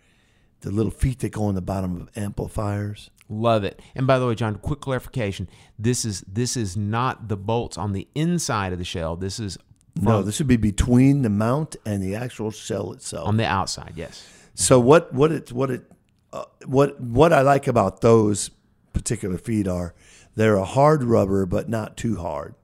the 0.60 0.70
little 0.70 0.90
feet 0.92 1.20
that 1.20 1.32
go 1.32 1.44
on 1.44 1.54
the 1.54 1.62
bottom 1.62 2.00
of 2.00 2.10
amplifiers. 2.16 3.10
Love 3.28 3.64
it. 3.64 3.80
And 3.94 4.06
by 4.06 4.18
the 4.18 4.26
way, 4.26 4.34
John, 4.34 4.56
quick 4.56 4.80
clarification: 4.80 5.48
this 5.78 6.04
is 6.04 6.20
this 6.22 6.54
is 6.56 6.76
not 6.76 7.28
the 7.28 7.36
bolts 7.36 7.78
on 7.78 7.92
the 7.92 8.06
inside 8.14 8.72
of 8.74 8.78
the 8.78 8.84
shell. 8.84 9.16
This 9.16 9.40
is 9.40 9.56
No, 9.98 10.22
this 10.22 10.38
would 10.38 10.48
be 10.48 10.58
between 10.58 11.22
the 11.22 11.30
mount 11.30 11.76
and 11.86 12.02
the 12.02 12.14
actual 12.14 12.50
shell 12.50 12.92
itself. 12.92 13.26
on 13.26 13.38
the 13.38 13.46
outside. 13.46 13.94
Yes. 13.96 14.26
So 14.54 14.78
what 14.78 15.14
what 15.14 15.32
it 15.32 15.50
what 15.50 15.70
it 15.70 15.90
uh, 16.32 16.44
what 16.66 17.00
what 17.00 17.32
I 17.32 17.42
like 17.42 17.66
about 17.66 18.00
those 18.00 18.50
particular 18.92 19.38
feet 19.38 19.66
are 19.68 19.94
they're 20.34 20.56
a 20.56 20.64
hard 20.64 21.02
rubber 21.04 21.46
but 21.46 21.68
not 21.68 21.96
too 21.96 22.16
hard. 22.16 22.54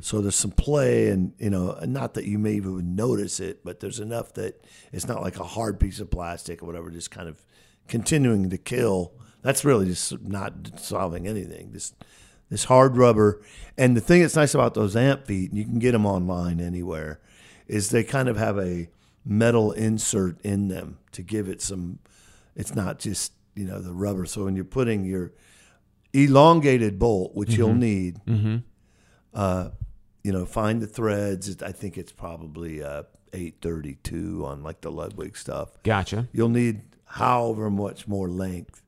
So 0.00 0.20
there's 0.20 0.36
some 0.36 0.52
play 0.52 1.08
and 1.08 1.32
you 1.38 1.50
know 1.50 1.76
not 1.84 2.14
that 2.14 2.24
you 2.24 2.38
may 2.38 2.52
even 2.52 2.94
notice 2.94 3.40
it, 3.40 3.64
but 3.64 3.80
there's 3.80 3.98
enough 3.98 4.32
that 4.34 4.64
it's 4.92 5.08
not 5.08 5.22
like 5.22 5.40
a 5.40 5.44
hard 5.44 5.80
piece 5.80 5.98
of 5.98 6.08
plastic 6.08 6.62
or 6.62 6.66
whatever, 6.66 6.88
just 6.90 7.10
kind 7.10 7.28
of 7.28 7.44
continuing 7.88 8.48
to 8.50 8.58
kill. 8.58 9.12
That's 9.42 9.64
really 9.64 9.86
just 9.86 10.22
not 10.22 10.52
solving 10.78 11.26
anything. 11.26 11.72
This 11.72 11.94
this 12.48 12.64
hard 12.64 12.96
rubber, 12.96 13.42
and 13.76 13.96
the 13.96 14.00
thing 14.00 14.22
that's 14.22 14.36
nice 14.36 14.54
about 14.54 14.74
those 14.74 14.94
amp 14.94 15.26
feet, 15.26 15.50
and 15.50 15.58
you 15.58 15.64
can 15.64 15.80
get 15.80 15.92
them 15.92 16.06
online 16.06 16.60
anywhere, 16.60 17.18
is 17.66 17.90
they 17.90 18.04
kind 18.04 18.28
of 18.28 18.36
have 18.36 18.56
a 18.58 18.88
metal 19.24 19.72
insert 19.72 20.40
in 20.42 20.68
them 20.68 20.98
to 21.10 21.22
give 21.22 21.48
it 21.48 21.60
some. 21.60 21.98
It's 22.56 22.74
not 22.74 22.98
just 22.98 23.32
you 23.54 23.64
know 23.66 23.80
the 23.80 23.92
rubber. 23.92 24.26
So 24.26 24.44
when 24.44 24.56
you're 24.56 24.64
putting 24.64 25.04
your 25.04 25.32
elongated 26.12 26.98
bolt, 26.98 27.34
which 27.34 27.54
you'll 27.54 27.74
need, 27.74 28.20
uh, 29.34 29.70
you 30.24 30.32
know, 30.32 30.46
find 30.46 30.80
the 30.80 30.86
threads. 30.86 31.62
I 31.62 31.72
think 31.72 31.98
it's 31.98 32.12
probably 32.12 32.82
uh, 32.82 33.02
832 33.32 34.44
on 34.46 34.62
like 34.62 34.80
the 34.80 34.90
Ludwig 34.90 35.36
stuff. 35.36 35.70
Gotcha. 35.82 36.28
You'll 36.32 36.48
need 36.48 36.82
however 37.04 37.70
much 37.70 38.08
more 38.08 38.28
length 38.28 38.82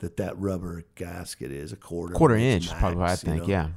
that 0.00 0.16
that 0.16 0.36
rubber 0.38 0.82
gasket 0.96 1.52
is, 1.52 1.72
a 1.72 1.76
quarter 1.76 2.14
Quarter 2.14 2.36
inch 2.36 2.68
inch, 2.68 2.78
probably. 2.78 3.02
I 3.02 3.06
max, 3.06 3.22
you 3.22 3.30
think. 3.30 3.42
know? 3.42 3.48
Yeah. 3.48 3.68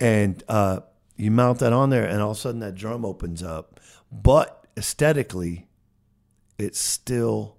and 0.00 0.42
uh, 0.48 0.80
you 1.16 1.30
mount 1.30 1.58
that 1.58 1.72
on 1.72 1.90
there, 1.90 2.06
and 2.06 2.20
all 2.22 2.30
of 2.30 2.36
a 2.38 2.40
sudden 2.40 2.60
that 2.60 2.74
drum 2.74 3.04
opens 3.04 3.42
up. 3.42 3.78
But 4.10 4.66
aesthetically, 4.76 5.68
it's 6.58 6.78
still 6.80 7.56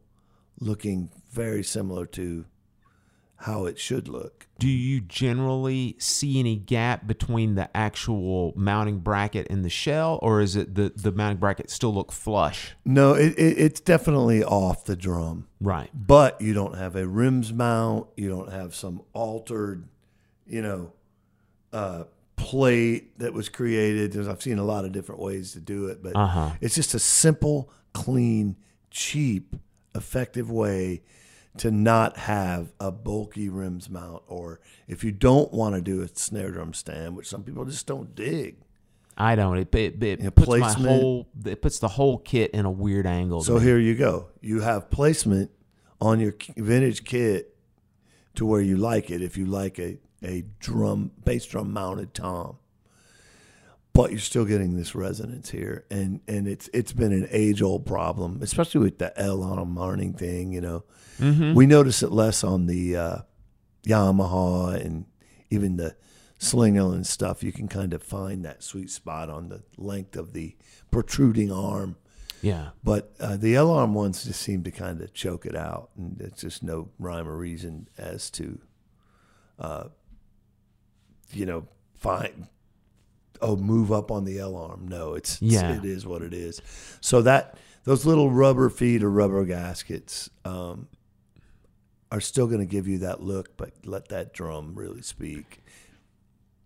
looking 0.60 1.10
very 1.32 1.64
similar 1.64 2.06
to 2.08 2.46
how 3.40 3.66
it 3.66 3.78
should 3.78 4.08
look. 4.08 4.48
Do 4.60 4.68
you 4.70 5.02
generally 5.02 5.98
see 6.00 6.40
any 6.40 6.56
gap 6.56 7.06
between 7.06 7.56
the 7.56 7.70
actual 7.76 8.54
mounting 8.56 9.00
bracket 9.00 9.48
and 9.50 9.66
the 9.66 9.70
shell, 9.70 10.18
or 10.22 10.40
is 10.40 10.56
it 10.56 10.76
the 10.76 10.94
the 10.96 11.12
mounting 11.12 11.38
bracket 11.40 11.70
still 11.70 11.94
look 11.94 12.14
flush? 12.14 12.76
No, 12.86 13.14
it, 13.14 13.34
it, 13.38 13.58
it's 13.60 13.82
definitely 13.82 14.44
off 14.44 14.86
the 14.86 14.96
drum. 14.96 15.48
Right. 15.60 15.90
But 15.94 16.40
you 16.42 16.54
don't 16.54 16.78
have 16.78 16.96
a 16.96 17.06
rims 17.06 17.52
mount. 17.52 18.08
You 18.16 18.30
don't 18.30 18.52
have 18.52 18.74
some 18.74 19.02
altered, 19.12 19.90
you 20.48 20.62
know, 20.62 20.94
uh, 21.74 22.06
plate 22.38 23.20
that 23.20 23.34
was 23.34 23.50
created. 23.50 24.18
I've 24.28 24.42
seen 24.42 24.60
a 24.60 24.64
lot 24.64 24.86
of 24.86 24.94
different 24.94 25.20
ways 25.20 25.52
to 25.52 25.60
do 25.60 25.88
it, 25.88 26.02
but 26.02 26.16
Uh-huh. 26.16 26.52
it's 26.62 26.76
just 26.76 26.94
a 26.94 27.00
simple, 27.00 27.70
clean, 27.94 28.56
cheap, 28.92 29.58
effective 29.96 30.52
way 30.52 31.02
to 31.58 31.72
not 31.72 32.18
have 32.18 32.74
a 32.80 32.92
bulky 32.92 33.48
rims 33.50 33.90
mount. 33.90 34.22
Or 34.28 34.60
if 34.88 35.04
you 35.04 35.12
don't 35.12 35.54
want 35.54 35.76
to 35.76 35.82
do 35.82 36.02
a 36.02 36.08
snare 36.10 36.52
drum 36.52 36.74
stand, 36.74 37.16
which 37.16 37.28
some 37.28 37.44
people 37.44 37.66
just 37.66 37.88
don't 37.88 38.14
dig. 38.14 38.58
I 39.18 39.36
don't. 39.36 39.58
It, 39.58 39.74
it, 39.74 40.04
it 40.04 40.22
Yeah, 40.22 40.30
puts 40.32 40.46
placement. 40.48 40.86
my 40.86 40.92
whole 40.92 41.28
it 41.46 41.62
puts 41.62 41.80
the 41.80 41.88
whole 41.88 42.18
kit 42.18 42.52
in 42.52 42.66
a 42.66 42.72
weird 42.72 43.08
angle. 43.08 43.42
So 43.44 43.60
here 43.60 43.80
you 43.80 43.96
go. 43.96 44.28
You 44.42 44.60
have 44.62 44.90
placement 44.90 45.52
on 46.02 46.20
your 46.20 46.36
vintage 46.58 47.06
kit 47.06 47.56
to 48.36 48.46
where 48.46 48.60
you 48.60 48.76
like 48.76 49.10
it. 49.10 49.22
If 49.22 49.38
you 49.38 49.46
like 49.46 49.80
a, 49.80 49.98
a 50.22 50.44
drum, 50.60 51.12
bass 51.24 51.46
drum 51.46 51.72
mounted 51.72 52.14
tom, 52.14 52.58
but 53.96 54.12
you're 54.12 54.20
still 54.20 54.44
getting 54.44 54.76
this 54.76 54.94
resonance 54.94 55.50
here, 55.50 55.86
and 55.90 56.20
and 56.28 56.48
it's 56.50 56.70
it's 56.74 56.92
been 56.92 57.14
an 57.14 57.28
age 57.32 57.62
old 57.62 57.86
problem, 57.86 58.40
especially 58.42 58.82
with 58.82 59.00
the 59.00 59.18
L 59.18 59.42
on 59.42 59.58
a 59.58 59.64
mounting 59.66 60.14
thing. 60.14 60.52
You 60.52 60.62
know, 60.62 60.84
we 61.56 61.66
notice 61.66 62.04
it 62.04 62.12
less 62.12 62.44
on 62.44 62.68
the 62.68 62.96
uh, 62.98 63.18
Yamaha 63.88 64.76
and 64.86 65.06
even 65.50 65.78
the 65.78 65.96
Slingerland 66.40 67.06
stuff. 67.06 67.42
You 67.42 67.54
can 67.54 67.70
kind 67.70 67.94
of 67.94 68.04
find 68.04 68.44
that 68.44 68.64
sweet 68.64 68.92
spot 68.92 69.30
on 69.30 69.48
the 69.48 69.64
length 69.78 70.18
of 70.18 70.34
the 70.34 70.58
protruding 70.92 71.52
arm. 71.52 71.96
yeah. 72.42 72.72
But 72.84 73.14
uh, 73.22 73.38
the 73.38 73.56
L 73.56 73.72
arm 73.72 73.94
ones 73.94 74.26
just 74.26 74.42
seem 74.42 74.64
to 74.64 74.72
kind 74.72 75.02
of 75.02 75.14
choke 75.14 75.46
it 75.46 75.56
out, 75.56 75.92
and 75.98 76.20
it's 76.20 76.42
just 76.42 76.64
no 76.64 76.90
rhyme 77.00 77.30
or 77.30 77.38
reason 77.38 77.88
as 77.98 78.30
to, 78.32 78.60
uh, 79.58 79.86
you 81.32 81.46
know, 81.46 81.70
find 81.96 82.48
oh 83.42 83.56
move 83.56 83.92
up 83.92 84.12
on 84.12 84.24
the 84.26 84.40
L 84.40 84.56
arm. 84.56 84.88
No, 84.88 85.14
it's, 85.14 85.42
it's- 85.42 85.52
Yeah. 85.62 85.76
it 85.78 85.86
is 85.86 86.06
what 86.06 86.22
it 86.22 86.34
is. 86.34 86.62
So 87.02 87.22
that 87.24 87.58
those 87.84 88.06
little 88.06 88.32
rubber 88.32 88.70
feet 88.70 89.04
or 89.04 89.10
rubber 89.12 89.46
gaskets 89.46 90.30
um, 90.44 90.88
are 92.12 92.22
still 92.22 92.48
going 92.48 92.60
to 92.60 92.66
give 92.66 92.88
you 92.88 93.00
that 93.00 93.22
look, 93.22 93.58
but 93.58 93.72
let 93.84 94.10
that 94.10 94.34
drum 94.34 94.74
really 94.76 95.02
speak. 95.02 95.62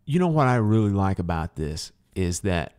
You 0.05 0.19
know 0.19 0.27
what 0.27 0.47
I 0.47 0.55
really 0.55 0.91
like 0.91 1.19
about 1.19 1.55
this 1.55 1.91
is 2.15 2.39
that 2.41 2.73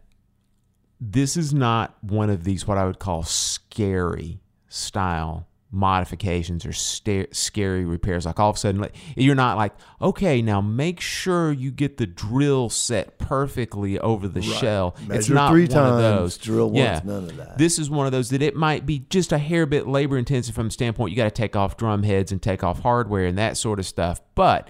this 1.01 1.36
is 1.36 1.55
not 1.55 1.97
one 2.03 2.28
of 2.30 2.45
these 2.45 2.66
what 2.66 2.76
I 2.78 2.84
would 2.86 2.99
call 2.99 3.22
scary 3.22 4.41
style 4.68 5.47
modifications 5.72 6.66
or 6.66 6.72
sta- 6.72 7.28
scary 7.32 7.84
repairs. 7.84 8.26
Like 8.26 8.40
all 8.40 8.50
of 8.50 8.56
a 8.56 8.58
sudden, 8.58 8.80
like, 8.80 8.94
you're 9.16 9.34
not 9.34 9.56
like, 9.56 9.72
okay, 10.02 10.42
now 10.42 10.60
make 10.60 11.00
sure 11.00 11.52
you 11.52 11.70
get 11.70 11.96
the 11.96 12.06
drill 12.06 12.68
set 12.68 13.18
perfectly 13.18 13.98
over 13.98 14.26
the 14.26 14.42
shell. 14.42 14.96
it's 14.98 15.08
Measure 15.08 15.34
not 15.34 15.50
three 15.52 15.62
one 15.62 15.70
times, 15.70 15.92
of 15.92 15.98
those. 15.98 16.38
drill 16.38 16.70
once, 16.70 16.78
yeah. 16.78 17.00
none 17.04 17.24
of 17.24 17.36
that. 17.36 17.58
This 17.58 17.78
is 17.78 17.88
one 17.88 18.06
of 18.06 18.12
those 18.12 18.30
that 18.30 18.42
it 18.42 18.56
might 18.56 18.84
be 18.84 19.04
just 19.10 19.32
a 19.32 19.38
hair 19.38 19.64
bit 19.66 19.86
labor 19.86 20.18
intensive 20.18 20.54
from 20.54 20.66
the 20.66 20.72
standpoint 20.72 21.10
you 21.12 21.16
got 21.16 21.24
to 21.24 21.30
take 21.30 21.54
off 21.54 21.76
drum 21.76 22.02
heads 22.02 22.32
and 22.32 22.42
take 22.42 22.64
off 22.64 22.80
hardware 22.80 23.26
and 23.26 23.38
that 23.38 23.56
sort 23.56 23.78
of 23.78 23.86
stuff. 23.86 24.20
But 24.34 24.68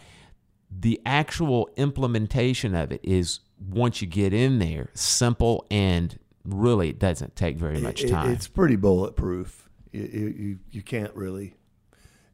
the 0.70 1.00
actual 1.06 1.70
implementation 1.76 2.74
of 2.74 2.92
it 2.92 3.00
is 3.02 3.40
once 3.68 4.00
you 4.02 4.06
get 4.06 4.32
in 4.34 4.58
there, 4.58 4.90
simple 4.94 5.66
and 5.70 6.18
really 6.44 6.92
doesn't 6.92 7.36
take 7.36 7.56
very 7.56 7.80
much 7.80 8.06
time. 8.08 8.30
it's 8.32 8.48
pretty 8.48 8.76
bulletproof. 8.76 9.68
You, 9.92 10.02
you, 10.38 10.58
you- 10.70 10.82
can't 10.82 11.14
really 11.14 11.54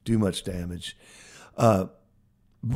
do 0.04 0.18
much 0.18 0.44
damage. 0.44 0.96
Uh, 1.56 1.86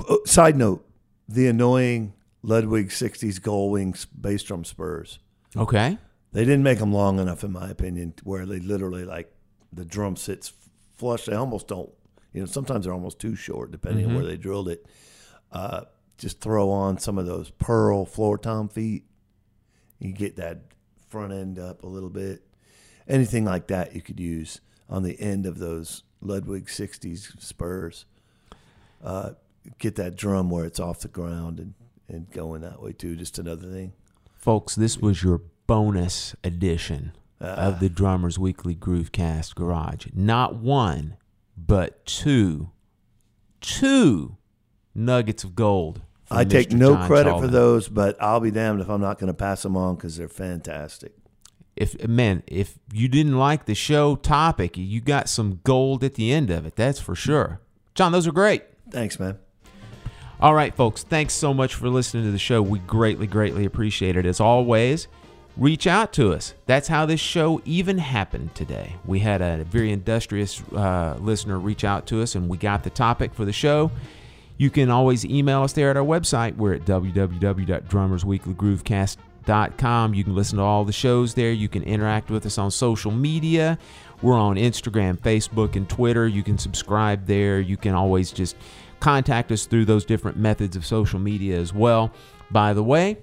uh, 0.08 0.16
side 0.24 0.56
note: 0.56 0.88
the 1.28 1.46
annoying 1.48 2.14
Ludwig 2.42 2.88
'60s 2.88 3.40
Goldwing 3.40 4.06
bass 4.18 4.42
drum 4.42 4.64
spurs. 4.64 5.18
okay. 5.56 5.98
They 6.32 6.44
didn't 6.44 6.62
make 6.62 6.78
them 6.78 6.92
long 6.92 7.18
enough, 7.18 7.42
in 7.42 7.50
my 7.52 7.68
opinion, 7.68 8.14
where 8.22 8.46
they 8.46 8.60
literally 8.60 9.04
like 9.04 9.34
the 9.72 9.84
drum 9.84 10.14
sits 10.14 10.52
flush. 10.96 11.24
They 11.26 11.34
almost 11.34 11.66
don't. 11.66 11.90
You 12.32 12.40
know, 12.40 12.46
sometimes 12.46 12.84
they're 12.84 12.94
almost 12.94 13.18
too 13.18 13.34
short, 13.34 13.72
depending 13.72 14.06
on 14.06 14.14
where 14.14 14.24
they 14.24 14.36
drilled 14.36 14.68
it. 14.68 14.86
Uh, 15.50 15.82
just 16.18 16.40
throw 16.40 16.70
on 16.70 16.98
some 16.98 17.18
of 17.18 17.26
those 17.26 17.50
pearl 17.50 18.04
floor 18.06 18.38
tom 18.38 18.68
feet. 18.68 19.04
You 19.98 20.12
get 20.12 20.36
that 20.36 20.62
front 21.08 21.32
end 21.32 21.58
up 21.58 21.82
a 21.82 21.88
little 21.88 22.10
bit. 22.10 22.42
Anything 23.08 23.44
like 23.44 23.66
that 23.66 23.96
you 23.96 24.00
could 24.00 24.20
use 24.20 24.60
on 24.90 25.04
the 25.04 25.18
end 25.20 25.46
of 25.46 25.58
those 25.58 26.02
Ludwig 26.20 26.66
60s 26.66 27.40
spurs. 27.40 28.04
Uh, 29.02 29.30
get 29.78 29.96
that 29.96 30.16
drum 30.16 30.50
where 30.50 30.66
it's 30.66 30.80
off 30.80 31.00
the 31.00 31.08
ground 31.08 31.58
and, 31.58 31.74
and 32.08 32.30
going 32.30 32.60
that 32.60 32.82
way 32.82 32.92
too. 32.92 33.16
Just 33.16 33.38
another 33.38 33.68
thing. 33.70 33.92
Folks, 34.36 34.74
this 34.74 34.98
was 34.98 35.22
your 35.22 35.42
bonus 35.66 36.34
edition 36.42 37.12
of 37.40 37.80
the 37.80 37.88
Drummers 37.88 38.38
Weekly 38.38 38.74
Groovecast 38.74 39.54
Garage. 39.54 40.06
Not 40.12 40.56
one, 40.56 41.16
but 41.56 42.04
two, 42.04 42.70
two 43.60 44.36
nuggets 44.94 45.44
of 45.44 45.54
gold. 45.54 46.02
I 46.30 46.44
take 46.44 46.70
no 46.70 46.94
John 46.94 47.06
credit 47.06 47.40
for 47.40 47.48
those, 47.48 47.88
but 47.88 48.20
I'll 48.22 48.40
be 48.40 48.50
damned 48.50 48.80
if 48.80 48.88
I'm 48.88 49.00
not 49.00 49.18
going 49.18 49.28
to 49.28 49.34
pass 49.34 49.62
them 49.62 49.76
on 49.76 49.96
because 49.96 50.16
they're 50.16 50.28
fantastic. 50.28 51.12
If 51.80 52.06
man, 52.06 52.44
if 52.46 52.78
you 52.92 53.08
didn't 53.08 53.38
like 53.38 53.64
the 53.64 53.74
show 53.74 54.14
topic, 54.14 54.76
you 54.76 55.00
got 55.00 55.30
some 55.30 55.60
gold 55.64 56.04
at 56.04 56.14
the 56.14 56.30
end 56.30 56.50
of 56.50 56.66
it. 56.66 56.76
That's 56.76 57.00
for 57.00 57.14
sure. 57.14 57.58
John, 57.94 58.12
those 58.12 58.26
are 58.26 58.32
great. 58.32 58.64
Thanks, 58.90 59.18
man. 59.18 59.38
All 60.40 60.52
right, 60.54 60.74
folks, 60.74 61.04
thanks 61.04 61.32
so 61.32 61.54
much 61.54 61.74
for 61.74 61.88
listening 61.88 62.24
to 62.24 62.30
the 62.30 62.38
show. 62.38 62.60
We 62.60 62.80
greatly, 62.80 63.26
greatly 63.26 63.64
appreciate 63.64 64.18
it. 64.18 64.26
As 64.26 64.40
always, 64.40 65.08
reach 65.56 65.86
out 65.86 66.12
to 66.14 66.34
us. 66.34 66.52
That's 66.66 66.88
how 66.88 67.06
this 67.06 67.20
show 67.20 67.62
even 67.64 67.96
happened 67.96 68.54
today. 68.54 68.96
We 69.06 69.20
had 69.20 69.40
a 69.40 69.64
very 69.64 69.90
industrious 69.90 70.62
uh, 70.72 71.16
listener 71.18 71.58
reach 71.58 71.84
out 71.84 72.06
to 72.08 72.20
us, 72.20 72.34
and 72.34 72.46
we 72.46 72.58
got 72.58 72.84
the 72.84 72.90
topic 72.90 73.32
for 73.32 73.46
the 73.46 73.54
show. 73.54 73.90
You 74.58 74.68
can 74.68 74.90
always 74.90 75.24
email 75.24 75.62
us 75.62 75.72
there 75.72 75.88
at 75.88 75.96
our 75.96 76.04
website. 76.04 76.56
We're 76.56 76.74
at 76.74 76.84
www.drummersweeklygroovecast.com. 76.84 79.29
You 79.54 80.22
can 80.24 80.34
listen 80.36 80.58
to 80.58 80.62
all 80.64 80.84
the 80.84 80.92
shows 80.92 81.34
there. 81.34 81.50
You 81.50 81.68
can 81.68 81.82
interact 81.82 82.30
with 82.30 82.46
us 82.46 82.56
on 82.56 82.70
social 82.70 83.10
media. 83.10 83.78
We're 84.22 84.38
on 84.38 84.54
Instagram, 84.56 85.18
Facebook, 85.18 85.74
and 85.74 85.88
Twitter. 85.88 86.28
You 86.28 86.42
can 86.44 86.56
subscribe 86.56 87.26
there. 87.26 87.58
You 87.60 87.76
can 87.76 87.92
always 87.94 88.30
just 88.30 88.54
contact 89.00 89.50
us 89.50 89.66
through 89.66 89.86
those 89.86 90.04
different 90.04 90.36
methods 90.36 90.76
of 90.76 90.86
social 90.86 91.18
media 91.18 91.58
as 91.58 91.74
well. 91.74 92.12
By 92.52 92.72
the 92.74 92.84
way, 92.84 93.18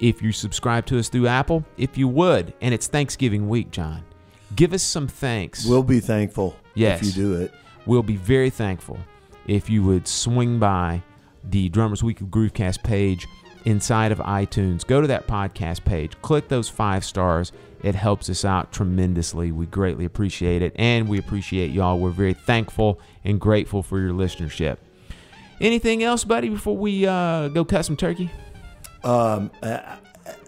if 0.00 0.20
you 0.20 0.32
subscribe 0.32 0.84
to 0.86 0.98
us 0.98 1.08
through 1.08 1.28
Apple, 1.28 1.64
if 1.76 1.96
you 1.96 2.08
would, 2.08 2.54
and 2.60 2.74
it's 2.74 2.88
Thanksgiving 2.88 3.48
week, 3.48 3.70
John, 3.70 4.02
give 4.56 4.72
us 4.72 4.82
some 4.82 5.06
thanks. 5.06 5.64
We'll 5.64 5.82
be 5.84 6.00
thankful 6.00 6.56
Yes. 6.74 7.02
if 7.02 7.06
you 7.06 7.22
do 7.22 7.34
it. 7.40 7.52
We'll 7.86 8.02
be 8.02 8.16
very 8.16 8.50
thankful 8.50 8.98
if 9.46 9.70
you 9.70 9.84
would 9.84 10.08
swing 10.08 10.58
by 10.58 11.02
the 11.44 11.68
Drummers 11.68 12.02
Weekly 12.02 12.26
Groovecast 12.28 12.82
page 12.82 13.28
inside 13.64 14.12
of 14.12 14.18
iTunes. 14.18 14.86
Go 14.86 15.00
to 15.00 15.06
that 15.06 15.26
podcast 15.26 15.84
page, 15.84 16.20
click 16.22 16.48
those 16.48 16.68
five 16.68 17.04
stars. 17.04 17.52
It 17.82 17.94
helps 17.94 18.30
us 18.30 18.44
out 18.44 18.72
tremendously. 18.72 19.50
We 19.50 19.66
greatly 19.66 20.04
appreciate 20.04 20.62
it, 20.62 20.72
and 20.76 21.08
we 21.08 21.18
appreciate 21.18 21.72
y'all. 21.72 21.98
We're 21.98 22.10
very 22.10 22.34
thankful 22.34 23.00
and 23.24 23.40
grateful 23.40 23.82
for 23.82 23.98
your 23.98 24.12
listenership. 24.12 24.76
Anything 25.60 26.02
else, 26.02 26.24
buddy, 26.24 26.48
before 26.48 26.76
we 26.76 27.06
uh, 27.06 27.48
go 27.48 27.64
cut 27.64 27.84
some 27.84 27.96
turkey? 27.96 28.30
Um, 29.04 29.50
I, 29.62 29.98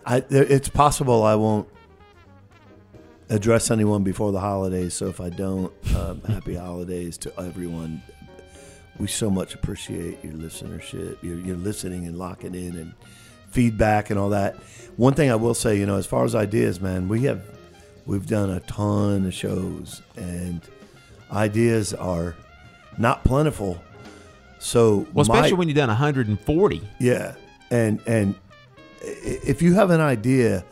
I, 0.07 0.25
it's 0.31 0.69
possible 0.69 1.25
I 1.25 1.35
won't 1.35 1.69
address 3.31 3.71
anyone 3.71 4.03
before 4.05 4.33
the 4.33 4.41
holidays. 4.41 4.95
So 4.95 5.07
if 5.09 5.21
I 5.21 5.31
don't, 5.31 5.73
um, 5.97 6.21
happy 6.23 6.55
holidays 6.57 7.19
to 7.19 7.41
everyone. 7.41 8.03
We 8.99 9.07
so 9.09 9.29
much 9.31 9.55
appreciate 9.55 10.23
your 10.25 10.35
listenership, 10.35 11.23
your, 11.23 11.37
your 11.39 11.57
listening 11.57 12.07
and 12.07 12.17
locking 12.17 12.55
in 12.55 12.77
and 12.77 12.93
feedback 13.51 14.11
and 14.11 14.19
all 14.19 14.31
that. 14.31 14.57
One 14.97 15.15
thing 15.15 15.31
I 15.31 15.35
will 15.37 15.55
say, 15.55 15.79
you 15.79 15.87
know, 15.87 15.97
as 15.97 16.07
far 16.07 16.25
as 16.25 16.35
ideas, 16.35 16.81
man, 16.81 17.09
we 17.09 17.23
have 17.25 17.43
we've 18.07 18.27
done 18.27 18.51
a 18.51 18.61
ton 18.61 19.27
of 19.27 19.35
shows 19.35 20.03
and 20.17 20.61
ideas 21.33 21.93
are 21.95 22.37
not 22.99 23.25
plentiful. 23.25 23.81
So 24.59 25.07
Well, 25.13 25.25
my- 25.27 25.35
especially 25.35 25.55
when 25.57 25.69
you've 25.69 25.77
done 25.77 25.89
140. 25.89 26.81
yeah, 27.01 27.35
and 27.71 28.01
and 28.07 28.35
if 29.03 29.61
you 29.61 29.75
have 29.75 29.91
an 29.91 30.01
idea, 30.01 30.65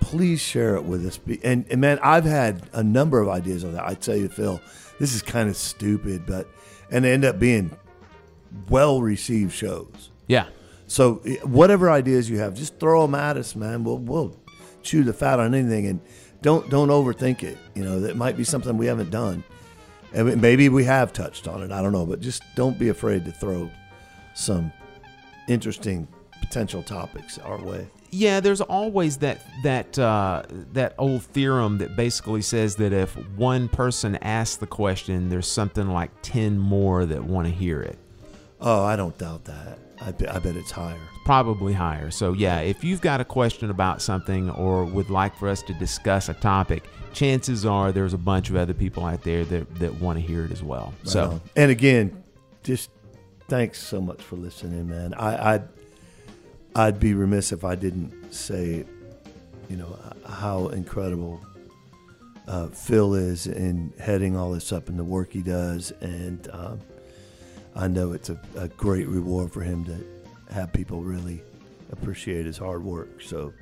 please 0.00 0.40
share 0.40 0.76
it 0.76 0.84
with 0.84 1.06
us. 1.06 1.18
And, 1.42 1.64
and 1.70 1.80
man, 1.80 1.98
I've 2.02 2.24
had 2.24 2.62
a 2.72 2.82
number 2.82 3.20
of 3.20 3.28
ideas 3.28 3.64
on 3.64 3.72
that. 3.74 3.84
I 3.86 3.94
tell 3.94 4.16
you, 4.16 4.28
Phil, 4.28 4.60
this 5.00 5.14
is 5.14 5.22
kind 5.22 5.48
of 5.48 5.56
stupid, 5.56 6.24
but 6.26 6.46
and 6.92 7.04
they 7.04 7.12
end 7.12 7.24
up 7.24 7.38
being 7.38 7.76
well 8.68 9.00
received 9.00 9.52
shows. 9.52 10.10
Yeah. 10.28 10.46
So 10.86 11.20
eh, 11.26 11.36
whatever 11.42 11.90
ideas 11.90 12.28
you 12.30 12.38
have, 12.38 12.54
just 12.54 12.78
throw 12.78 13.02
them 13.02 13.14
at 13.14 13.36
us, 13.36 13.56
man. 13.56 13.82
We'll 13.82 13.98
we'll 13.98 14.36
chew 14.82 15.02
the 15.02 15.12
fat 15.12 15.40
on 15.40 15.54
anything, 15.54 15.86
and 15.86 16.00
don't 16.42 16.68
don't 16.70 16.88
overthink 16.88 17.42
it. 17.42 17.58
You 17.74 17.82
know, 17.82 18.00
that 18.00 18.16
might 18.16 18.36
be 18.36 18.44
something 18.44 18.76
we 18.76 18.86
haven't 18.86 19.10
done, 19.10 19.42
and 20.12 20.40
maybe 20.40 20.68
we 20.68 20.84
have 20.84 21.12
touched 21.12 21.48
on 21.48 21.62
it. 21.62 21.72
I 21.72 21.82
don't 21.82 21.92
know, 21.92 22.06
but 22.06 22.20
just 22.20 22.42
don't 22.54 22.78
be 22.78 22.90
afraid 22.90 23.24
to 23.24 23.32
throw 23.32 23.70
some 24.34 24.72
interesting 25.48 26.06
potential 26.52 26.82
topics 26.82 27.38
our 27.38 27.56
way. 27.62 27.86
Yeah, 28.10 28.40
there's 28.40 28.60
always 28.60 29.16
that 29.18 29.40
that 29.62 29.98
uh, 29.98 30.42
that 30.74 30.94
old 30.98 31.22
theorem 31.22 31.78
that 31.78 31.96
basically 31.96 32.42
says 32.42 32.76
that 32.76 32.92
if 32.92 33.14
one 33.36 33.70
person 33.70 34.16
asks 34.16 34.56
the 34.56 34.66
question, 34.66 35.30
there's 35.30 35.48
something 35.48 35.88
like 35.88 36.10
ten 36.20 36.58
more 36.58 37.06
that 37.06 37.24
want 37.24 37.46
to 37.46 37.52
hear 37.52 37.80
it. 37.80 37.98
Oh, 38.60 38.84
I 38.84 38.96
don't 38.96 39.16
doubt 39.16 39.46
that. 39.46 39.78
I, 40.02 40.12
be, 40.12 40.28
I 40.28 40.38
bet 40.40 40.56
it's 40.56 40.70
higher. 40.70 41.00
Probably 41.24 41.72
higher. 41.72 42.10
So 42.10 42.34
yeah, 42.34 42.60
if 42.60 42.84
you've 42.84 43.00
got 43.00 43.22
a 43.22 43.24
question 43.24 43.70
about 43.70 44.02
something 44.02 44.50
or 44.50 44.84
would 44.84 45.08
like 45.08 45.34
for 45.34 45.48
us 45.48 45.62
to 45.62 45.72
discuss 45.74 46.28
a 46.28 46.34
topic, 46.34 46.84
chances 47.14 47.64
are 47.64 47.92
there's 47.92 48.12
a 48.12 48.18
bunch 48.18 48.50
of 48.50 48.56
other 48.56 48.74
people 48.74 49.06
out 49.06 49.22
there 49.22 49.44
that 49.46 49.74
that 49.76 49.94
want 50.02 50.18
to 50.18 50.22
hear 50.22 50.44
it 50.44 50.52
as 50.52 50.62
well. 50.62 50.92
So 51.04 51.30
Um, 51.30 51.40
and 51.56 51.70
again, 51.70 52.22
just 52.62 52.90
thanks 53.48 53.80
so 53.80 54.02
much 54.02 54.20
for 54.20 54.36
listening, 54.36 54.90
man. 54.90 55.14
I, 55.14 55.54
I'd 55.54 55.68
I'd 56.74 56.98
be 56.98 57.12
remiss 57.12 57.52
if 57.52 57.64
I 57.64 57.74
didn't 57.74 58.32
say, 58.32 58.84
you 59.68 59.76
know, 59.76 59.98
how 60.26 60.68
incredible 60.68 61.40
uh, 62.46 62.68
Phil 62.68 63.14
is 63.14 63.46
in 63.46 63.92
heading 63.98 64.36
all 64.36 64.52
this 64.52 64.72
up 64.72 64.88
and 64.88 64.98
the 64.98 65.04
work 65.04 65.32
he 65.32 65.42
does, 65.42 65.92
and 66.00 66.48
um, 66.50 66.80
I 67.76 67.88
know 67.88 68.12
it's 68.12 68.30
a, 68.30 68.40
a 68.56 68.68
great 68.68 69.06
reward 69.06 69.52
for 69.52 69.60
him 69.60 69.84
to 69.84 70.54
have 70.54 70.72
people 70.72 71.02
really 71.02 71.42
appreciate 71.90 72.46
his 72.46 72.56
hard 72.56 72.82
work. 72.82 73.20
So, 73.20 73.52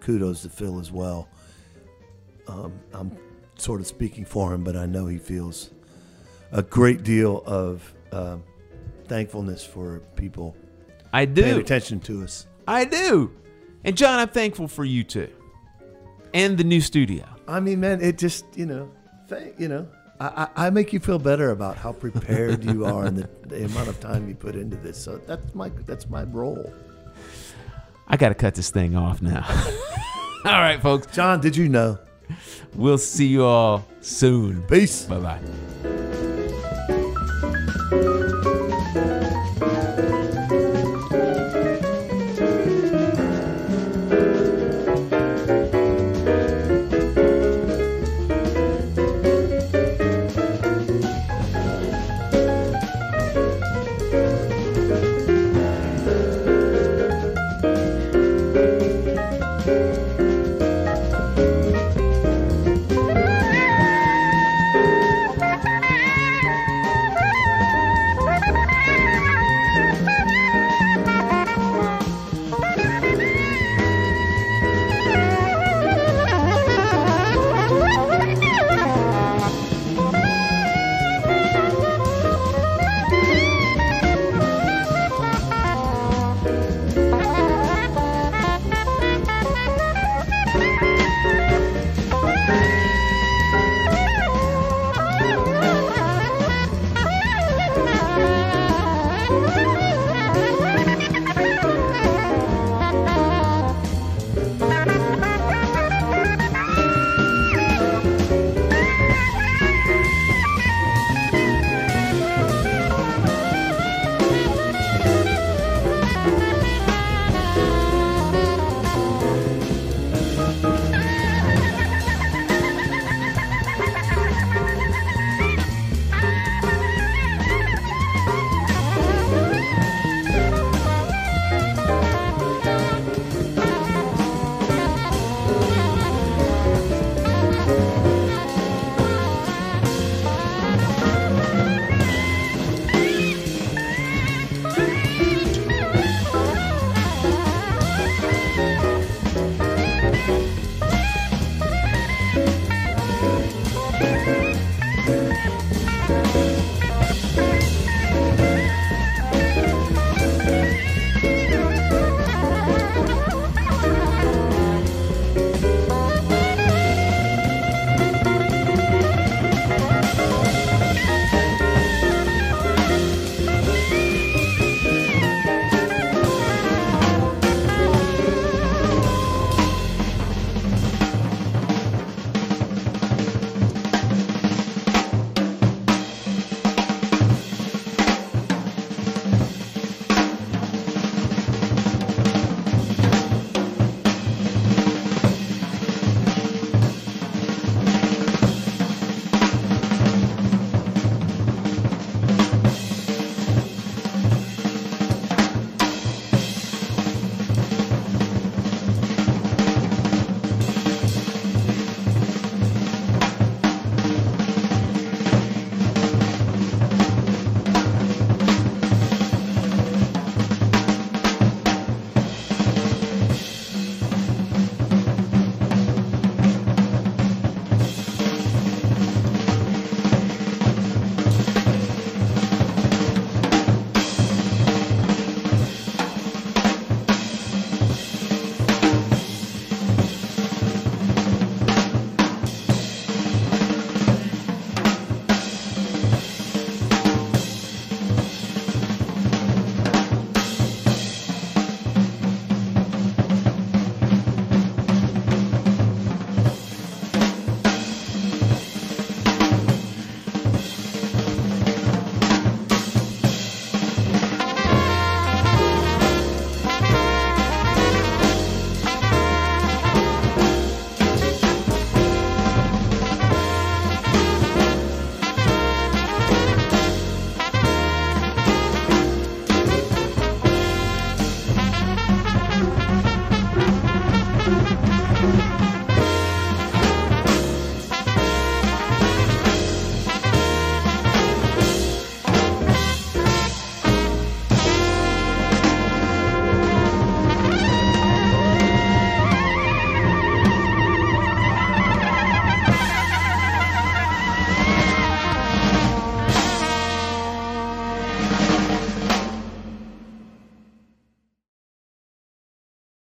kudos 0.00 0.42
to 0.42 0.48
Phil 0.48 0.78
as 0.78 0.92
well. 0.92 1.28
Um, 2.46 2.72
I'm 2.92 3.16
sort 3.56 3.80
of 3.80 3.86
speaking 3.88 4.24
for 4.24 4.54
him, 4.54 4.62
but 4.62 4.76
I 4.76 4.86
know 4.86 5.06
he 5.06 5.18
feels 5.18 5.70
a 6.52 6.62
great 6.62 7.02
deal 7.02 7.42
of 7.44 7.92
um, 8.12 8.44
thankfulness 9.06 9.64
for 9.64 10.00
people 10.14 10.56
I 11.12 11.26
paying 11.26 11.54
do. 11.54 11.60
attention 11.60 12.00
to 12.00 12.22
us. 12.22 12.46
I 12.66 12.84
do. 12.84 13.32
And 13.84 13.96
John, 13.96 14.18
I'm 14.18 14.28
thankful 14.28 14.68
for 14.68 14.84
you 14.84 15.04
too. 15.04 15.30
And 16.34 16.58
the 16.58 16.64
new 16.64 16.80
studio. 16.80 17.24
I 17.46 17.60
mean, 17.60 17.80
man, 17.80 18.00
it 18.02 18.18
just 18.18 18.44
you 18.54 18.66
know, 18.66 18.90
thank 19.28 19.58
you 19.58 19.68
know, 19.68 19.88
I, 20.20 20.48
I, 20.56 20.66
I 20.66 20.70
make 20.70 20.92
you 20.92 21.00
feel 21.00 21.18
better 21.18 21.50
about 21.50 21.76
how 21.76 21.92
prepared 21.92 22.64
you 22.64 22.84
are 22.84 23.06
and 23.06 23.16
the, 23.16 23.28
the 23.46 23.64
amount 23.64 23.88
of 23.88 24.00
time 24.00 24.28
you 24.28 24.34
put 24.34 24.54
into 24.56 24.76
this. 24.76 25.02
So 25.02 25.18
that's 25.18 25.54
my 25.54 25.70
that's 25.86 26.08
my 26.08 26.24
role. 26.24 26.72
I 28.08 28.16
got 28.16 28.30
to 28.30 28.34
cut 28.34 28.54
this 28.54 28.70
thing 28.70 28.96
off 28.96 29.20
now. 29.20 29.44
all 30.44 30.52
right, 30.52 30.80
folks. 30.80 31.06
John, 31.14 31.40
did 31.40 31.56
you 31.56 31.68
know? 31.68 31.98
We'll 32.74 32.98
see 32.98 33.26
you 33.26 33.44
all 33.44 33.86
soon. 34.00 34.62
Peace. 34.62 35.04
Bye 35.04 35.18
bye. 35.20 35.97